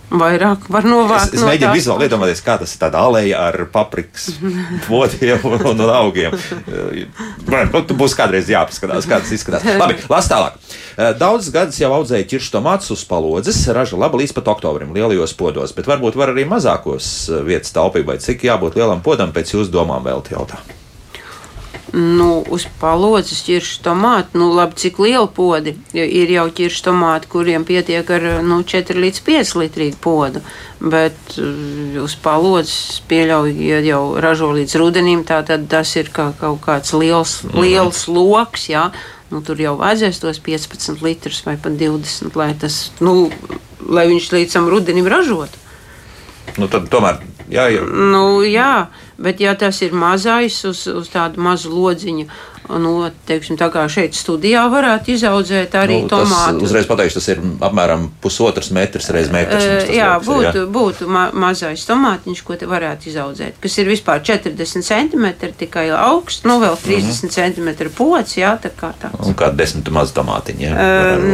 Vairāk 0.08 0.68
var 0.72 0.86
novākt. 0.88 1.34
Es, 1.34 1.36
es 1.36 1.42
no 1.42 1.50
mēģinu 1.50 1.74
vizuāli 1.76 2.06
iedomāties, 2.08 2.40
kā 2.44 2.54
tas 2.60 2.72
ir 2.72 2.80
tādā 2.80 3.02
alejā 3.04 3.42
ar 3.50 3.58
paprikas 3.72 4.30
podiem 4.86 5.44
un, 5.50 5.58
un, 5.72 5.82
un 5.84 5.92
augiem. 5.92 6.36
Man 7.48 7.68
nu, 7.74 7.82
būs 8.00 8.16
kādreiz 8.16 8.48
jāpaskatās, 8.48 9.08
kā 9.08 9.20
tas 9.20 9.34
izskatās. 9.36 9.68
Labi, 9.76 9.98
las 10.08 10.30
tālāk. 10.32 10.56
Eh, 10.96 11.12
daudz 11.20 11.52
gadus 11.54 11.76
jau 11.82 11.92
audzēja 11.98 12.30
ķiršu 12.32 12.56
tomātus 12.56 12.94
uz 12.96 13.04
palodzes, 13.08 13.60
raža 13.74 14.00
laba 14.00 14.18
līdz 14.22 14.32
pat 14.38 14.48
oktobrim 14.56 14.96
lielajos 14.96 15.36
podos, 15.38 15.76
bet 15.76 15.90
varbūt 15.90 16.16
var 16.18 16.32
arī 16.32 16.48
mazākos 16.48 17.12
eh, 17.28 17.44
vietas 17.52 17.76
taupībai. 17.76 18.16
Cik 18.24 18.48
jābūt 18.48 18.80
lielam 18.80 19.04
podam 19.04 19.36
pēc 19.36 19.58
jūsu 19.58 19.74
domām 19.76 20.08
vēl 20.08 20.24
jautā? 20.32 20.62
Nu, 21.92 22.42
uz 22.52 22.66
palodzes 22.80 23.40
ķiršu 23.46 23.80
tomātu, 23.86 24.36
nu, 24.36 24.50
labi, 24.52 24.76
cik 24.76 24.98
liela 25.00 25.28
podi. 25.32 25.72
Ir 25.96 26.28
jau 26.34 26.44
ķiršu 26.52 26.82
tomāti, 26.90 27.30
kuriem 27.32 27.64
pietiek 27.68 28.10
ar 28.12 28.26
nu, 28.44 28.60
4 28.60 29.00
līdz 29.04 29.22
5 29.24 29.52
litrīgu 29.62 29.96
podu, 30.04 30.42
bet 30.82 31.38
uh, 31.40 31.96
uz 32.04 32.16
palodzes 32.20 33.00
pieļauj, 33.08 33.54
ja 33.70 33.80
jau 33.86 34.02
ražo 34.20 34.50
līdz 34.52 34.76
rudenim, 34.82 35.24
tā 35.28 35.40
tad 35.48 35.64
tas 35.72 35.94
ir 35.96 36.12
kā, 36.12 36.28
kaut 36.36 36.60
kāds 36.66 36.92
liels, 36.92 37.38
mm. 37.46 37.56
liels 37.64 38.04
loks, 38.12 38.68
jā. 38.68 38.90
Nu, 39.32 39.40
tur 39.44 39.60
jau 39.60 39.74
vajadzēs 39.80 40.20
tos 40.20 40.42
15 40.44 41.00
litrus 41.04 41.40
vai 41.44 41.56
pat 41.60 41.76
20, 41.80 42.36
lai 42.36 42.52
tas, 42.60 42.78
nu, 43.04 43.30
lai 43.88 44.06
viņš 44.12 44.30
līdz 44.36 44.58
tam 44.58 44.68
rudenim 44.72 45.08
ražotu. 45.08 45.64
Nu, 46.58 46.68
tad 46.68 46.88
tomēr 46.92 47.20
jā, 47.52 47.68
jau. 47.72 47.84
Nu, 47.88 48.24
jā. 48.44 48.88
Bet, 49.18 49.40
ja 49.42 49.56
tas 49.58 49.80
ir 49.82 49.94
mazais 49.98 50.60
uz, 50.68 50.84
uz 50.86 51.08
tādu 51.10 51.42
mazu 51.42 51.72
lodziņu, 51.74 52.28
Nu, 52.68 52.92
teiksim, 53.28 53.56
tā 53.56 53.70
kā 53.72 53.86
šeit 53.88 54.16
studijā 54.16 54.66
varētu 54.68 55.14
izaudzēt 55.14 55.72
arī 55.78 56.02
nu, 56.02 56.10
tomātus. 56.10 56.66
Uzreiz 56.68 56.88
pateikšu, 56.88 57.16
tas 57.16 57.28
ir 57.32 57.40
apmēram 57.64 58.08
pusotrs 58.20 58.68
metrs 58.76 59.08
reiz 59.14 59.30
metrs. 59.32 59.64
Uh, 59.64 59.92
jā, 59.96 60.10
būtu, 60.24 60.64
jā. 60.64 60.64
būtu 60.74 61.08
ma 61.08 61.28
mazais 61.32 61.86
tomātiņš, 61.88 62.42
ko 62.44 62.58
te 62.60 62.68
varētu 62.68 63.08
izaudzēt, 63.08 63.56
kas 63.62 63.78
ir 63.80 63.88
vispār 63.88 64.20
40 64.24 64.84
centimetri 64.84 65.54
tikai 65.64 65.86
augsts, 65.96 66.44
nu 66.48 66.58
vēl 66.60 66.76
30 66.76 66.84
mm 66.84 67.08
-hmm. 67.08 67.34
centimetri 67.38 67.88
pots, 67.88 68.36
jā, 68.36 68.52
tā 68.60 68.70
kā 68.76 68.92
tāds. 69.00 69.24
Un 69.24 69.34
kā 69.34 69.48
desmit 69.56 69.88
mazu 69.88 70.12
tomātiņu, 70.20 70.60
jā. 70.60 70.74
Uh, 70.76 71.24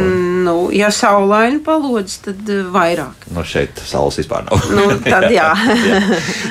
nu, 0.47 0.69
ja 0.71 0.91
saulaini 0.91 1.59
palodz, 1.59 2.17
tad 2.23 2.47
vairāk. 2.71 3.27
Nu, 3.35 3.43
šeit 3.43 3.81
saules 3.85 4.17
vispār 4.17 4.47
nav. 4.47 4.63
Nu, 4.71 4.87
tad 5.03 5.27
jā. 5.39 5.51
jā. 5.51 6.01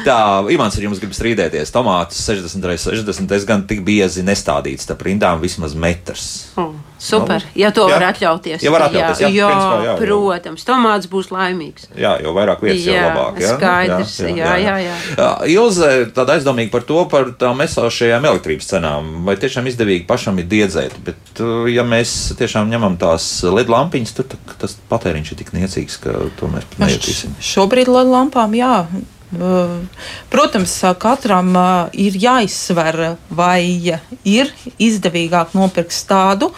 Tā, 0.04 0.18
Imants 0.52 0.76
ar 0.76 0.82
jums 0.82 1.00
grib 1.00 1.14
strīdēties. 1.16 1.72
Tomātus 1.72 2.20
60 2.26 2.68
reizes 2.68 2.86
60 2.86 3.36
es 3.36 3.46
gan 3.48 3.66
tik 3.66 3.80
biezi 3.86 4.22
nestādīju 4.26 4.73
uzstādīts 4.74 4.84
starp 4.86 5.04
rindām 5.06 5.40
vismaz 5.40 5.74
metrs. 5.74 6.50
Mm. 6.56 6.82
Super, 7.04 7.42
nu, 7.42 7.60
ja 7.60 7.70
to 7.70 7.84
jā. 7.84 7.98
var 7.98 8.04
atļauties. 8.14 8.62
Ja 8.64 8.70
var 8.72 8.86
atļauties 8.86 9.20
jā, 9.20 9.28
jā, 9.28 9.48
principā, 9.50 9.80
jā, 9.84 9.94
protams, 9.98 10.64
tomāts 10.64 11.08
būs 11.10 11.28
laimīgs. 11.34 11.90
Jā, 12.00 12.14
jo 12.24 12.32
vairāk 12.32 12.62
vietas, 12.64 12.86
jā, 12.86 12.94
jo 12.94 13.10
labāk. 13.10 13.40
Jā, 13.42 13.50
skaidrs, 13.58 14.14
jā, 14.24 14.30
jā, 14.38 14.54
jā. 14.62 14.76
jā, 14.86 14.94
jā. 15.18 15.28
Ilze, 15.52 15.90
tāda 16.16 16.38
aizdomīga 16.38 16.72
par 16.72 16.86
to, 16.88 17.02
par 17.12 17.28
tām 17.36 17.60
esošajām 17.60 18.24
elektrības 18.30 18.70
cenām. 18.72 19.10
Vai 19.28 19.36
tiešām 19.36 19.68
izdevīgi 19.68 20.06
pašam 20.08 20.40
ir 20.40 20.48
diedzēt, 20.48 20.96
bet 21.04 21.44
ja 21.74 21.84
mēs 21.84 22.14
tiešām 22.40 22.72
ņemam 22.72 22.96
tās 23.02 23.26
LED 23.44 23.74
lampiņas, 23.74 24.16
tad 24.22 24.38
tas 24.64 24.78
patēriņš 24.88 25.34
ir 25.34 25.42
tik 25.42 25.52
niecīgs, 25.58 26.00
ka 26.06 26.16
to 26.40 26.48
mēs 26.54 26.78
nejutīsim. 26.80 27.36
Šobrīd 27.52 27.92
LED 27.92 28.14
lampām, 28.16 28.56
jā, 28.56 28.78
Protams, 30.32 30.74
katram 31.00 31.52
ir 31.92 32.18
jāizsver, 32.20 33.16
vai 33.30 33.94
ir 34.24 34.52
izdevīgāk 34.78 35.54
nopirkt 35.56 35.96
tādu, 36.08 36.50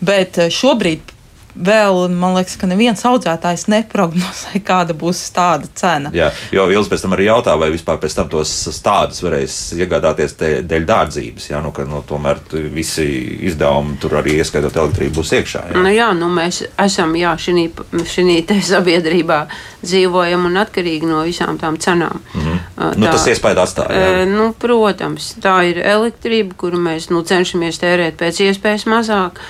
bet 0.00 0.40
šobrīd 0.52 1.11
vēl, 1.54 2.08
man 2.12 2.36
liekas, 2.36 2.56
ka 2.60 2.68
neviens 2.70 3.02
audzētājs 3.08 3.66
neprognozē, 3.72 4.60
kāda 4.70 4.96
būs 4.98 5.20
tāda 5.34 5.68
cena. 5.78 6.12
Jā, 6.14 6.30
jo 6.54 6.66
Vils 6.70 6.90
pēc 6.90 7.04
tam 7.04 7.16
arī 7.16 7.28
jautā, 7.28 7.54
vai 7.60 7.70
vispār 7.74 8.00
pēc 8.02 8.16
tam 8.18 8.30
tos 8.32 8.52
stādus 8.72 9.22
varēs 9.24 9.58
iegādāties 9.78 10.36
dēļ 10.38 10.86
dārdzības. 10.88 11.50
Jā, 11.52 11.62
nu, 11.64 11.72
ka 11.76 11.86
nu, 11.88 12.02
tomēr 12.08 12.40
visi 12.72 13.06
izdevumi 13.48 13.98
tur 14.02 14.18
arī 14.20 14.38
ieskaitot 14.42 14.76
elektrību 14.84 15.20
būs 15.20 15.34
iekšā. 15.40 15.66
Jā, 15.72 15.82
nu, 15.82 15.92
jā 15.92 16.10
nu, 16.16 16.30
mēs 16.32 16.62
esam 16.80 17.16
jā, 17.18 17.34
šī, 17.40 17.68
šī 18.14 18.40
sabiedrībā 18.72 19.42
dzīvojam 19.82 20.46
un 20.48 20.60
atkarīgi 20.62 21.08
no 21.08 21.24
visām 21.26 21.58
tām 21.60 21.78
cenām. 21.82 22.22
Mm 22.34 22.40
-hmm. 22.40 22.60
tā, 22.76 22.92
nu, 22.96 23.10
tas 23.10 23.26
iespēja 23.26 23.64
atstāja. 23.66 24.04
Jā. 24.04 24.28
Nu, 24.30 24.52
protams, 24.58 25.34
tā 25.42 25.56
ir 25.70 25.82
elektrība, 25.82 26.54
kuru 26.56 26.78
mēs 26.78 27.10
nu, 27.10 27.22
cenšamies 27.22 27.78
tērēt 27.82 28.16
pēc 28.20 28.40
iespējas 28.48 28.86
mazāk 28.86 29.42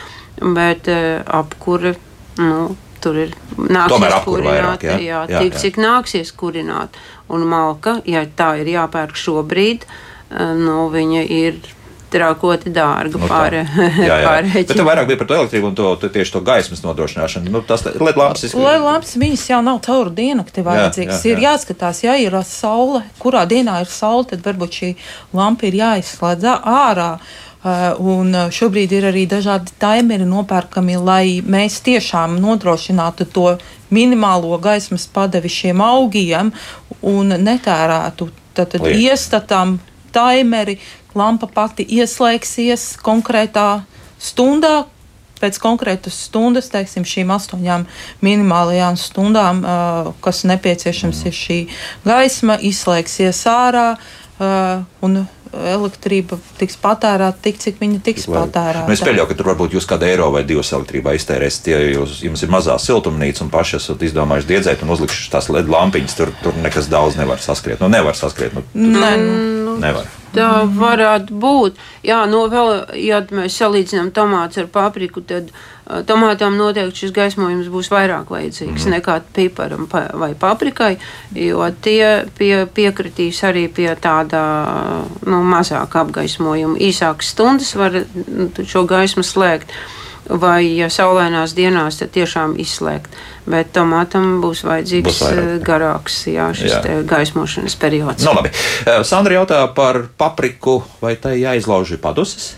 bet 0.56 0.88
uh, 0.92 1.22
apkure. 1.40 1.94
Nu, 2.40 2.76
tur 3.02 3.16
ir 3.18 3.32
nāksies 3.58 4.14
kurināt, 4.24 4.46
vairāk, 4.46 4.84
jā? 4.86 4.94
jā, 5.02 5.20
Jā, 5.28 5.40
tik 5.42 5.56
jā. 5.56 5.60
cik 5.64 5.78
nāksies 5.82 6.30
kurināt. 6.38 6.94
Un 7.32 7.44
malka, 7.50 7.96
ja 8.06 8.22
tā 8.38 8.52
ir 8.62 8.70
jāpērk 8.76 9.18
šobrīd, 9.18 9.84
eh, 10.30 10.52
nu, 10.54 10.86
viņa 10.92 11.24
ir 11.26 11.58
trakoti 12.12 12.70
dārga 12.70 13.18
Nu, 13.18 13.28
Jā, 14.06 14.18
jā. 14.22 14.32
Bet 14.54 14.72
tev 14.76 14.86
vairāk 14.86 15.08
bija 15.08 15.18
par 15.22 15.28
to 15.30 15.36
elektrību 15.40 15.70
un 15.70 15.76
to, 15.78 15.90
to 16.00 16.10
tieši 16.12 16.34
to 16.36 16.42
gaismas 16.46 16.82
nodrošināšanu. 16.84 17.50
Nu, 17.52 17.62
tas 17.66 17.84
LED 17.88 18.18
lampas 18.20 18.44
izskatās. 18.46 18.64
Lai 18.66 18.76
labs, 18.82 19.14
viņas 19.20 19.46
jau 19.50 19.60
nav 19.64 19.80
caur 19.86 20.10
diennakti 20.14 20.64
vajadzīgas. 20.66 21.24
jā, 21.24 21.32
Ir 21.32 21.40
jā. 21.42 21.52
jāskatās, 21.54 22.02
ja 22.04 22.16
ir 22.20 22.36
saule, 22.48 23.02
kurā 23.22 23.46
dienā 23.50 23.80
ir 23.82 23.90
saule, 23.90 24.28
tad 24.30 24.44
varbūt 24.46 24.78
šī 24.78 24.92
lampa 25.34 25.66
ir 25.70 25.80
jāizslēdz 25.80 26.48
ārā. 26.60 27.10
Uh, 27.62 27.92
un 28.02 28.32
uh, 28.34 28.48
šobrīd 28.50 28.90
ir 28.90 29.04
arī 29.06 29.20
dažādi 29.30 29.70
taimeri 29.78 30.24
nopērkami, 30.26 30.96
lai 30.98 31.26
mēs 31.46 31.76
tiešām 31.86 32.34
nodrošinātu 32.42 33.28
to 33.30 33.44
minimālo 33.94 34.56
gaismas 34.58 35.04
padevi 35.06 35.46
šiem 35.46 35.78
augiem 35.78 36.50
un 37.06 37.30
netērētu. 37.38 38.26
Tad, 38.52 38.72
tad 38.72 38.82
Lietu. 38.82 39.04
iestatām 39.06 39.76
taimeri, 40.10 40.74
lampa 41.14 41.46
pati 41.46 41.86
ieslēgsies 41.86 42.96
konkrētā 42.98 43.84
stundā, 44.18 44.88
pēc 45.38 45.60
konkrētas 45.62 46.18
stundas, 46.26 46.66
teiksim, 46.74 47.06
šīm 47.06 47.30
astoņām 47.36 47.86
minimālajām 48.26 48.98
stundām, 48.98 49.62
uh, 49.62 50.10
kas 50.26 50.42
nepieciešams, 50.50 51.22
ir 51.30 51.38
šī 51.38 51.60
gaisma, 52.10 52.58
izslēgsies 52.58 53.44
ārā 53.54 53.92
un 55.06 55.20
elektrība 55.52 56.38
tiks 56.58 56.78
patērēta 56.80 57.42
tik, 57.44 57.58
cik 57.62 57.80
viņa 57.82 58.00
tiks 58.04 58.26
patērēta. 58.30 58.86
Nu, 58.88 58.96
es 58.96 59.04
pieļauju, 59.04 59.28
ka 59.30 59.36
tur 59.38 59.50
varbūt 59.52 59.76
jūs 59.76 59.88
kādu 59.88 60.08
eiro 60.08 60.30
vai 60.34 60.44
divas 60.48 60.72
elektrībā 60.72 61.14
iztērēsiet. 61.18 61.70
Ja 61.72 61.82
jūs, 61.92 62.20
jums 62.24 62.44
ir 62.44 62.52
mazā 62.52 62.78
siltumnīca 62.80 63.44
un 63.44 63.52
paši 63.52 63.78
esat 63.80 64.06
izdomājuši 64.08 64.50
diedzēt 64.54 64.86
un 64.86 64.94
uzlikšu 64.96 65.28
tās 65.34 65.50
LED 65.52 65.70
lampiņas, 65.72 66.16
tur, 66.18 66.32
tur 66.44 66.56
nekas 66.64 66.88
daudz 66.92 67.20
nevar 67.20 67.42
saskriet. 67.44 67.82
Nu, 67.82 67.92
nevar 67.92 68.18
saskriet. 68.18 68.56
Nu, 68.56 68.64
Nē, 68.74 69.14
nu, 69.20 69.78
nevar. 69.82 70.08
Tā 70.32 70.48
varētu 70.64 71.36
būt. 71.36 71.80
Jā, 72.06 72.22
no 72.30 72.46
vēl, 72.48 72.72
ja 72.96 73.20
mēs 73.34 73.58
salīdzinām 73.60 74.10
tomātus 74.16 74.62
ar 74.62 74.68
papriku, 74.72 75.20
tad 75.28 75.50
uh, 75.52 76.00
tomātām 76.08 76.56
noteikti 76.56 77.04
šis 77.04 77.14
gaismojums 77.16 77.68
būs 77.72 77.90
vairāk 77.92 78.32
vajadzīgs 78.32 78.86
mm. 78.86 78.94
nekā 78.96 79.18
piparam 79.36 79.86
pa, 79.90 80.06
vai 80.16 80.32
paprikai, 80.38 80.94
jo 81.36 81.66
tie 81.84 82.24
pie, 82.38 82.64
piekritīs 82.64 83.42
arī 83.48 83.66
pie 83.72 83.90
tāda 84.00 84.42
nu, 85.26 85.42
mazāka 85.44 86.06
apgaismojuma. 86.06 86.80
Īsākas 86.80 87.34
stundas 87.34 87.74
var 87.76 88.00
nu, 88.02 88.48
šo 88.64 88.86
gaismu 88.88 89.26
slēgt. 89.26 89.74
Vai, 90.30 90.76
ja 90.78 90.86
saulainās 90.86 91.50
dienās, 91.58 91.96
tad 91.98 92.12
tiešām 92.14 92.54
izslēgt. 92.62 93.10
Bet 93.50 93.72
tomātam 93.74 94.36
būs 94.40 94.62
vajadzīgs 94.62 95.08
Būs 95.08 95.20
vairāk. 95.24 95.42
eh, 95.42 95.64
garāks 95.66 96.18
jā, 96.30 96.46
šis 96.54 96.72
Jā. 96.72 97.02
gaismošanas 97.10 97.74
periods. 97.76 98.22
Nu, 98.24 98.32
labi. 98.38 98.52
Eh, 98.86 99.02
Sandra 99.04 99.34
jautā 99.34 99.74
par 99.74 100.04
papriku, 100.16 100.84
vai 101.00 101.16
tai 101.16 101.40
jāizlauž 101.40 101.96
paduses? 101.98 102.54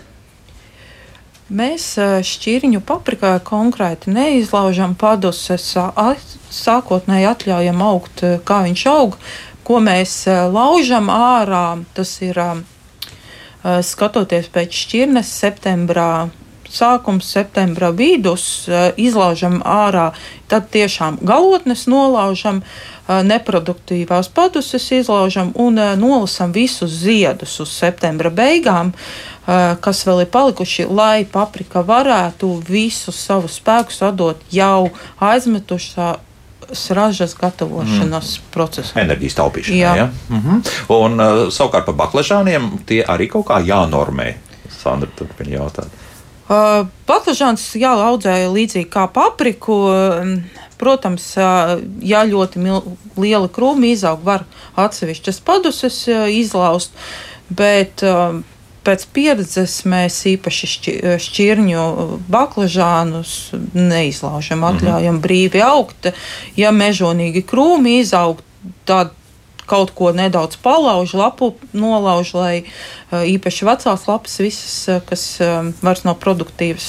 Mēs 1.50 1.96
ā, 2.00 2.20
šķirņu 2.24 2.80
paprikai 2.84 3.40
konkrēti 3.44 4.12
neizlaužam 4.12 4.94
paduses, 4.94 5.74
sākotnēji 6.50 7.28
atļaujam 7.32 7.82
augt, 7.84 8.22
kā 8.44 8.62
viņš 8.64 8.86
aug. 8.92 9.16
Ko 9.64 9.80
mēs 9.80 10.26
laužam 10.52 11.08
ārā, 11.08 11.84
tas 11.94 12.20
ir 12.20 12.36
skatoties 13.64 14.48
pēc 14.52 14.72
šķirnes 14.72 15.28
septembrā. 15.40 16.28
Sākums 16.74 17.28
septembra 17.30 17.92
vidus 17.94 18.66
ā, 18.66 18.88
izlaužam 18.98 19.60
ārā, 19.62 20.10
tad 20.50 20.68
tiešām 20.74 21.20
galotnes 21.22 21.86
nolaužam, 21.90 22.62
ā, 23.06 23.20
neproduktīvās 23.26 24.32
paduses 24.34 24.90
izlaužam 24.96 25.52
un 25.54 25.78
ā, 25.78 25.92
nolasam 26.00 26.52
visus 26.54 26.92
ziedus 27.04 27.60
uz 27.62 27.72
septembra 27.72 28.32
beigām, 28.34 28.94
kas 29.44 29.98
vēl 30.08 30.22
ir 30.24 30.28
palikuši, 30.32 30.86
lai 30.88 31.26
paprika 31.28 31.82
varētu 31.84 32.48
visu 32.64 33.12
savu 33.12 33.50
spēku 33.52 33.92
sadot 33.92 34.40
jau 34.48 34.88
aizmetušā 35.20 36.14
ražas 36.90 37.34
gatavošanas 37.36 38.38
mm. 38.38 38.46
procesā. 38.54 38.96
Enerģijas 39.00 39.36
taupīšana. 39.38 39.76
Jā. 39.76 39.94
Ja? 39.98 40.08
Mhm. 40.32 40.62
Un 40.94 41.20
uh, 41.20 41.42
savukārt 41.52 41.88
par 41.90 41.98
baklažāniem 42.06 42.70
tie 42.88 43.02
arī 43.04 43.28
kaut 43.30 43.48
kā 43.50 43.60
jānormē. 43.64 44.34
Sandra 44.80 45.10
turpina 45.16 45.58
jautāt. 45.58 45.92
Uh, 46.44 46.84
Baklažāns 47.08 47.70
jāaudzē 47.80 48.36
līdzīgi 48.52 48.90
kā 48.92 49.06
papriku. 49.08 49.78
um, 49.88 50.34
Protams, 50.76 51.30
uh, 51.38 51.78
ja 52.04 52.24
ļoti 52.28 52.60
mil, 52.60 52.82
liela 53.16 53.48
krūma 53.48 53.92
izaug, 53.94 54.20
var 54.26 54.44
atsevišķas 54.76 55.38
paduses 55.46 56.02
uh, 56.10 56.26
izlaust, 56.28 56.92
bet 57.48 58.02
uh, 58.04 58.42
pēc 58.84 59.06
pieredzes 59.16 59.78
mēs 59.88 60.18
īpaši 60.34 60.70
šķi, 60.74 60.94
šķirņu 61.24 61.84
baklažānus 62.28 63.54
neizlaužam, 63.72 64.66
atļaujam 64.68 65.22
brīvi 65.24 65.64
augt. 65.64 66.10
Ja 66.60 66.74
mežonīgi 66.74 67.44
krūmi 67.48 68.00
izaug, 68.02 68.42
tad 68.88 69.14
kaut 69.70 69.92
ko 69.96 70.12
nedaudz 70.16 70.58
palauž, 70.62 71.14
lapu 71.16 71.54
nolauž, 71.72 72.34
lai 72.36 72.54
uh, 72.64 73.24
īpaši 73.24 73.68
vecās 73.68 74.06
lapas, 74.10 74.38
visas, 74.42 74.76
uh, 74.88 75.02
kas 75.08 75.26
uh, 75.40 75.72
vairs 75.84 76.04
nav 76.06 76.18
produktīvas, 76.22 76.88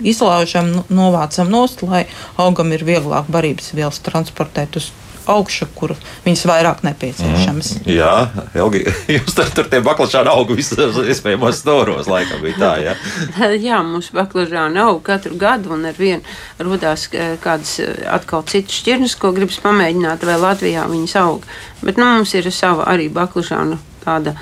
izlaužam, 0.00 0.70
nu, 0.72 0.84
novācam 0.92 1.50
nost, 1.50 1.82
lai 1.86 2.06
augam 2.40 2.72
ir 2.74 2.86
vieglāk 2.86 3.30
barības 3.32 3.72
vielas 3.76 4.02
transportēt 4.04 4.78
uz 4.80 4.92
augšu, 5.30 5.68
kur 5.76 5.94
viņas 6.24 6.44
vairāk 6.48 6.82
nepieciešamas. 6.86 7.72
Mm. 7.80 7.90
Jā, 7.94 8.12
Elgi, 8.58 8.84
jūs 9.16 9.36
tur, 9.36 9.50
tur 9.54 9.68
tie 9.72 9.82
baklažāni 9.84 10.32
auga 10.32 10.56
visos 10.58 10.98
iespējamos 11.02 11.60
storos, 11.62 12.10
laikam 12.10 12.42
bija 12.44 12.58
tā, 12.60 12.72
jā. 12.86 12.96
Jā, 13.68 13.82
mums 13.86 14.10
baklažāni 14.14 14.80
aug 14.82 15.02
katru 15.06 15.36
gadu, 15.38 15.74
un 15.76 15.86
ar 15.90 15.98
vienu 15.98 16.22
rodās 16.62 17.08
eh, 17.12 17.36
kādas 17.42 17.78
eh, 17.82 18.02
atkal 18.10 18.44
citas 18.48 18.80
šķirnes, 18.80 19.16
ko 19.20 19.32
gribas 19.36 19.60
pamēģināt, 19.62 20.26
vai 20.28 20.40
Latvijā 20.40 20.88
viņas 20.90 21.16
aug. 21.22 21.46
Bet 21.82 22.00
nu, 22.00 22.08
mums 22.08 22.34
ir 22.38 22.50
sava 22.54 22.88
arī 22.92 23.08
baklažānu 23.12 23.78
tāda 24.02 24.36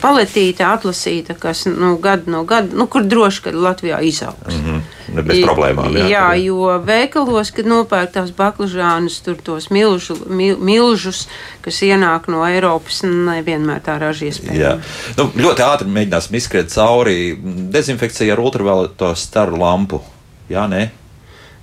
paletīte 0.00 0.64
atlasīta, 0.64 1.34
kas 1.38 1.64
nu, 1.66 1.96
gadu 2.02 2.30
no 2.32 2.44
gada, 2.48 2.72
nu, 2.76 2.86
kur 2.90 3.04
droši, 3.04 3.42
ka 3.44 3.52
Latvijā 3.52 3.98
izaugs. 4.06 4.54
Mm, 4.54 4.80
bez 5.26 5.42
problēmām. 5.44 5.90
Jā, 5.98 6.06
jā 6.08 6.24
tur, 6.30 6.42
jo 6.46 6.70
veikalos, 6.86 7.50
kad 7.54 7.68
nopērk 7.68 8.14
tās 8.14 8.32
baklažānus, 8.36 9.18
tur 9.26 9.38
tos 9.44 9.68
milžu, 9.74 10.16
mil, 10.30 10.56
milžus, 10.62 11.26
kas 11.64 11.82
ienāk 11.84 12.30
no 12.32 12.44
Eiropas, 12.46 13.02
nevienmēr 13.04 13.82
tā 13.84 13.98
raža 14.00 14.28
Jā. 14.28 14.32
iespējama. 14.32 14.74
Nu, 15.18 15.28
ļoti 15.46 15.66
ātri 15.66 15.94
mēģināsim 15.98 16.38
izskriet 16.40 16.74
cauri 16.74 17.34
dezinfekcijai 17.74 18.32
ar 18.34 18.44
ultravioleto 18.44 19.14
staru 19.18 19.58
lampu. 19.60 20.02
Jā, 20.48 20.68
nē, 20.70 20.88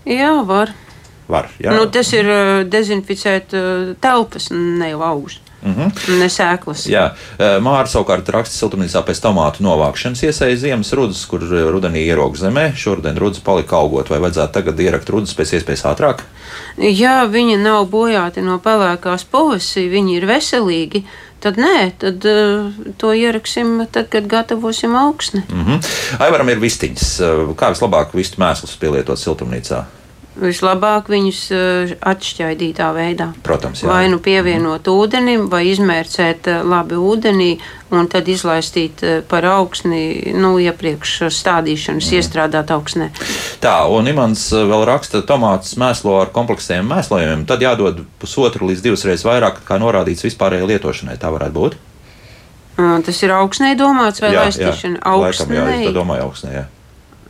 Jā, 0.06 0.34
var. 0.46 0.72
var. 1.30 1.50
Jā. 1.62 1.76
Nu, 1.76 1.86
tas 1.94 2.10
ir 2.14 2.28
dezinficēt 2.70 3.54
telpas, 4.02 4.50
ne 4.52 4.92
jau 4.92 5.04
augstu. 5.06 5.51
Mm 5.62 5.74
-hmm. 5.76 6.20
Ne 6.20 6.30
sēklas. 6.30 6.88
Jā, 6.90 7.12
Mārta 7.38 7.92
savukārt 7.92 8.30
raksta 8.30 8.56
siltumnīcā 8.56 9.04
pēc 9.06 9.22
tomātu 9.22 9.62
novākšanas 9.62 10.24
iesēja 10.24 10.56
ziemas 10.56 10.94
rudas, 10.94 11.26
kur 11.26 11.40
rudenī 11.42 12.06
ierauga 12.08 12.38
zemē. 12.38 12.72
Šodien 12.76 13.18
rudas 13.18 13.40
palika 13.40 13.76
augot, 13.76 14.10
vai 14.10 14.20
vajadzētu 14.20 14.54
tagad 14.54 14.80
ierakt 14.80 15.10
rudas 15.10 15.36
pēc 15.36 15.54
iespējas 15.54 15.86
ātrāk? 15.86 16.24
Ja 16.78 17.26
viņi 17.26 17.58
nav 17.58 17.86
bojāti 17.90 18.42
no 18.42 18.58
pelēkās 18.58 19.26
pavasī, 19.32 19.90
viņi 19.90 20.18
ir 20.18 20.26
veselīgi, 20.26 21.04
tad 21.40 21.58
nē, 21.58 21.92
tad 21.98 22.26
uh, 22.26 22.72
to 22.98 23.14
ieraksim 23.14 23.88
tad, 23.92 24.10
kad 24.10 24.28
gatavosim 24.28 24.96
augsni. 24.96 25.42
Mm 25.52 25.66
-hmm. 25.66 25.80
Aivaram 26.20 26.50
ir 26.50 26.60
vistiņas. 26.60 27.22
Kā 27.56 27.74
vislabāk 27.74 28.14
vistu 28.14 28.42
mēslus 28.42 28.78
pielietot 28.80 29.20
siltumnīcā? 29.20 29.84
Vislabāk 30.32 31.10
viņus 31.12 31.40
uh, 31.52 31.92
atšķaidītā 32.08 32.88
veidā. 32.96 33.34
Protams, 33.44 33.82
jā. 33.84 33.90
Vai 33.92 34.06
nu 34.08 34.22
pievienot 34.24 34.88
ūdenim, 34.88 35.50
vai 35.52 35.66
izmērcēt 35.74 36.48
uh, 36.48 36.62
labi 36.64 36.96
ūdenī, 36.96 37.50
un 37.92 38.08
tad 38.08 38.32
izlaistīt 38.32 39.04
uh, 39.04 39.18
par 39.28 39.44
augsni, 39.52 40.32
nu, 40.32 40.54
iepriekš 40.64 41.28
stādīšanas, 41.36 42.08
mm. 42.08 42.22
iestrādāt 42.22 42.72
augsnē. 42.72 43.10
Tā, 43.60 43.76
un 43.92 44.08
Imants 44.08 44.48
eh, 44.56 44.64
vēl 44.72 44.88
raksta, 44.88 45.20
tomātus 45.28 45.76
mēslo 45.82 46.16
ar 46.22 46.32
kompleksiem 46.32 46.88
mēslojumiem, 46.88 47.44
tad 47.50 47.68
jādod 47.68 48.06
pusotru 48.22 48.72
līdz 48.72 48.88
divas 48.88 49.04
reizes 49.04 49.28
vairāk, 49.28 49.60
kā 49.68 49.84
norādīts 49.84 50.24
vispārējai 50.30 50.72
lietošanai. 50.72 51.20
Tā 51.20 51.36
varētu 51.36 51.60
būt. 51.60 51.80
Uh, 52.80 53.02
tas 53.04 53.20
ir 53.20 53.36
augsnē 53.36 53.76
domāts 53.76 54.24
vai 54.24 54.32
jā, 54.32 54.48
laistīšana? 54.48 55.04
Laikam, 55.04 55.52
jā, 55.52 55.66
es 55.68 55.82
Augsnē. 55.82 55.98
domāju, 56.00 56.30
augsnē. 56.32 56.56
Jā. 56.56 56.70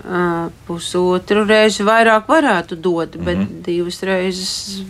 Uh, 0.02 0.48
pusotru 0.66 1.44
reizi 1.46 1.84
vairāk 1.86 2.26
varētu 2.26 2.76
dot, 2.76 3.18
bet 3.18 3.38
mm. 3.38 3.44
-hmm. 3.44 3.62
divas 3.66 4.02
reizes. 4.02 4.82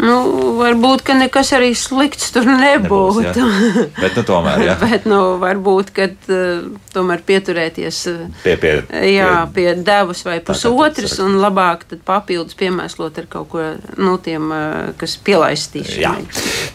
Nu, 0.00 0.16
varbūt, 0.56 1.02
ka 1.04 1.14
nekas 1.18 1.52
arī 1.56 1.70
slikts 1.76 2.30
tur 2.34 2.46
nebūtu. 2.48 3.24
Nebūs, 3.24 3.36
jā. 3.36 3.84
Bet, 3.98 4.16
nu, 4.16 4.24
tomēr, 4.26 4.62
jā. 4.64 4.76
Bet, 4.84 5.06
nu, 5.10 5.20
varbūt, 5.42 5.92
ka 5.96 6.08
uh, 6.08 6.68
tomēr 6.94 7.24
pieturēties 7.26 8.00
uh, 8.10 8.22
Pie, 8.44 8.54
pie, 8.60 8.72
jā, 9.10 9.30
pie 9.54 9.66
devas 9.84 10.22
vai 10.24 10.38
pusotras, 10.44 11.18
un 11.22 11.36
labāk 11.42 11.84
tad 11.90 12.02
papildus 12.06 12.56
piemēslot 12.58 13.20
ar 13.20 13.28
kaut 13.30 13.50
ko 13.52 13.66
no 14.00 14.16
tiem, 14.22 14.48
uh, 14.48 14.90
kas 15.00 15.18
Jā. 15.18 15.24
pielaistīšanai. 15.28 16.24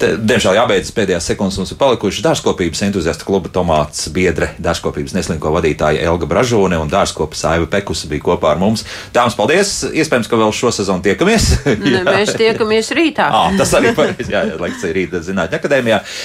Te, 0.02 0.12
diemžēl 0.22 0.60
jābeidz 0.60 0.92
pēdējās 0.96 1.32
sekundes 1.32 1.58
mums 1.60 1.74
ir 1.74 1.80
palikušas 1.82 2.26
dārzkopības 2.26 2.84
entuziasta 2.90 3.28
kluba 3.28 3.50
Tomāts 3.54 4.10
biedre, 4.14 4.52
dārzkopības 4.62 5.16
neslinko 5.18 5.54
vadītāja 5.56 6.04
Elga 6.06 6.30
Bražone 6.30 6.80
un 6.82 6.92
dārzkopa 6.92 7.38
Saiva 7.40 7.70
Pekusa 7.72 8.10
bija 8.12 8.26
kopā 8.30 8.54
ar 8.54 8.62
mums. 8.62 8.86
Dāmas, 9.16 9.38
paldies! 9.38 9.78
Iespējams, 9.96 10.30
ka 10.30 10.40
vēl 10.40 10.54
šo 10.56 10.74
sezonu 10.76 11.06
tiekamies. 11.06 11.52
Ne, 11.86 12.02
mēs 12.08 12.32
tiekamies 12.38 12.88
rītā. 13.16 13.30
Ah, 13.32 13.52
tas 13.58 13.74
arī 13.78 13.94
pareizi. 13.96 14.32
Jā, 14.32 14.44
lekcija 14.60 14.94
rīta 14.96 15.22
zinātņu 15.24 15.60
akadēmijā. 15.60 16.00